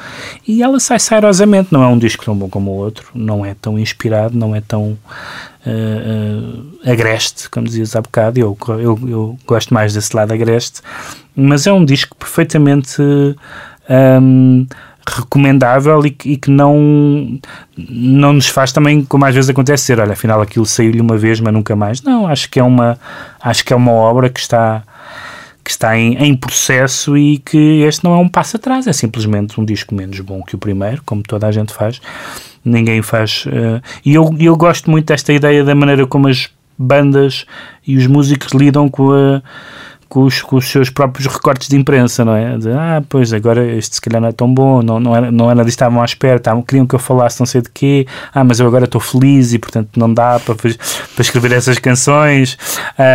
E 0.47 0.61
ela 0.61 0.79
sai 0.79 0.99
sairosamente, 0.99 1.71
não 1.71 1.81
é 1.83 1.87
um 1.87 1.97
disco 1.97 2.25
tão 2.25 2.35
bom 2.35 2.49
como 2.49 2.71
o 2.71 2.75
outro, 2.75 3.07
não 3.13 3.45
é 3.45 3.53
tão 3.53 3.79
inspirado, 3.79 4.37
não 4.37 4.55
é 4.55 4.61
tão 4.61 4.97
uh, 5.65 5.67
uh, 5.67 6.89
agreste, 6.89 7.49
como 7.49 7.65
dizias 7.65 7.95
há 7.95 8.01
bocado, 8.01 8.39
eu, 8.39 8.57
eu, 8.67 8.99
eu 9.07 9.39
gosto 9.45 9.73
mais 9.73 9.93
desse 9.93 10.15
lado 10.15 10.33
agreste, 10.33 10.81
mas 11.35 11.65
é 11.65 11.71
um 11.71 11.85
disco 11.85 12.15
perfeitamente 12.15 13.01
um, 14.21 14.67
recomendável 15.07 16.05
e 16.05 16.11
que, 16.11 16.29
e 16.31 16.37
que, 16.37 16.49
não, 16.49 17.39
não 17.77 18.33
nos 18.33 18.47
faz 18.47 18.71
também, 18.71 19.03
como 19.03 19.25
às 19.25 19.33
vezes 19.33 19.49
acontece, 19.49 19.85
ser, 19.85 19.99
olha, 19.99 20.13
afinal 20.13 20.41
aquilo 20.41 20.65
saiu-lhe 20.65 21.01
uma 21.01 21.17
vez, 21.17 21.39
mas 21.39 21.53
nunca 21.53 21.75
mais. 21.75 22.01
Não, 22.01 22.27
acho 22.27 22.49
que 22.49 22.59
é 22.59 22.63
uma, 22.63 22.97
acho 23.41 23.63
que 23.63 23.73
é 23.73 23.75
uma 23.75 23.91
obra 23.91 24.29
que 24.29 24.39
está 24.39 24.83
que 25.63 25.71
está 25.71 25.97
em, 25.97 26.13
em 26.23 26.35
processo 26.35 27.17
e 27.17 27.39
que 27.39 27.81
este 27.81 28.03
não 28.03 28.13
é 28.13 28.17
um 28.17 28.29
passo 28.29 28.55
atrás, 28.55 28.85
é 28.85 28.93
simplesmente 28.93 29.59
um 29.59 29.65
disco 29.65 29.95
menos 29.95 30.19
bom 30.19 30.43
que 30.43 30.53
o 30.53 30.59
primeiro, 30.59 31.01
como 31.03 31.23
toda 31.23 31.47
a 31.47 31.51
gente 31.51 31.73
faz. 31.73 31.99
Ninguém 32.63 33.01
faz. 33.01 33.45
Uh, 33.47 33.81
e 34.05 34.13
eu, 34.13 34.35
eu 34.39 34.55
gosto 34.55 34.91
muito 34.91 35.07
desta 35.07 35.33
ideia 35.33 35.63
da 35.63 35.73
maneira 35.73 36.05
como 36.05 36.27
as 36.27 36.51
bandas 36.77 37.45
e 37.85 37.97
os 37.97 38.05
músicos 38.05 38.53
lidam 38.53 38.87
com 38.87 39.11
a 39.11 39.41
com 40.07 40.23
os, 40.23 40.41
com 40.41 40.55
os 40.57 40.67
seus 40.69 40.89
próprios 40.89 41.27
recortes 41.27 41.67
de 41.67 41.75
imprensa, 41.75 42.23
não 42.23 42.35
é? 42.35 42.57
De, 42.57 42.69
ah, 42.71 43.03
pois 43.07 43.33
agora 43.33 43.65
este 43.65 43.95
se 43.95 44.01
calhar 44.01 44.21
não 44.21 44.29
é 44.29 44.31
tão 44.31 44.51
bom, 44.53 44.81
não, 44.81 44.99
não, 44.99 45.15
era, 45.15 45.31
não 45.31 45.51
era 45.51 45.63
disto 45.63 45.75
estavam 45.75 46.01
à 46.01 46.05
espera, 46.05 46.37
estavam, 46.37 46.61
queriam 46.61 46.85
que 46.85 46.95
eu 46.95 46.99
falasse 46.99 47.39
não 47.39 47.45
sei 47.45 47.61
de 47.61 47.69
quê, 47.69 48.07
ah, 48.33 48.43
mas 48.43 48.59
eu 48.59 48.67
agora 48.67 48.85
estou 48.85 49.01
feliz 49.01 49.53
e 49.53 49.59
portanto 49.59 49.89
não 49.97 50.13
dá 50.13 50.39
para, 50.39 50.55
para 50.55 50.71
escrever 51.19 51.51
essas 51.51 51.77
canções. 51.77 52.57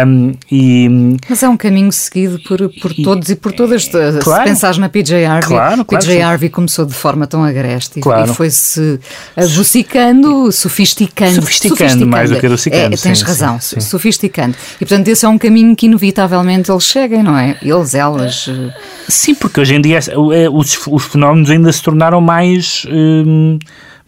Um, 0.07 0.33
e, 0.51 1.17
mas 1.29 1.43
é 1.43 1.49
um 1.49 1.57
caminho 1.57 1.93
seguido 1.93 2.39
por, 2.43 2.59
por 2.81 2.93
e, 2.93 3.03
todos 3.03 3.31
e 3.31 3.37
por 3.37 3.53
todas. 3.53 3.89
Claro, 3.89 4.21
se 4.21 4.45
pensares 4.45 4.79
na 4.79 4.89
PJ 4.89 5.25
Harvey, 5.25 5.49
claro, 5.49 5.85
claro, 5.85 6.05
PJ 6.05 6.23
Harvey 6.23 6.51
começou 6.51 6.85
de 6.85 6.95
forma 6.95 7.27
tão 7.27 7.45
agreste 7.45 8.01
claro. 8.01 8.31
e 8.31 8.35
foi-se 8.35 9.01
adocicando, 9.37 10.53
sofisticando. 10.53 11.35
Sofisticando, 11.37 11.77
sofisticando 11.77 12.07
mais 12.07 12.31
do 12.31 12.39
que 12.39 12.47
adocicando. 12.47 12.95
É, 12.95 12.97
tens 12.97 13.19
sim, 13.19 13.25
razão, 13.25 13.61
sim, 13.61 13.81
sim. 13.81 13.81
sofisticando. 13.81 14.57
E 14.77 14.79
portanto 14.79 15.09
esse 15.09 15.25
é 15.25 15.29
um 15.29 15.39
caminho 15.39 15.75
que 15.75 15.87
inevitavelmente 15.87 16.71
eles 16.81 16.85
cheguem, 16.85 17.23
não 17.23 17.37
é? 17.37 17.57
Eles, 17.63 17.95
elas. 17.95 18.49
eh, 18.49 18.75
Sim, 19.09 19.35
porque 19.35 19.61
hoje 19.61 19.75
em 19.75 19.81
dia 19.81 19.99
é, 19.99 20.49
os, 20.49 20.87
os 20.87 21.05
fenómenos 21.05 21.51
ainda 21.51 21.71
se 21.71 21.83
tornaram 21.83 22.21
mais. 22.21 22.87
hum, 22.91 23.59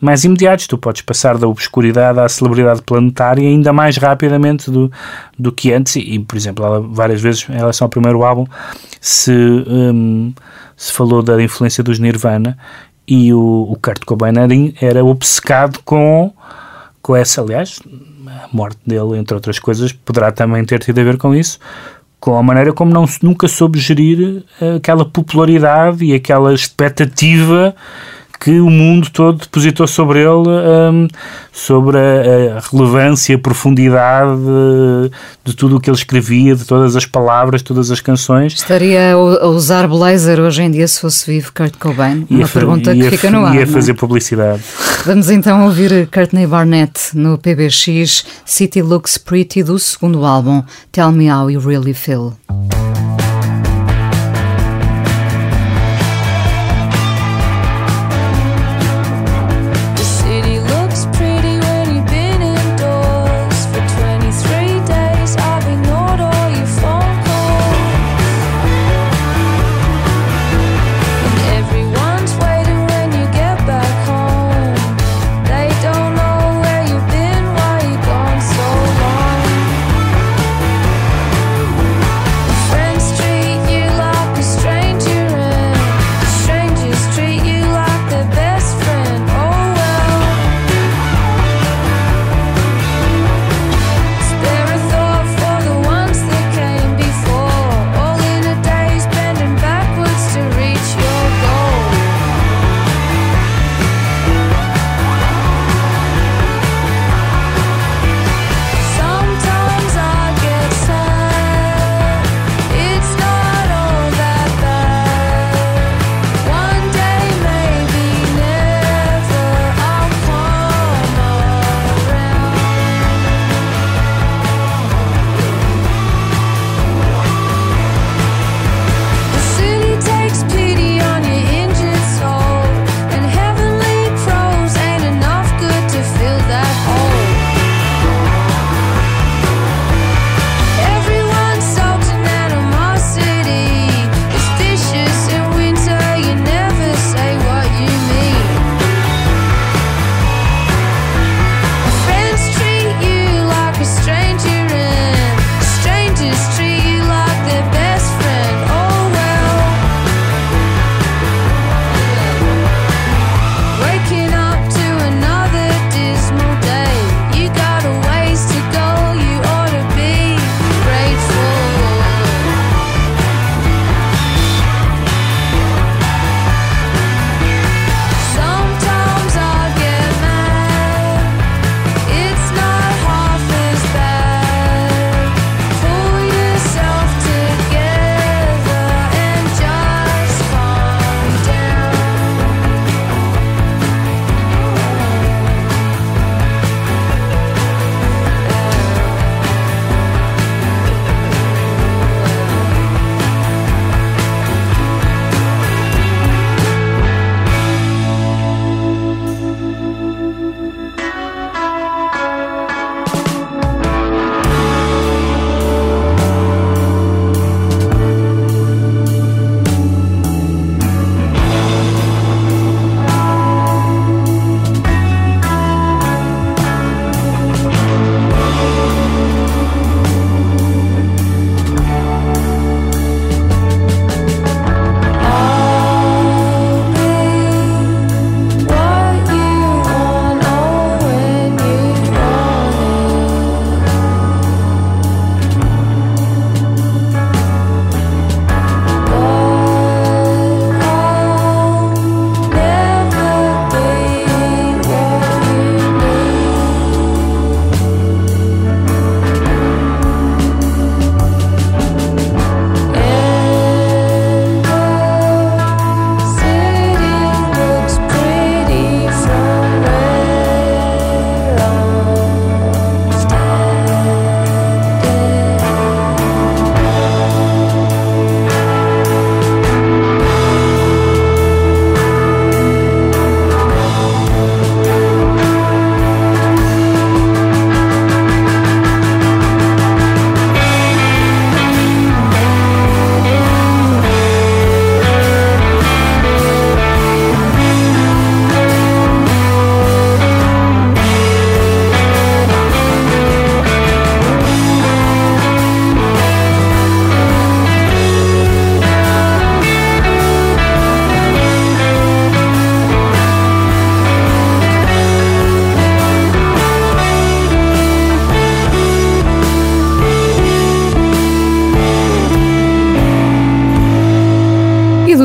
mais 0.00 0.24
imediatos, 0.24 0.66
tu 0.66 0.76
podes 0.76 1.00
passar 1.02 1.38
da 1.38 1.46
obscuridade 1.46 2.18
à 2.18 2.28
celebridade 2.28 2.82
planetária 2.82 3.48
ainda 3.48 3.72
mais 3.72 3.96
rapidamente 3.96 4.68
do, 4.68 4.90
do 5.38 5.52
que 5.52 5.72
antes, 5.72 5.94
e, 5.94 6.18
por 6.18 6.36
exemplo, 6.36 6.64
ela, 6.64 6.80
várias 6.80 7.22
vezes 7.22 7.46
em 7.48 7.52
relação 7.52 7.84
ao 7.84 7.88
primeiro 7.88 8.24
álbum 8.24 8.44
se, 9.00 9.30
hum, 9.30 10.32
se 10.76 10.92
falou 10.92 11.22
da 11.22 11.40
influência 11.40 11.84
dos 11.84 12.00
Nirvana 12.00 12.58
e 13.06 13.32
o, 13.32 13.68
o 13.70 13.78
Kurt 13.80 14.04
Cobain 14.04 14.32
era, 14.36 14.52
era 14.80 15.04
obcecado 15.04 15.78
com, 15.84 16.32
com 17.00 17.14
essa, 17.14 17.40
aliás, 17.40 17.78
a 18.26 18.48
morte 18.52 18.78
dele, 18.84 19.16
entre 19.16 19.36
outras 19.36 19.60
coisas, 19.60 19.92
poderá 19.92 20.32
também 20.32 20.64
ter 20.64 20.80
tido 20.80 20.98
a 21.00 21.04
ver 21.04 21.16
com 21.16 21.32
isso, 21.32 21.60
com 22.22 22.38
a 22.38 22.42
maneira 22.42 22.72
como 22.72 22.92
não, 22.92 23.04
nunca 23.20 23.48
soube 23.48 23.80
gerir 23.80 24.44
aquela 24.76 25.04
popularidade 25.04 26.04
e 26.04 26.14
aquela 26.14 26.54
expectativa 26.54 27.74
que 28.42 28.58
o 28.58 28.68
mundo 28.68 29.08
todo 29.10 29.38
depositou 29.38 29.86
sobre 29.86 30.18
ele, 30.18 30.48
um, 30.48 31.06
sobre 31.52 31.96
a, 31.96 32.56
a, 32.56 32.60
relevância, 32.60 33.36
a 33.36 33.38
profundidade 33.38 34.40
de 35.44 35.54
tudo 35.54 35.76
o 35.76 35.80
que 35.80 35.88
ele 35.88 35.96
escrevia, 35.96 36.56
de 36.56 36.64
todas 36.64 36.96
as 36.96 37.06
palavras, 37.06 37.62
todas 37.62 37.92
as 37.92 38.00
canções. 38.00 38.54
Estaria 38.54 39.12
a 39.12 39.46
usar 39.46 39.86
blazer 39.86 40.40
hoje 40.40 40.62
em 40.62 40.70
dia 40.72 40.88
se 40.88 41.00
fosse 41.00 41.30
vivo 41.30 41.52
Kurt 41.54 41.76
Cobain? 41.78 42.26
Uma 42.28 42.48
pergunta 42.48 42.92
que 42.92 43.10
fica 43.10 43.30
no 43.30 43.44
ar. 43.44 43.54
Ia 43.54 43.66
fazer 43.66 43.94
publicidade. 43.94 44.60
Vamos 45.06 45.30
então 45.30 45.64
ouvir 45.64 46.08
Courtney 46.12 46.46
Barnett 46.46 47.16
no 47.16 47.38
PBX 47.38 48.24
City 48.44 48.82
Looks 48.82 49.18
Pretty 49.18 49.62
do 49.62 49.78
segundo 49.78 50.24
álbum 50.24 50.64
Tell 50.90 51.12
Me 51.12 51.32
How 51.32 51.48
You 51.48 51.60
Really 51.60 51.94
Feel. 51.94 52.34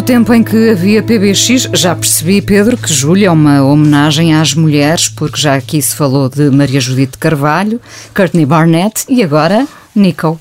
Tempo 0.07 0.33
em 0.33 0.41
que 0.41 0.69
havia 0.69 1.03
PBX, 1.03 1.69
já 1.73 1.93
percebi, 1.93 2.41
Pedro, 2.41 2.77
que 2.77 2.93
Júlia 2.93 3.27
é 3.27 3.31
uma 3.31 3.61
homenagem 3.61 4.33
às 4.33 4.53
mulheres, 4.53 5.09
porque 5.09 5.35
já 5.35 5.55
aqui 5.55 5.81
se 5.81 5.93
falou 5.97 6.29
de 6.29 6.49
Maria 6.49 6.79
Judite 6.79 7.17
Carvalho, 7.17 7.81
Courtney 8.15 8.45
Barnett 8.45 9.03
e 9.09 9.21
agora 9.21 9.67
Nico. 9.93 10.39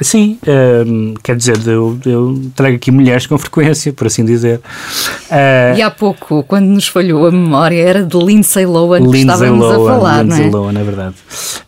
Sim, 0.00 0.38
um, 0.86 1.12
quer 1.22 1.36
dizer, 1.36 1.58
eu, 1.66 1.98
eu, 2.06 2.40
trago 2.56 2.76
aqui 2.76 2.90
mulheres 2.90 3.26
com 3.26 3.36
frequência, 3.36 3.92
por 3.92 4.06
assim 4.06 4.24
dizer. 4.24 4.62
Uh, 5.30 5.76
e 5.76 5.82
há 5.82 5.90
pouco, 5.90 6.42
quando 6.44 6.64
nos 6.64 6.88
falhou 6.88 7.26
a 7.26 7.30
memória, 7.30 7.78
era 7.78 8.02
de 8.02 8.16
Lindsay 8.16 8.64
Lohan 8.64 9.00
Lindsay 9.00 9.12
que 9.12 9.18
estávamos 9.18 9.66
Lohan, 9.66 9.74
a 9.74 9.94
falar, 9.94 10.22
Lindsay 10.22 10.50
não 10.50 10.60
é? 10.60 10.62
Lohan, 10.62 10.80
é 10.80 10.82
verdade. 10.82 11.14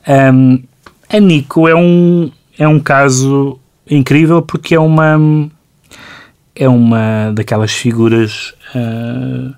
Um, 0.08 0.62
a 1.10 1.20
Nico 1.20 1.68
é 1.68 1.74
um, 1.74 2.30
é 2.58 2.66
um 2.66 2.80
caso 2.80 3.58
incrível 3.90 4.40
porque 4.40 4.74
é 4.74 4.80
uma 4.80 5.18
é 6.54 6.68
uma 6.68 7.32
daquelas 7.32 7.72
figuras 7.72 8.54
uh, 8.74 9.54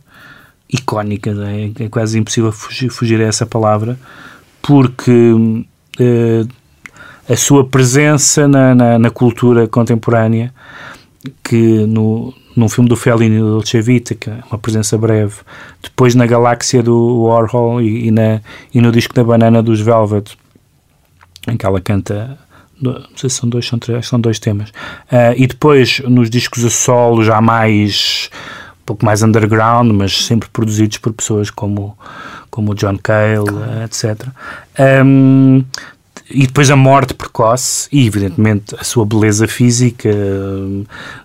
icónicas, 0.73 1.39
é, 1.39 1.85
é, 1.85 1.89
quase 1.89 2.19
impossível 2.19 2.51
fugir, 2.51 2.91
fugir, 2.91 3.21
a 3.21 3.25
essa 3.25 3.45
palavra, 3.45 3.99
porque 4.63 5.33
uh, 5.33 6.49
a 7.29 7.37
sua 7.37 7.67
presença 7.67 8.49
na, 8.49 8.75
na, 8.75 8.99
na, 8.99 9.11
cultura 9.11 9.69
contemporânea, 9.69 10.55
que 11.43 11.87
no, 11.87 12.33
num 12.57 12.69
filme 12.69 12.89
do 12.89 12.97
Fellini 12.97 13.39
do 13.39 13.53
Dolce 13.53 13.81
Vita, 13.83 14.15
que 14.15 14.31
é 14.31 14.39
uma 14.51 14.59
presença 14.59 14.97
breve, 14.97 15.35
depois 15.83 16.15
na 16.15 16.27
Galáxia 16.27 16.83
do 16.83 17.25
Warhol 17.25 17.83
e, 17.83 18.07
e, 18.07 18.11
na, 18.11 18.41
e 18.73 18.81
no 18.81 18.91
disco 18.91 19.13
da 19.13 19.25
Banana 19.25 19.63
dos 19.63 19.81
Velvet, 19.81 20.37
em 21.49 21.57
que 21.57 21.67
ela 21.67 21.81
canta 21.81 22.39
não 22.81 23.03
sei 23.17 23.31
se 23.31 23.37
são 23.37 23.49
dois, 23.49 23.67
são 23.67 23.79
três, 23.79 24.07
são 24.07 24.21
dois 24.21 24.39
temas. 24.39 24.71
Uh, 25.11 25.35
e 25.37 25.47
depois 25.47 26.01
nos 26.01 26.29
discos 26.31 26.65
a 26.65 26.71
solo, 26.71 27.25
já 27.25 27.41
mais 27.41 28.31
um 28.81 28.85
pouco 28.87 29.05
mais 29.05 29.23
underground, 29.23 29.91
mas 29.93 30.27
sempre 30.27 30.49
produzidos 30.49 30.99
por 30.99 31.13
pessoas 31.13 31.51
como, 31.51 31.97
como 32.51 32.75
John 32.75 32.99
Cale, 32.99 33.51
uh, 33.51 33.85
etc. 33.85 34.29
Um, 35.05 35.65
e 36.29 36.47
depois 36.47 36.71
a 36.71 36.77
morte 36.77 37.15
precoce 37.15 37.89
e, 37.93 38.07
evidentemente, 38.07 38.75
a 38.79 38.83
sua 38.83 39.07
beleza 39.07 39.47
física, 39.47 40.11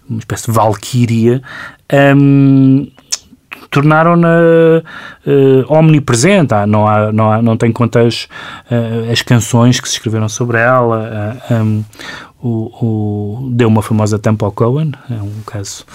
uma 0.08 0.20
espécie 0.20 0.45
de 0.45 0.52
valquíria, 0.52 1.41
um, 2.16 2.88
tornaram-na 3.72 4.28
uh, 5.26 5.74
omnipresente. 5.74 6.53
Ah, 6.53 6.67
não, 6.67 6.88
há, 6.88 7.11
não, 7.11 7.32
há, 7.32 7.41
não 7.41 7.57
tem 7.57 7.72
contas 7.72 8.28
uh, 8.69 9.11
as 9.11 9.22
canções 9.22 9.80
que 9.80 9.88
se 9.88 9.95
escreveram 9.95 10.30
sobre 10.30 10.59
ela. 10.59 11.41
Uh, 11.49 11.53
um, 11.53 11.84
o, 12.43 12.71
o, 12.81 13.49
deu 13.51 13.67
uma 13.67 13.81
famosa 13.81 14.17
tampa 14.17 14.45
ao 14.45 14.51
Cohen, 14.51 14.91
é 15.09 15.21
um 15.21 15.41
caso, 15.45 15.85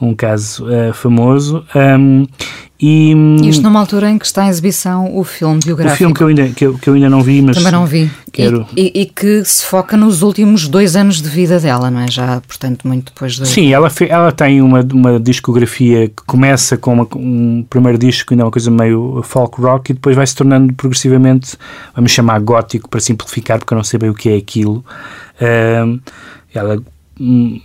um 0.00 0.14
caso 0.14 0.64
uh, 0.66 0.92
famoso. 0.92 1.64
Um, 1.74 2.26
e, 2.80 3.12
Isto 3.42 3.64
numa 3.64 3.80
altura 3.80 4.08
em 4.08 4.16
que 4.16 4.24
está 4.24 4.46
em 4.46 4.48
exibição 4.48 5.16
o 5.16 5.24
filme 5.24 5.58
biográfico. 5.64 5.94
O 5.94 5.98
filme 5.98 6.14
que 6.14 6.22
eu 6.22 6.26
ainda, 6.28 6.48
que 6.50 6.64
eu, 6.64 6.78
que 6.78 6.88
eu 6.88 6.94
ainda 6.94 7.10
não 7.10 7.22
vi, 7.22 7.42
mas. 7.42 7.56
Também 7.56 7.72
não 7.72 7.84
vi. 7.84 8.08
Quero... 8.32 8.64
E, 8.76 8.92
e, 8.94 9.00
e, 9.00 9.06
que 9.06 9.44
se 9.44 9.66
foca 9.66 9.96
nos 9.96 10.22
últimos 10.22 10.68
dois 10.68 10.94
anos 10.94 11.20
de 11.20 11.28
vida 11.28 11.58
dela, 11.58 11.90
não 11.90 11.98
é? 11.98 12.08
Já, 12.08 12.40
portanto, 12.46 12.86
muito 12.86 13.06
depois 13.12 13.34
de. 13.34 13.48
Sim, 13.48 13.72
ela, 13.72 13.90
ela 14.08 14.30
tem 14.30 14.62
uma, 14.62 14.86
uma 14.92 15.18
discografia 15.18 16.06
que 16.06 16.22
começa 16.24 16.76
com 16.76 16.92
uma, 16.92 17.08
um 17.16 17.66
primeiro 17.68 17.98
disco, 17.98 18.32
ainda 18.32 18.44
é 18.44 18.46
uma 18.46 18.52
coisa 18.52 18.70
meio 18.70 19.22
folk 19.24 19.60
rock, 19.60 19.90
e 19.90 19.94
depois 19.94 20.14
vai 20.14 20.26
se 20.26 20.36
tornando 20.36 20.72
progressivamente, 20.72 21.56
vamos 21.96 22.12
chamar 22.12 22.38
gótico 22.38 22.88
para 22.88 23.00
simplificar, 23.00 23.58
porque 23.58 23.74
eu 23.74 23.76
não 23.76 23.82
sei 23.82 23.98
bem 23.98 24.10
o 24.10 24.14
que 24.14 24.28
é 24.28 24.36
aquilo. 24.36 24.84
Uh, 25.40 26.00
ela. 26.54 26.82
Um, 27.20 27.60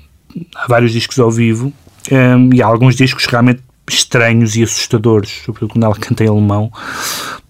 há 0.55 0.67
vários 0.67 0.91
discos 0.91 1.19
ao 1.19 1.29
vivo 1.29 1.71
um, 2.11 2.53
e 2.53 2.61
há 2.61 2.65
alguns 2.65 2.95
discos 2.95 3.25
realmente 3.25 3.61
estranhos 3.89 4.55
e 4.55 4.63
assustadores, 4.63 5.41
sobretudo 5.45 5.73
quando 5.73 5.83
ela 5.83 5.95
canta 5.99 6.23
em 6.23 6.27
alemão. 6.27 6.71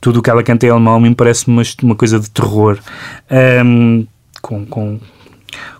Tudo 0.01 0.19
o 0.19 0.21
que 0.21 0.29
ela 0.29 0.43
canta 0.43 0.65
em 0.65 0.69
alemão 0.69 0.99
me 0.99 1.13
parece 1.15 1.47
uma, 1.47 1.63
uma 1.81 1.95
coisa 1.95 2.19
de 2.19 2.29
terror, 2.29 2.77
um, 3.65 4.05
com, 4.41 4.65
com, 4.65 4.99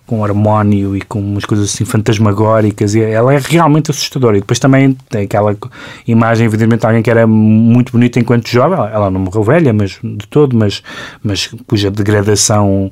com 0.06 0.24
harmónio 0.24 0.96
e 0.96 1.02
com 1.02 1.20
umas 1.20 1.44
coisas 1.44 1.72
assim 1.72 1.84
fantasmagóricas. 1.84 2.94
E 2.94 3.02
ela 3.02 3.34
é 3.34 3.38
realmente 3.38 3.90
assustadora. 3.90 4.38
E 4.38 4.40
depois 4.40 4.58
também 4.58 4.96
tem 5.10 5.24
aquela 5.24 5.54
imagem, 6.06 6.46
evidentemente, 6.46 6.80
de 6.80 6.86
alguém 6.86 7.02
que 7.02 7.10
era 7.10 7.26
muito 7.26 7.92
bonita 7.92 8.18
enquanto 8.18 8.48
jovem. 8.48 8.78
Ela 8.78 9.10
não 9.10 9.20
morreu 9.20 9.42
velha, 9.42 9.72
mas 9.72 9.98
de 10.02 10.26
todo, 10.28 10.56
mas, 10.56 10.82
mas 11.22 11.50
cuja 11.66 11.90
degradação 11.90 12.90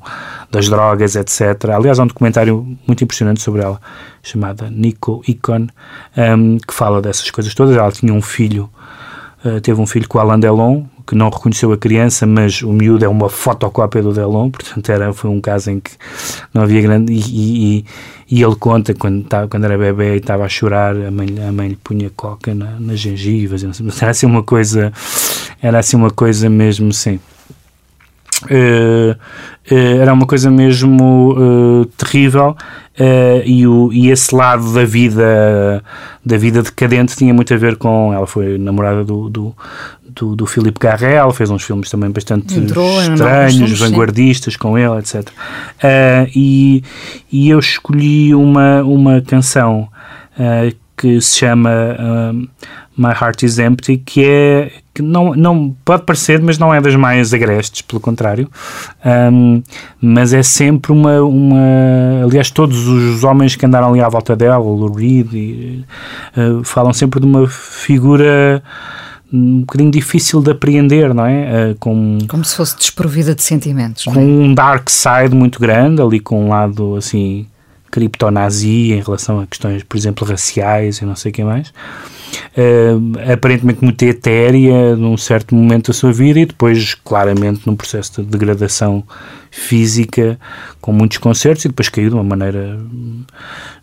das 0.53 0.69
drogas, 0.69 1.17
etc. 1.17 1.71
Aliás, 1.75 1.99
há 1.99 2.05
um 2.05 2.07
documentário 2.07 2.77
muito 2.87 3.03
impressionante 3.03 3.41
sobre 3.41 3.63
ela 3.63 3.81
chamada 4.23 4.71
Nico 4.71 5.23
Icon, 5.27 5.67
um, 6.17 6.59
que 6.59 6.75
fala 6.75 7.01
dessas 7.01 7.31
coisas 7.31 7.55
todas. 7.55 7.75
Ela 7.75 7.91
tinha 7.91 8.13
um 8.13 8.21
filho, 8.21 8.69
uh, 9.45 9.61
teve 9.63 9.81
um 9.81 9.87
filho 9.87 10.07
com 10.07 10.19
Alain 10.19 10.39
Delon, 10.39 10.85
que 11.07 11.15
não 11.15 11.31
reconheceu 11.31 11.73
a 11.73 11.79
criança, 11.79 12.27
mas 12.27 12.61
o 12.63 12.71
miúdo 12.71 13.03
é 13.03 13.09
uma 13.09 13.31
fotocópia 13.31 14.03
do 14.03 14.13
Delon, 14.13 14.51
portanto 14.51 14.93
era, 14.93 15.13
foi 15.15 15.31
um 15.31 15.41
caso 15.41 15.71
em 15.71 15.81
que 15.81 15.93
não 16.53 16.63
havia 16.63 16.83
grande. 16.83 17.15
E, 17.15 17.79
e, 17.79 17.85
e 18.31 18.43
ele 18.43 18.55
conta 18.55 18.93
quando, 18.93 19.25
tava, 19.25 19.49
quando 19.49 19.65
era 19.65 19.79
bebê 19.79 20.15
e 20.15 20.19
estava 20.19 20.45
a 20.45 20.49
chorar, 20.51 20.95
a 20.95 21.11
mãe, 21.11 21.29
a 21.49 21.51
mãe 21.51 21.69
lhe 21.71 21.77
punha 21.77 22.11
coca 22.15 22.55
na, 22.55 22.79
nas 22.79 23.01
gengivas, 23.01 23.65
era 24.03 24.11
assim 24.11 24.27
uma 24.27 24.43
coisa, 24.43 24.93
era 25.63 25.79
assim 25.79 25.97
uma 25.97 26.11
coisa 26.11 26.51
mesmo, 26.51 26.93
sim. 26.93 27.19
Uh, 28.45 29.13
uh, 29.71 30.01
era 30.01 30.13
uma 30.13 30.27
coisa 30.27 30.51
mesmo 30.51 31.33
uh, 31.33 31.87
terrível 31.97 32.57
e, 33.45 33.67
o, 33.67 33.91
e 33.93 34.11
esse 34.11 34.35
lado 34.35 34.73
da 34.75 34.85
vida 34.85 35.83
da 36.25 36.37
vida 36.37 36.63
decadente 36.63 37.17
tinha 37.17 37.33
muito 37.33 37.53
a 37.55 37.57
ver 37.57 37.77
com 37.77 38.13
ela 38.13 38.27
foi 38.27 38.59
namorada 38.59 39.03
do, 39.03 39.31
do, 39.31 39.57
do, 40.07 40.37
do 40.37 40.47
Philippe 40.47 40.79
Garrel 40.79 41.31
fez 41.31 41.51
uns 41.51 41.63
filmes 41.63 41.89
também 41.89 42.11
bastante 42.11 42.59
Entrou, 42.59 43.01
estranhos, 43.01 43.79
vanguardistas 43.79 44.53
sim. 44.55 44.59
com 44.59 44.77
ele, 44.77 44.99
etc 44.99 45.27
e, 46.37 46.85
e 47.33 47.49
eu 47.49 47.59
escolhi 47.59 48.35
uma, 48.35 48.83
uma 48.83 49.23
canção 49.23 49.89
que 50.97 51.21
se 51.21 51.39
chama 51.39 51.71
My 52.97 53.13
Heart 53.19 53.43
is 53.45 53.59
Empty, 53.59 53.99
que 53.99 54.25
é 54.25 54.73
que 54.95 55.01
não, 55.01 55.35
não 55.35 55.75
pode 55.85 56.05
parecer, 56.05 56.41
mas 56.43 56.59
não 56.59 56.73
é 56.73 56.81
das 56.81 56.95
mais 56.95 57.33
agrestes, 57.33 57.81
pelo 57.81 58.01
contrário. 58.01 58.49
Um, 59.05 59.63
mas 60.01 60.33
é 60.35 60.43
sempre 60.43 60.93
uma, 60.93 61.23
uma. 61.23 62.25
Aliás, 62.25 62.51
todos 62.51 62.87
os 62.87 63.25
homens 63.25 63.57
que 63.57 63.65
andaram 63.65 63.89
ali 63.89 64.01
à 64.01 64.09
volta 64.09 64.37
dela, 64.37 64.59
o 64.59 64.75
Lou 64.75 64.93
Reed, 64.93 65.33
e, 65.33 65.85
uh, 66.37 66.63
falam 66.63 66.93
sempre 66.93 67.21
de 67.21 67.27
uma 67.27 67.49
figura 67.49 68.63
um 69.33 69.61
bocadinho 69.61 69.91
difícil 69.91 70.43
de 70.43 70.51
apreender, 70.51 71.15
não 71.15 71.25
é? 71.25 71.71
Uh, 71.71 71.79
com, 71.79 72.19
Como 72.29 72.45
se 72.45 72.55
fosse 72.55 72.77
desprovida 72.77 73.35
de 73.35 73.43
sentimentos. 73.43 74.05
Com 74.05 74.15
é? 74.15 74.19
um 74.19 74.53
dark 74.53 74.91
side 74.91 75.35
muito 75.35 75.59
grande, 75.59 76.03
ali 76.03 76.21
com 76.21 76.45
um 76.45 76.49
lado 76.51 76.97
assim 76.97 77.47
criptonazi 77.91 78.93
em 78.93 79.01
relação 79.01 79.41
a 79.41 79.47
questões, 79.47 79.83
por 79.83 79.97
exemplo, 79.97 80.27
raciais 80.27 80.99
e 80.99 81.05
não 81.05 81.17
sei 81.17 81.31
o 81.31 81.35
que 81.35 81.45
mais 81.45 81.73
uh, 82.57 83.33
aparentemente 83.33 83.83
muito 83.83 84.03
etérea 84.03 84.97
num 84.97 85.17
certo 85.17 85.55
momento 85.55 85.89
da 85.89 85.93
sua 85.93 86.13
vida 86.13 86.41
e 86.41 86.47
depois 86.47 86.95
claramente 86.95 87.63
num 87.67 87.77
processo 87.77 88.23
de 88.23 88.29
degradação 88.29 89.05
física 89.51 90.39
com 90.81 90.93
muitos 90.93 91.19
concertos 91.19 91.65
e 91.65 91.69
depois 91.69 91.89
caiu 91.89 92.09
de 92.09 92.15
uma 92.15 92.25
maneira 92.25 92.79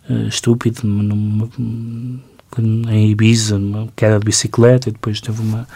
uh, 0.08 0.28
estúpida 0.28 0.80
numa, 0.82 1.48
em 2.58 3.10
Ibiza, 3.10 3.56
uma 3.56 3.88
queda 3.94 4.18
de 4.18 4.24
bicicleta 4.24 4.88
e 4.88 4.92
depois 4.92 5.20
teve 5.20 5.40
uma. 5.40 5.68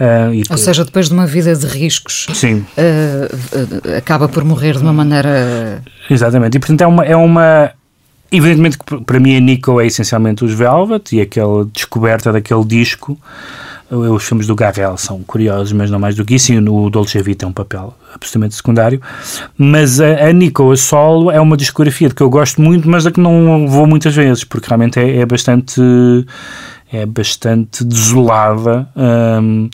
Uh, 0.00 0.28
Ou 0.28 0.42
depois, 0.42 0.60
seja, 0.60 0.84
depois 0.84 1.08
de 1.08 1.14
uma 1.14 1.26
vida 1.26 1.54
de 1.54 1.66
riscos, 1.66 2.26
sim. 2.32 2.64
Uh, 2.76 3.92
uh, 3.92 3.96
acaba 3.96 4.28
por 4.28 4.44
morrer 4.44 4.76
de 4.76 4.82
uma 4.82 4.92
maneira. 4.92 5.82
Exatamente, 6.08 6.56
e 6.56 6.60
portanto 6.60 6.80
é 6.80 6.86
uma, 6.86 7.04
é 7.04 7.16
uma, 7.16 7.70
Evidentemente 8.30 8.78
que 8.78 9.00
para 9.04 9.18
mim 9.18 9.36
a 9.36 9.40
Nico 9.40 9.80
é 9.80 9.86
essencialmente 9.86 10.44
os 10.44 10.52
Velvet 10.52 11.16
e 11.16 11.20
aquela 11.20 11.64
descoberta 11.64 12.32
daquele 12.32 12.64
disco. 12.64 13.18
Os 13.90 14.22
filmes 14.22 14.46
do 14.46 14.54
Garrel 14.54 14.98
são 14.98 15.22
curiosos, 15.22 15.72
mas 15.72 15.90
não 15.90 15.98
mais 15.98 16.14
do 16.14 16.22
que 16.22 16.34
isso, 16.34 16.52
e 16.52 16.58
o 16.58 16.90
Dolce 16.90 17.22
Vita 17.22 17.46
é 17.46 17.48
um 17.48 17.52
papel 17.52 17.94
absolutamente 18.14 18.54
secundário. 18.54 19.00
Mas 19.56 19.98
a, 19.98 20.28
a 20.28 20.32
Nico 20.32 20.70
a 20.70 20.76
solo 20.76 21.30
é 21.30 21.40
uma 21.40 21.56
discografia 21.56 22.10
de 22.10 22.14
que 22.14 22.22
eu 22.22 22.28
gosto 22.28 22.60
muito, 22.60 22.86
mas 22.86 23.06
a 23.06 23.10
que 23.10 23.18
não 23.18 23.66
vou 23.66 23.86
muitas 23.86 24.14
vezes, 24.14 24.44
porque 24.44 24.68
realmente 24.68 25.00
é, 25.00 25.20
é 25.20 25.26
bastante 25.26 25.80
é 26.92 27.04
bastante 27.04 27.84
desolada 27.84 28.88
um, 28.96 29.68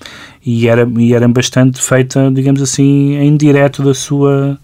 e, 0.45 0.69
era, 0.69 0.89
e 0.99 1.15
era 1.15 1.29
bastante 1.29 1.81
feita, 1.81 2.31
digamos 2.33 2.61
assim, 2.61 3.15
em 3.17 3.37
direto 3.37 3.83
da 3.83 3.95
sua 3.95 4.59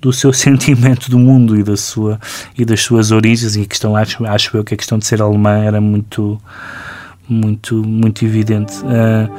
do 0.00 0.12
seu 0.12 0.32
sentimento 0.34 1.10
do 1.10 1.18
mundo 1.18 1.58
e 1.58 1.62
da 1.62 1.76
sua 1.76 2.18
e 2.56 2.64
das 2.64 2.80
suas 2.80 3.10
origens 3.10 3.56
e 3.56 3.62
a 3.62 3.66
questão 3.66 3.96
acho 3.96 4.24
acho 4.24 4.56
eu 4.56 4.64
que 4.64 4.74
a 4.74 4.76
questão 4.76 4.98
de 4.98 5.06
ser 5.06 5.20
alemã 5.20 5.64
era 5.64 5.80
muito 5.80 6.40
muito, 7.30 7.76
muito 7.76 8.24
evidente. 8.24 8.74
Uh, 8.84 9.30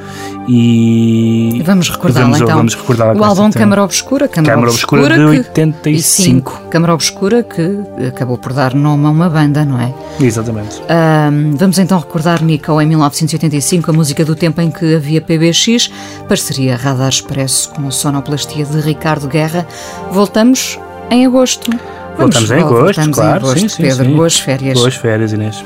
e 0.48 1.62
vamos 1.64 1.90
recordar 1.90 2.22
vamos, 2.22 2.40
então 2.40 2.56
vamos 2.56 2.74
o 2.74 3.24
álbum 3.24 3.50
Câmara 3.50 3.84
Obscura, 3.84 4.26
Câmara, 4.26 4.54
Câmara 4.54 4.70
Obscura, 4.70 5.02
Obscura 5.02 5.30
de 5.30 5.38
85. 5.38 6.62
Câmara 6.70 6.94
Obscura 6.94 7.42
que 7.42 8.06
acabou 8.06 8.38
por 8.38 8.52
dar 8.52 8.74
nome 8.74 9.06
a 9.06 9.10
uma 9.10 9.28
banda, 9.28 9.64
não 9.64 9.80
é? 9.80 9.92
Exatamente. 10.20 10.80
Uh, 10.80 11.56
vamos 11.56 11.78
então 11.78 11.98
recordar 11.98 12.42
Nico 12.42 12.80
em 12.80 12.86
1985, 12.86 13.90
a 13.90 13.94
música 13.94 14.24
do 14.24 14.34
tempo 14.34 14.60
em 14.60 14.70
que 14.70 14.94
havia 14.94 15.20
PBX, 15.20 15.90
parceria 16.28 16.76
Radar 16.76 17.10
Expresso 17.10 17.70
com 17.70 17.90
sonoplastia 17.90 18.64
de 18.64 18.80
Ricardo 18.80 19.28
Guerra. 19.28 19.66
Voltamos 20.10 20.78
em 21.10 21.26
agosto. 21.26 21.70
Vamos, 22.16 22.34
voltamos 22.34 22.50
em 22.50 22.54
agosto, 22.58 22.84
voltamos 22.84 23.16
claro. 23.16 23.30
Em 23.30 23.36
agosto, 23.36 23.60
sim, 23.60 23.68
sim, 23.68 23.82
Pedro, 23.82 24.04
sim. 24.04 24.16
boas 24.16 24.38
férias. 24.38 24.78
Boas 24.78 24.94
férias, 24.94 25.32
Inês. 25.32 25.64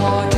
more. 0.00 0.37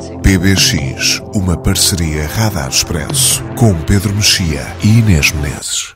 PBX, 0.31 1.21
uma 1.35 1.57
parceria 1.57 2.25
Radar 2.25 2.69
Expresso 2.69 3.43
com 3.57 3.73
Pedro 3.81 4.15
Mexia 4.15 4.65
e 4.81 4.99
Inês 4.99 5.29
Menezes. 5.33 5.93